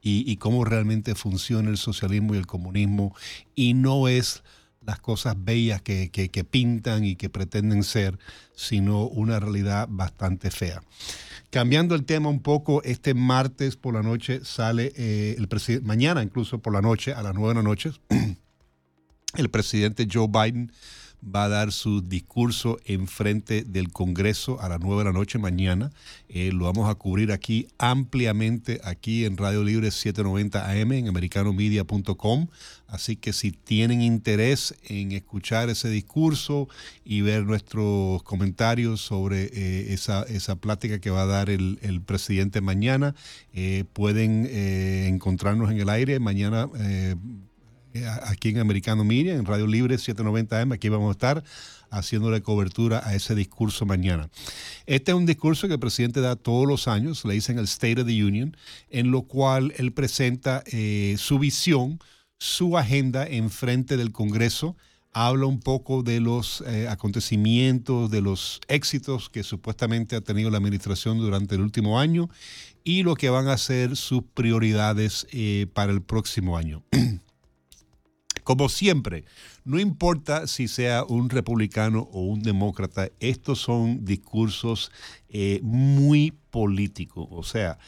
y, 0.00 0.34
cómo 0.36 0.64
realmente 0.64 1.14
funciona 1.14 1.68
el 1.68 1.76
socialismo 1.76 2.34
y 2.34 2.38
el 2.38 2.46
comunismo 2.46 3.14
y 3.54 3.74
no 3.74 4.08
es 4.08 4.42
las 4.86 5.00
cosas 5.00 5.36
bellas 5.36 5.82
que, 5.82 6.08
que 6.10 6.44
pintan 6.44 7.04
y 7.04 7.16
que 7.16 7.28
pretenden 7.28 7.82
ser, 7.82 8.18
sino 8.54 9.04
una 9.04 9.38
realidad 9.38 9.86
bastante 9.90 10.50
fea. 10.50 10.82
Cambiando 11.54 11.94
el 11.94 12.04
tema 12.04 12.30
un 12.30 12.40
poco, 12.40 12.82
este 12.82 13.14
martes 13.14 13.76
por 13.76 13.94
la 13.94 14.02
noche 14.02 14.40
sale 14.44 14.92
eh, 14.96 15.36
el 15.38 15.46
presidente, 15.46 15.86
mañana 15.86 16.20
incluso 16.20 16.58
por 16.58 16.72
la 16.72 16.82
noche, 16.82 17.14
a 17.14 17.22
las 17.22 17.32
nueve 17.32 17.50
de 17.50 17.54
la 17.54 17.62
noche, 17.62 17.92
el 19.36 19.50
presidente 19.50 20.08
Joe 20.12 20.26
Biden 20.26 20.72
va 21.24 21.44
a 21.44 21.48
dar 21.48 21.72
su 21.72 22.02
discurso 22.02 22.78
en 22.84 23.06
frente 23.06 23.64
del 23.64 23.92
Congreso 23.92 24.60
a 24.60 24.68
las 24.68 24.80
9 24.80 24.98
de 24.98 25.04
la 25.04 25.12
noche 25.12 25.38
mañana. 25.38 25.90
Eh, 26.28 26.50
lo 26.52 26.64
vamos 26.66 26.88
a 26.90 26.94
cubrir 26.94 27.32
aquí 27.32 27.68
ampliamente, 27.78 28.80
aquí 28.84 29.24
en 29.24 29.36
Radio 29.36 29.64
Libre 29.64 29.90
790 29.90 30.70
AM, 30.70 30.92
en 30.92 31.08
americanomedia.com. 31.08 32.48
Así 32.86 33.16
que 33.16 33.32
si 33.32 33.52
tienen 33.52 34.02
interés 34.02 34.74
en 34.84 35.12
escuchar 35.12 35.70
ese 35.70 35.88
discurso 35.88 36.68
y 37.04 37.22
ver 37.22 37.44
nuestros 37.44 38.22
comentarios 38.22 39.00
sobre 39.00 39.44
eh, 39.44 39.94
esa, 39.94 40.22
esa 40.24 40.56
plática 40.56 41.00
que 41.00 41.10
va 41.10 41.22
a 41.22 41.26
dar 41.26 41.50
el, 41.50 42.02
presidente 42.04 42.60
mañana, 42.60 43.14
eh, 43.52 43.84
pueden 43.92 44.46
encontrarnos 44.46 45.70
en 45.70 45.80
el 45.80 45.88
aire 45.88 46.20
mañana 46.20 46.68
aquí 48.24 48.50
en 48.50 48.58
Americano 48.58 49.04
Media, 49.04 49.34
en 49.34 49.44
Radio 49.44 49.66
Libre 49.66 49.96
790M. 49.96 50.74
Aquí 50.74 50.88
vamos 50.88 51.08
a 51.08 51.12
estar 51.12 51.44
haciéndole 51.90 52.42
cobertura 52.42 53.02
a 53.04 53.14
ese 53.14 53.34
discurso 53.34 53.86
mañana. 53.86 54.28
Este 54.86 55.12
es 55.12 55.16
un 55.16 55.26
discurso 55.26 55.68
que 55.68 55.74
el 55.74 55.80
presidente 55.80 56.20
da 56.20 56.36
todos 56.36 56.66
los 56.66 56.88
años, 56.88 57.24
le 57.24 57.34
dicen 57.34 57.58
el 57.58 57.64
State 57.64 58.00
of 58.00 58.06
the 58.06 58.24
Union, 58.24 58.56
en 58.90 59.10
lo 59.10 59.22
cual 59.22 59.72
él 59.76 59.92
presenta 59.92 60.64
eh, 60.66 61.14
su 61.18 61.38
visión, 61.38 62.00
su 62.38 62.76
agenda 62.76 63.26
en 63.26 63.50
frente 63.50 63.96
del 63.96 64.12
Congreso 64.12 64.76
habla 65.16 65.46
un 65.46 65.60
poco 65.60 66.02
de 66.02 66.18
los 66.18 66.64
eh, 66.66 66.88
acontecimientos, 66.88 68.10
de 68.10 68.20
los 68.20 68.60
éxitos 68.66 69.30
que 69.30 69.44
supuestamente 69.44 70.16
ha 70.16 70.20
tenido 70.20 70.50
la 70.50 70.58
administración 70.58 71.18
durante 71.18 71.54
el 71.54 71.60
último 71.60 72.00
año 72.00 72.28
y 72.82 73.04
lo 73.04 73.14
que 73.14 73.30
van 73.30 73.46
a 73.46 73.56
ser 73.56 73.94
sus 73.94 74.24
prioridades 74.34 75.28
para 75.72 75.92
el 75.92 76.02
próximo 76.02 76.58
año. 76.58 76.82
Como 78.44 78.68
siempre, 78.68 79.24
no 79.64 79.80
importa 79.80 80.46
si 80.46 80.68
sea 80.68 81.04
un 81.04 81.30
republicano 81.30 82.10
o 82.12 82.20
un 82.20 82.42
demócrata, 82.42 83.08
estos 83.18 83.58
son 83.58 84.04
discursos 84.04 84.92
eh, 85.30 85.60
muy 85.62 86.34
políticos. 86.50 87.26
O 87.30 87.42
sea, 87.42 87.78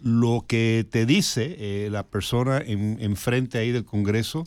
lo 0.00 0.46
que 0.48 0.86
te 0.90 1.04
dice 1.04 1.56
eh, 1.58 1.90
la 1.90 2.06
persona 2.06 2.62
enfrente 2.66 3.58
ahí 3.58 3.72
del 3.72 3.84
Congreso 3.84 4.44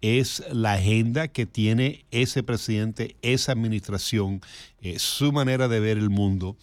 es 0.00 0.42
la 0.50 0.72
agenda 0.72 1.28
que 1.28 1.46
tiene 1.46 2.04
ese 2.10 2.42
presidente, 2.42 3.14
esa 3.22 3.52
administración, 3.52 4.40
eh, 4.80 4.98
su 4.98 5.30
manera 5.30 5.68
de 5.68 5.78
ver 5.78 5.98
el 5.98 6.10
mundo. 6.10 6.56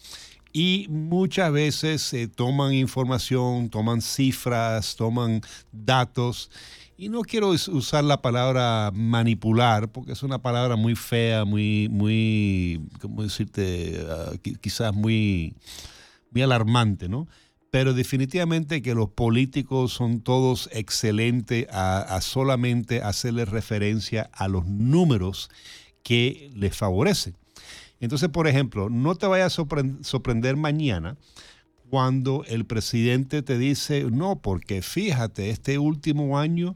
Y 0.52 0.88
muchas 0.90 1.54
veces 1.54 2.14
toman 2.36 2.74
información, 2.74 3.70
toman 3.70 4.02
cifras, 4.02 4.98
toman 4.98 5.42
datos 5.72 6.52
y 7.00 7.08
no 7.08 7.22
quiero 7.22 7.48
usar 7.48 8.04
la 8.04 8.22
palabra 8.22 8.92
manipular, 8.94 9.90
porque 9.90 10.12
es 10.12 10.22
una 10.22 10.42
palabra 10.42 10.76
muy 10.76 10.96
fea, 10.96 11.46
muy, 11.46 11.88
muy, 11.90 12.82
¿cómo 13.00 13.24
decirte? 13.24 14.06
Ah, 14.10 14.34
quizás 14.60 14.94
muy, 14.94 15.56
muy 16.32 16.42
alarmante, 16.42 17.08
¿no? 17.08 17.26
Pero 17.72 17.94
definitivamente 17.94 18.82
que 18.82 18.96
los 18.96 19.08
políticos 19.12 19.94
son 19.94 20.20
todos 20.20 20.70
excelentes 20.74 21.68
a, 21.72 22.20
solamente 22.20 23.02
hacerle 23.02 23.46
referencia 23.46 24.30
a 24.34 24.50
los 24.50 24.66
números 24.66 25.50
que 26.04 26.52
les 26.54 26.76
favorecen. 26.76 27.38
Entonces, 28.02 28.28
por 28.28 28.46
ejemplo, 28.46 28.90
no 28.90 29.16
te 29.16 29.26
vayas 29.26 29.58
a 29.58 29.66
sorprender 30.02 30.58
mañana 30.58 31.16
cuando 31.90 32.44
el 32.48 32.66
presidente 32.66 33.42
te 33.42 33.58
dice, 33.58 34.06
no, 34.12 34.38
porque 34.38 34.82
fíjate, 34.82 35.50
este 35.50 35.80
último 35.80 36.38
año 36.38 36.76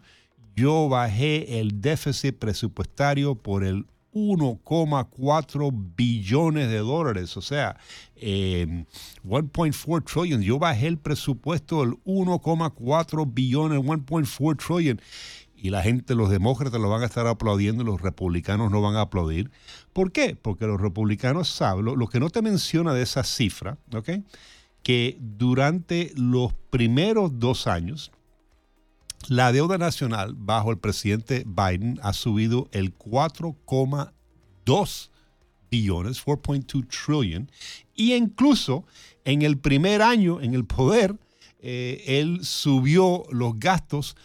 yo 0.55 0.89
bajé 0.89 1.59
el 1.59 1.81
déficit 1.81 2.37
presupuestario 2.37 3.35
por 3.35 3.63
el 3.63 3.85
1,4 4.13 5.93
billones 5.95 6.69
de 6.69 6.77
dólares, 6.77 7.35
o 7.37 7.41
sea, 7.41 7.77
1.4 8.15 9.97
em, 9.97 10.03
trillion. 10.03 10.41
Yo 10.41 10.59
bajé 10.59 10.87
el 10.87 10.97
presupuesto 10.97 11.81
del 11.81 11.95
1,4 12.05 13.33
billones, 13.33 13.79
1.4 13.79 14.57
trillion. 14.57 15.01
Y 15.55 15.69
la 15.69 15.81
gente, 15.81 16.13
los 16.13 16.29
demócratas 16.29 16.79
lo 16.79 16.89
van 16.89 17.03
a 17.03 17.05
estar 17.05 17.25
aplaudiendo 17.25 17.85
los 17.85 18.01
republicanos 18.01 18.69
no 18.69 18.81
van 18.81 18.95
a 18.97 19.01
aplaudir. 19.01 19.49
¿Por 19.93 20.11
qué? 20.11 20.35
Porque 20.35 20.67
los 20.67 20.79
republicanos 20.79 21.47
saben, 21.47 21.85
lo 21.85 22.07
que 22.07 22.19
no 22.19 22.29
te 22.29 22.41
menciona 22.41 22.93
de 22.93 23.03
esa 23.03 23.23
cifra, 23.23 23.77
¿ok? 23.93 24.09
Que 24.83 25.17
durante 25.19 26.13
los 26.15 26.53
primeros 26.69 27.39
dos 27.39 27.65
años, 27.67 28.11
la 29.29 29.53
deuda 29.53 29.77
nacional 29.77 30.33
bajo 30.35 30.71
el 30.71 30.77
presidente 30.77 31.45
Biden 31.45 32.01
ha 32.03 32.11
subido 32.11 32.67
el 32.73 32.93
4,2 32.97 35.09
billones, 35.71 36.25
4.2 36.25 36.85
trillion, 36.87 37.49
y 37.95 38.13
incluso 38.13 38.85
en 39.23 39.41
el 39.41 39.57
primer 39.57 40.01
año 40.01 40.41
en 40.41 40.53
el 40.53 40.65
poder, 40.65 41.15
eh, 41.59 42.03
él 42.05 42.43
subió 42.43 43.23
los 43.31 43.57
gastos 43.57 44.17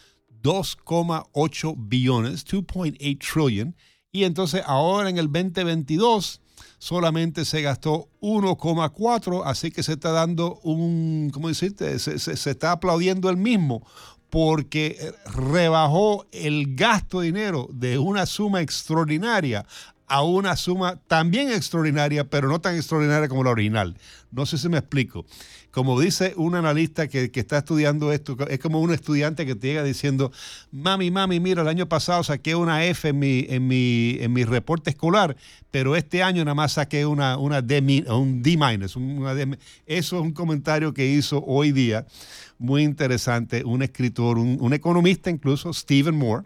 2,8 0.42 1.76
billones, 1.78 2.44
2.8 2.44 3.18
trillion, 3.18 3.76
y 4.11 4.24
entonces 4.24 4.62
ahora 4.66 5.11
en 5.11 5.18
el 5.18 5.30
2022 5.30 6.40
solamente 6.78 7.44
se 7.44 7.62
gastó 7.62 8.08
1,4, 8.20 9.42
así 9.44 9.70
que 9.70 9.82
se 9.82 9.92
está 9.92 10.12
dando 10.12 10.60
un, 10.62 11.30
¿cómo 11.32 11.48
decirte? 11.48 11.98
Se, 11.98 12.18
se, 12.18 12.50
está 12.50 12.72
aplaudiendo 12.72 13.30
el 13.30 13.36
mismo 13.36 13.86
porque 14.30 15.14
rebajó 15.34 16.26
el 16.32 16.74
gasto 16.74 17.20
de 17.20 17.26
dinero 17.26 17.68
de 17.72 17.98
una 17.98 18.26
suma 18.26 18.60
extraordinaria 18.60 19.64
a 20.08 20.22
una 20.22 20.56
suma 20.56 20.96
también 21.06 21.50
extraordinaria, 21.50 22.28
pero 22.28 22.48
no 22.48 22.60
tan 22.60 22.76
extraordinaria 22.76 23.28
como 23.28 23.44
la 23.44 23.50
original. 23.50 23.96
No 24.30 24.46
sé 24.46 24.58
si 24.58 24.68
me 24.68 24.78
explico. 24.78 25.26
Como 25.78 26.00
dice 26.00 26.32
un 26.36 26.56
analista 26.56 27.06
que, 27.06 27.30
está 27.32 27.58
estudiando 27.58 28.10
esto, 28.10 28.36
es 28.48 28.58
como 28.58 28.80
un 28.80 28.92
estudiante 28.92 29.46
que 29.46 29.54
te 29.54 29.68
llega 29.68 29.84
diciendo, 29.84 30.32
mami, 30.72 31.12
mami, 31.12 31.38
mira, 31.38 31.62
el 31.62 31.68
año 31.68 31.88
pasado 31.88 32.24
saqué 32.24 32.56
una 32.56 32.84
F 32.84 33.10
en 33.10 33.16
mi, 33.20 33.46
en 33.48 33.68
mi, 33.68 34.16
en 34.18 34.32
mi 34.32 34.42
reporte 34.42 34.90
escolar, 34.90 35.36
pero 35.70 35.94
este 35.94 36.20
año 36.24 36.44
nada 36.44 36.56
más 36.56 36.72
saqué 36.72 37.06
una, 37.06 37.38
una 37.38 37.62
D, 37.62 38.04
un 38.08 38.42
D 38.42 38.56
minus. 38.56 38.98
Eso 39.86 40.16
es 40.16 40.20
un 40.20 40.32
comentario 40.32 40.92
que 40.92 41.06
hizo 41.06 41.44
hoy 41.46 41.70
día, 41.70 42.04
muy 42.58 42.82
interesante, 42.82 43.62
un 43.64 43.80
escritor, 43.84 44.36
un, 44.36 44.58
un 44.60 44.72
economista 44.72 45.30
incluso, 45.30 45.72
Stephen 45.72 46.16
Moore 46.16 46.44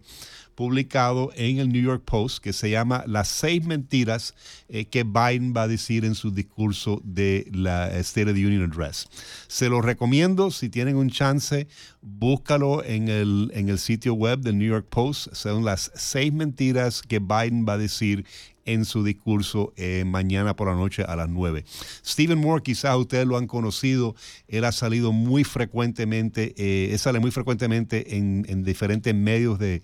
publicado 0.54 1.30
en 1.34 1.58
el 1.58 1.70
New 1.70 1.82
York 1.82 2.02
Post 2.04 2.42
que 2.42 2.52
se 2.52 2.70
llama 2.70 3.04
Las 3.06 3.28
seis 3.28 3.64
mentiras 3.64 4.34
eh, 4.68 4.84
que 4.84 5.04
Biden 5.04 5.54
va 5.56 5.62
a 5.62 5.68
decir 5.68 6.04
en 6.04 6.14
su 6.14 6.30
discurso 6.30 7.00
de 7.04 7.48
la 7.52 7.90
State 7.98 8.30
of 8.30 8.36
the 8.36 8.46
Union 8.46 8.70
Address. 8.70 9.08
Se 9.48 9.68
lo 9.68 9.80
recomiendo, 9.80 10.50
si 10.50 10.68
tienen 10.68 10.96
un 10.96 11.10
chance, 11.10 11.66
búscalo 12.00 12.84
en 12.84 13.08
el, 13.08 13.50
en 13.54 13.68
el 13.68 13.78
sitio 13.78 14.14
web 14.14 14.40
del 14.40 14.58
New 14.58 14.68
York 14.68 14.86
Post. 14.88 15.34
Son 15.34 15.64
las 15.64 15.90
seis 15.94 16.32
mentiras 16.32 17.02
que 17.02 17.18
Biden 17.18 17.66
va 17.68 17.74
a 17.74 17.78
decir 17.78 18.24
en 18.64 18.84
su 18.84 19.04
discurso 19.04 19.72
eh, 19.76 20.04
mañana 20.06 20.54
por 20.56 20.68
la 20.68 20.74
noche 20.74 21.02
a 21.02 21.16
las 21.16 21.28
9. 21.28 21.64
Stephen 22.04 22.38
Moore, 22.38 22.62
quizás 22.62 22.96
ustedes 22.96 23.26
lo 23.26 23.36
han 23.36 23.46
conocido, 23.46 24.14
él 24.48 24.64
ha 24.64 24.72
salido 24.72 25.12
muy 25.12 25.44
frecuentemente, 25.44 26.54
eh, 26.56 26.96
sale 26.98 27.20
muy 27.20 27.30
frecuentemente 27.30 28.16
en, 28.16 28.62
diferentes 28.64 29.14
medios 29.14 29.58
de, 29.58 29.82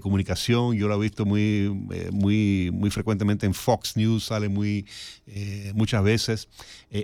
comunicación. 0.00 0.74
Yo 0.76 0.88
lo 0.88 0.94
he 0.94 1.00
visto 1.00 1.24
muy, 1.24 1.70
eh, 1.92 2.10
muy, 2.12 2.70
muy 2.72 2.90
frecuentemente 2.90 3.46
en 3.46 3.54
Fox 3.54 3.96
News, 3.96 4.24
sale 4.24 4.48
muy 4.48 4.86
eh, 5.26 5.72
muchas 5.74 6.02
veces. 6.02 6.48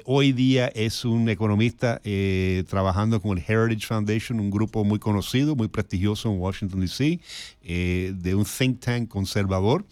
hoy 0.05 0.33
día 0.33 0.69
es 0.69 1.05
un 1.05 1.29
economista 1.29 2.01
trabajando 2.69 3.21
con 3.21 3.37
el 3.37 3.45
Heritage 3.47 3.87
Foundation, 3.87 4.41
un 4.41 4.51
grupo 4.51 4.85
muy 4.85 4.99
conocido, 4.99 5.55
muy 5.55 5.69
prestigioso 5.69 6.31
en 6.31 6.39
Washington, 6.39 6.81
D.C., 6.81 7.21
de 7.63 8.35
un 8.35 8.45
think 8.45 8.81
tank 8.81 9.09
conservador 9.09 9.85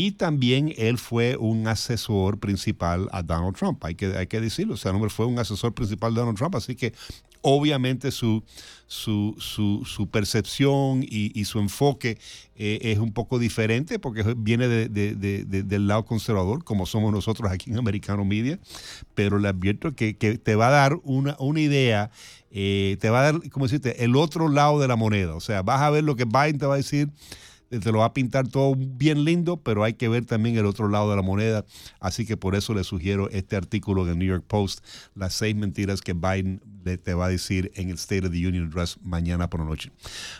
y 0.00 0.12
también 0.12 0.72
él 0.78 0.96
fue 0.96 1.36
un 1.36 1.68
asesor 1.68 2.38
principal 2.38 3.06
a 3.12 3.22
Donald 3.22 3.54
Trump, 3.54 3.84
hay 3.84 3.94
que, 3.94 4.06
hay 4.16 4.28
que 4.28 4.40
decirlo, 4.40 4.72
o 4.72 4.76
sea, 4.78 4.92
hombre 4.92 5.10
fue 5.10 5.26
un 5.26 5.38
asesor 5.38 5.74
principal 5.74 6.14
de 6.14 6.20
Donald 6.20 6.38
Trump, 6.38 6.54
así 6.54 6.74
que 6.74 6.94
obviamente 7.42 8.10
su, 8.10 8.42
su, 8.86 9.36
su, 9.38 10.08
percepción 10.08 11.04
y, 11.06 11.44
su 11.44 11.58
enfoque 11.58 12.16
eh, 12.56 12.78
es 12.80 12.98
un 12.98 13.12
poco 13.12 13.38
diferente 13.38 13.98
porque 13.98 14.22
viene 14.38 14.68
del 14.68 15.86
lado 15.86 16.06
conservador, 16.06 16.64
como 16.64 16.86
somos 16.86 17.12
nosotros 17.12 17.52
aquí 17.52 17.70
en 17.70 17.76
Americano 17.76 18.24
Media, 18.24 18.58
pero 19.14 19.38
le 19.38 19.48
advierto 19.48 19.94
que, 19.94 20.14
te 20.14 20.54
va 20.54 20.68
a 20.68 20.70
dar 20.70 20.98
una, 21.04 21.36
una 21.38 21.60
idea, 21.60 22.10
eh, 22.50 22.96
te 23.02 23.10
va 23.10 23.20
a 23.20 23.32
dar, 23.32 23.50
como 23.50 23.66
decirte, 23.66 24.02
el 24.02 24.16
otro 24.16 24.48
lado 24.48 24.80
de 24.80 24.88
la 24.88 24.96
moneda, 24.96 25.34
o 25.34 25.40
sea, 25.40 25.60
vas 25.60 25.82
a 25.82 25.90
ver 25.90 26.04
lo 26.04 26.16
que 26.16 26.24
Biden 26.24 26.56
te 26.56 26.64
va 26.64 26.72
a 26.72 26.78
decir 26.78 27.10
te 27.78 27.92
lo 27.92 27.98
va 27.98 28.06
a 28.06 28.12
pintar 28.12 28.48
todo 28.48 28.74
bien 28.76 29.24
lindo, 29.24 29.56
pero 29.58 29.84
hay 29.84 29.94
que 29.94 30.08
ver 30.08 30.24
también 30.24 30.56
el 30.58 30.66
otro 30.66 30.88
lado 30.88 31.08
de 31.10 31.16
la 31.16 31.22
moneda. 31.22 31.64
Así 32.00 32.26
que 32.26 32.36
por 32.36 32.56
eso 32.56 32.74
le 32.74 32.82
sugiero 32.82 33.30
este 33.30 33.56
artículo 33.56 34.04
del 34.04 34.18
New 34.18 34.26
York 34.26 34.44
Post, 34.46 34.84
las 35.14 35.34
seis 35.34 35.54
mentiras 35.54 36.00
que 36.00 36.12
Biden 36.12 36.60
te 37.02 37.14
va 37.14 37.26
a 37.26 37.28
decir 37.28 37.70
en 37.76 37.90
el 37.90 37.94
State 37.94 38.26
of 38.26 38.32
the 38.32 38.46
Union 38.46 38.66
Address 38.66 38.98
mañana 39.02 39.48
por 39.48 39.60
la 39.60 39.66
noche. 39.66 39.92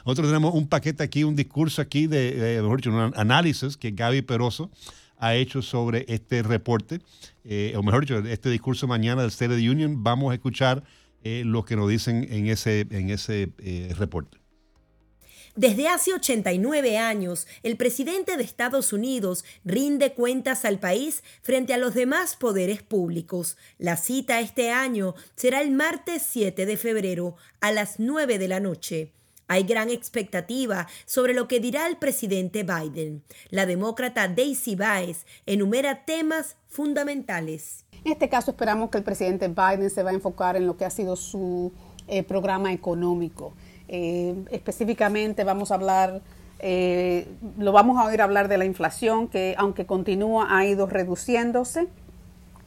Nosotros 0.04 0.28
tenemos 0.28 0.54
un 0.54 0.66
paquete 0.66 1.04
aquí, 1.04 1.22
un 1.22 1.36
discurso 1.36 1.80
aquí 1.80 2.06
de, 2.06 2.56
eh, 2.56 2.62
mejor 2.62 2.78
dicho, 2.78 2.90
un 2.90 3.12
análisis 3.14 3.76
que 3.76 3.92
Gaby 3.92 4.22
Peroso 4.22 4.70
ha 5.16 5.34
hecho 5.34 5.62
sobre 5.62 6.06
este 6.08 6.42
reporte, 6.42 7.00
eh, 7.44 7.74
o 7.76 7.82
mejor 7.82 8.00
dicho, 8.00 8.18
este 8.18 8.50
discurso 8.50 8.88
mañana 8.88 9.20
del 9.20 9.30
State 9.30 9.52
of 9.52 9.60
the 9.60 9.70
Union. 9.70 10.02
Vamos 10.02 10.32
a 10.32 10.34
escuchar 10.34 10.82
eh, 11.22 11.42
lo 11.44 11.64
que 11.64 11.76
nos 11.76 11.88
dicen 11.88 12.26
en 12.30 12.48
ese, 12.48 12.86
en 12.90 13.10
ese 13.10 13.52
reporte. 13.96 14.39
Desde 15.60 15.88
hace 15.88 16.14
89 16.14 16.96
años, 16.96 17.46
el 17.62 17.76
presidente 17.76 18.38
de 18.38 18.42
Estados 18.42 18.94
Unidos 18.94 19.44
rinde 19.62 20.14
cuentas 20.14 20.64
al 20.64 20.78
país 20.78 21.22
frente 21.42 21.74
a 21.74 21.76
los 21.76 21.92
demás 21.92 22.34
poderes 22.36 22.82
públicos. 22.82 23.58
La 23.76 23.98
cita 23.98 24.40
este 24.40 24.70
año 24.70 25.14
será 25.36 25.60
el 25.60 25.70
martes 25.70 26.22
7 26.22 26.64
de 26.64 26.76
febrero 26.78 27.36
a 27.60 27.72
las 27.72 28.00
9 28.00 28.38
de 28.38 28.48
la 28.48 28.58
noche. 28.58 29.12
Hay 29.48 29.64
gran 29.64 29.90
expectativa 29.90 30.88
sobre 31.04 31.34
lo 31.34 31.46
que 31.46 31.60
dirá 31.60 31.86
el 31.88 31.98
presidente 31.98 32.62
Biden. 32.62 33.22
La 33.50 33.66
demócrata 33.66 34.28
Daisy 34.28 34.76
Baez 34.76 35.26
enumera 35.44 36.06
temas 36.06 36.56
fundamentales. 36.70 37.84
En 38.02 38.12
este 38.12 38.30
caso 38.30 38.52
esperamos 38.52 38.88
que 38.88 38.96
el 38.96 39.04
presidente 39.04 39.48
Biden 39.48 39.90
se 39.90 40.02
va 40.02 40.08
a 40.08 40.14
enfocar 40.14 40.56
en 40.56 40.66
lo 40.66 40.78
que 40.78 40.86
ha 40.86 40.90
sido 40.90 41.16
su 41.16 41.70
eh, 42.08 42.22
programa 42.22 42.72
económico. 42.72 43.52
Eh, 43.92 44.36
específicamente 44.52 45.42
vamos 45.42 45.72
a 45.72 45.74
hablar, 45.74 46.20
eh, 46.60 47.26
lo 47.58 47.72
vamos 47.72 47.98
a 47.98 48.04
oír 48.04 48.22
hablar 48.22 48.46
de 48.46 48.56
la 48.56 48.64
inflación, 48.64 49.26
que 49.26 49.56
aunque 49.58 49.84
continúa 49.84 50.56
ha 50.56 50.64
ido 50.64 50.86
reduciéndose. 50.86 51.88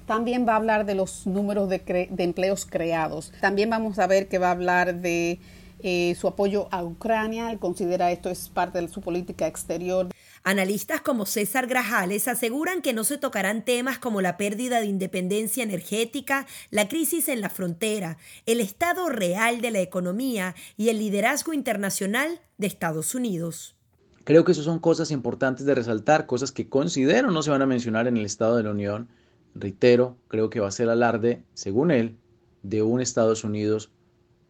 También 0.05 0.45
va 0.45 0.51
a 0.51 0.55
hablar 0.57 0.85
de 0.85 0.95
los 0.95 1.25
números 1.25 1.69
de, 1.69 2.09
de 2.11 2.23
empleos 2.25 2.65
creados. 2.65 3.31
También 3.39 3.69
vamos 3.69 3.99
a 3.99 4.07
ver 4.07 4.27
que 4.27 4.37
va 4.37 4.49
a 4.49 4.51
hablar 4.51 4.95
de 4.95 5.39
eh, 5.81 6.15
su 6.19 6.27
apoyo 6.27 6.67
a 6.71 6.83
Ucrania. 6.83 7.51
Él 7.51 7.59
considera 7.59 8.11
esto 8.11 8.29
es 8.29 8.49
parte 8.49 8.81
de 8.81 8.89
su 8.89 8.99
política 8.99 9.47
exterior. 9.47 10.09
Analistas 10.45 10.99
como 10.99 11.25
César 11.25 11.67
Grajales 11.67 12.27
aseguran 12.27 12.81
que 12.81 12.91
no 12.91 13.05
se 13.05 13.17
tocarán 13.17 13.63
temas 13.63 13.97
como 13.97 14.19
la 14.19 14.35
pérdida 14.35 14.81
de 14.81 14.87
independencia 14.87 15.63
energética, 15.63 16.47
la 16.69 16.89
crisis 16.89 17.29
en 17.29 17.39
la 17.39 17.49
frontera, 17.49 18.17
el 18.45 18.59
estado 18.59 19.07
real 19.07 19.61
de 19.61 19.71
la 19.71 19.79
economía 19.79 20.53
y 20.75 20.89
el 20.89 20.99
liderazgo 20.99 21.53
internacional 21.53 22.41
de 22.57 22.67
Estados 22.67 23.15
Unidos. 23.15 23.77
Creo 24.25 24.43
que 24.43 24.51
eso 24.51 24.63
son 24.63 24.79
cosas 24.79 25.11
importantes 25.11 25.65
de 25.65 25.75
resaltar, 25.75 26.25
cosas 26.25 26.51
que 26.51 26.67
considero 26.67 27.31
no 27.31 27.41
se 27.41 27.51
van 27.51 27.61
a 27.61 27.65
mencionar 27.65 28.07
en 28.07 28.17
el 28.17 28.25
Estado 28.25 28.57
de 28.57 28.63
la 28.63 28.71
Unión. 28.71 29.07
Reitero, 29.55 30.17
creo 30.27 30.49
que 30.49 30.59
va 30.59 30.67
a 30.67 30.71
ser 30.71 30.89
alarde, 30.89 31.43
según 31.53 31.89
él, 31.89 32.17
de 32.63 32.81
un 32.81 32.99
Estados 32.99 33.45
Unidos 33.45 33.91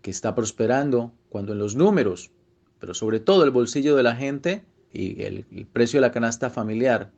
que 0.02 0.10
está 0.10 0.34
prosperando 0.34 1.14
cuando 1.30 1.54
en 1.54 1.60
los 1.60 1.76
números, 1.76 2.32
pero 2.80 2.96
sobre 2.96 3.20
todo 3.20 3.44
el 3.44 3.52
bolsillo 3.52 3.96
de 3.96 4.04
la 4.04 4.16
gente, 4.16 4.66
y 4.94 5.24
el, 5.24 5.46
precio 5.74 5.98
de 5.98 6.08
la 6.08 6.12
canasta 6.12 6.50
familiar 6.50 7.12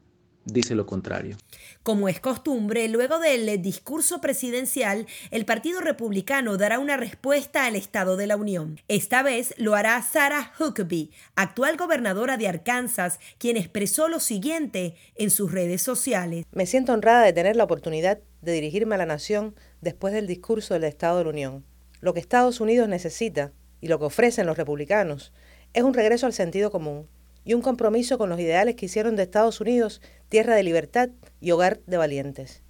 dice 0.46 0.76
lo 0.76 0.86
contrario. 0.86 1.38
Como 1.84 2.08
es 2.08 2.20
costumbre, 2.20 2.88
luego 2.88 3.20
del 3.20 3.62
discurso 3.62 4.22
presidencial, 4.22 5.08
el 5.32 5.46
Partido 5.46 5.82
Republicano 5.82 6.58
dará 6.58 6.80
una 6.80 6.98
respuesta 6.98 7.66
al 7.66 7.76
Estado 7.76 8.16
de 8.16 8.28
la 8.28 8.38
Unión. 8.38 8.80
Esta 8.88 9.24
vez 9.24 9.56
lo 9.58 9.76
hará 9.76 10.02
Sarah 10.02 10.54
Huckabee, 10.60 11.10
actual 11.36 11.78
gobernadora 11.78 12.38
de 12.38 12.48
Arkansas, 12.48 13.20
quien 13.40 13.58
expresó 13.58 14.08
lo 14.08 14.20
siguiente 14.20 14.96
en 15.16 15.32
sus 15.32 15.52
redes 15.52 15.82
sociales. 15.82 16.46
Me 16.52 16.68
siento 16.68 16.94
honrada 16.94 17.24
de 17.24 17.34
tener 17.34 17.56
la 17.56 17.64
oportunidad 17.64 18.20
de 18.42 18.52
dirigirme 18.52 18.96
a 18.96 19.00
la 19.00 19.08
nación 19.08 19.56
después 19.82 20.14
del 20.14 20.28
discurso 20.28 20.76
del 20.76 20.84
Estado 20.84 21.18
de 21.18 21.24
la 21.24 21.30
Unión. 21.32 21.66
Lo 22.02 22.14
que 22.14 22.20
Estados 22.20 22.62
Unidos 22.62 22.88
necesita 22.88 23.52
y 23.82 23.88
lo 23.88 23.98
que 23.98 24.06
ofrecen 24.06 24.46
los 24.46 24.58
republicanos 24.58 25.34
es 25.74 25.84
un 25.84 25.94
regreso 25.94 26.28
al 26.28 26.34
sentido 26.34 26.72
común 26.72 27.08
y 27.46 27.54
un 27.54 27.62
compromiso 27.62 28.18
con 28.18 28.30
los 28.30 28.40
ideales 28.40 28.76
que 28.76 28.88
hicieron 28.88 29.16
de 29.16 29.24
Estados 29.24 29.62
Unidos 29.62 30.02
tierra 30.28 30.56
de 30.56 30.64
libertad 30.64 31.10
y 31.40 31.52
hogar 31.52 31.80
de 31.86 31.98
valientes. 31.98 32.64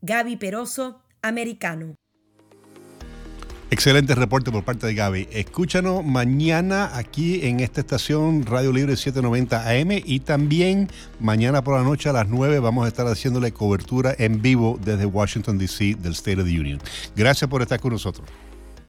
Gaby 0.00 0.36
Peroso, 0.36 1.02
americano. 1.20 1.96
Excelente 3.68 4.14
reporte 4.14 4.52
por 4.52 4.62
parte 4.62 4.86
de 4.86 4.94
Gaby. 4.94 5.28
Escúchanos 5.32 6.04
mañana 6.04 6.96
aquí 6.96 7.44
en 7.46 7.58
esta 7.58 7.80
estación 7.80 8.46
Radio 8.46 8.72
Libre 8.72 8.96
790 8.96 9.68
AM 9.68 9.90
y 10.04 10.20
también 10.20 10.88
mañana 11.18 11.64
por 11.64 11.76
la 11.76 11.82
noche 11.82 12.08
a 12.08 12.12
las 12.12 12.28
9 12.28 12.60
vamos 12.60 12.84
a 12.84 12.88
estar 12.88 13.08
haciéndole 13.08 13.50
cobertura 13.50 14.14
en 14.18 14.40
vivo 14.40 14.78
desde 14.80 15.04
Washington, 15.04 15.58
D.C. 15.58 15.96
del 15.96 16.12
State 16.12 16.40
of 16.40 16.46
the 16.46 16.60
Union. 16.60 16.78
Gracias 17.16 17.50
por 17.50 17.60
estar 17.60 17.80
con 17.80 17.92
nosotros. 17.92 18.28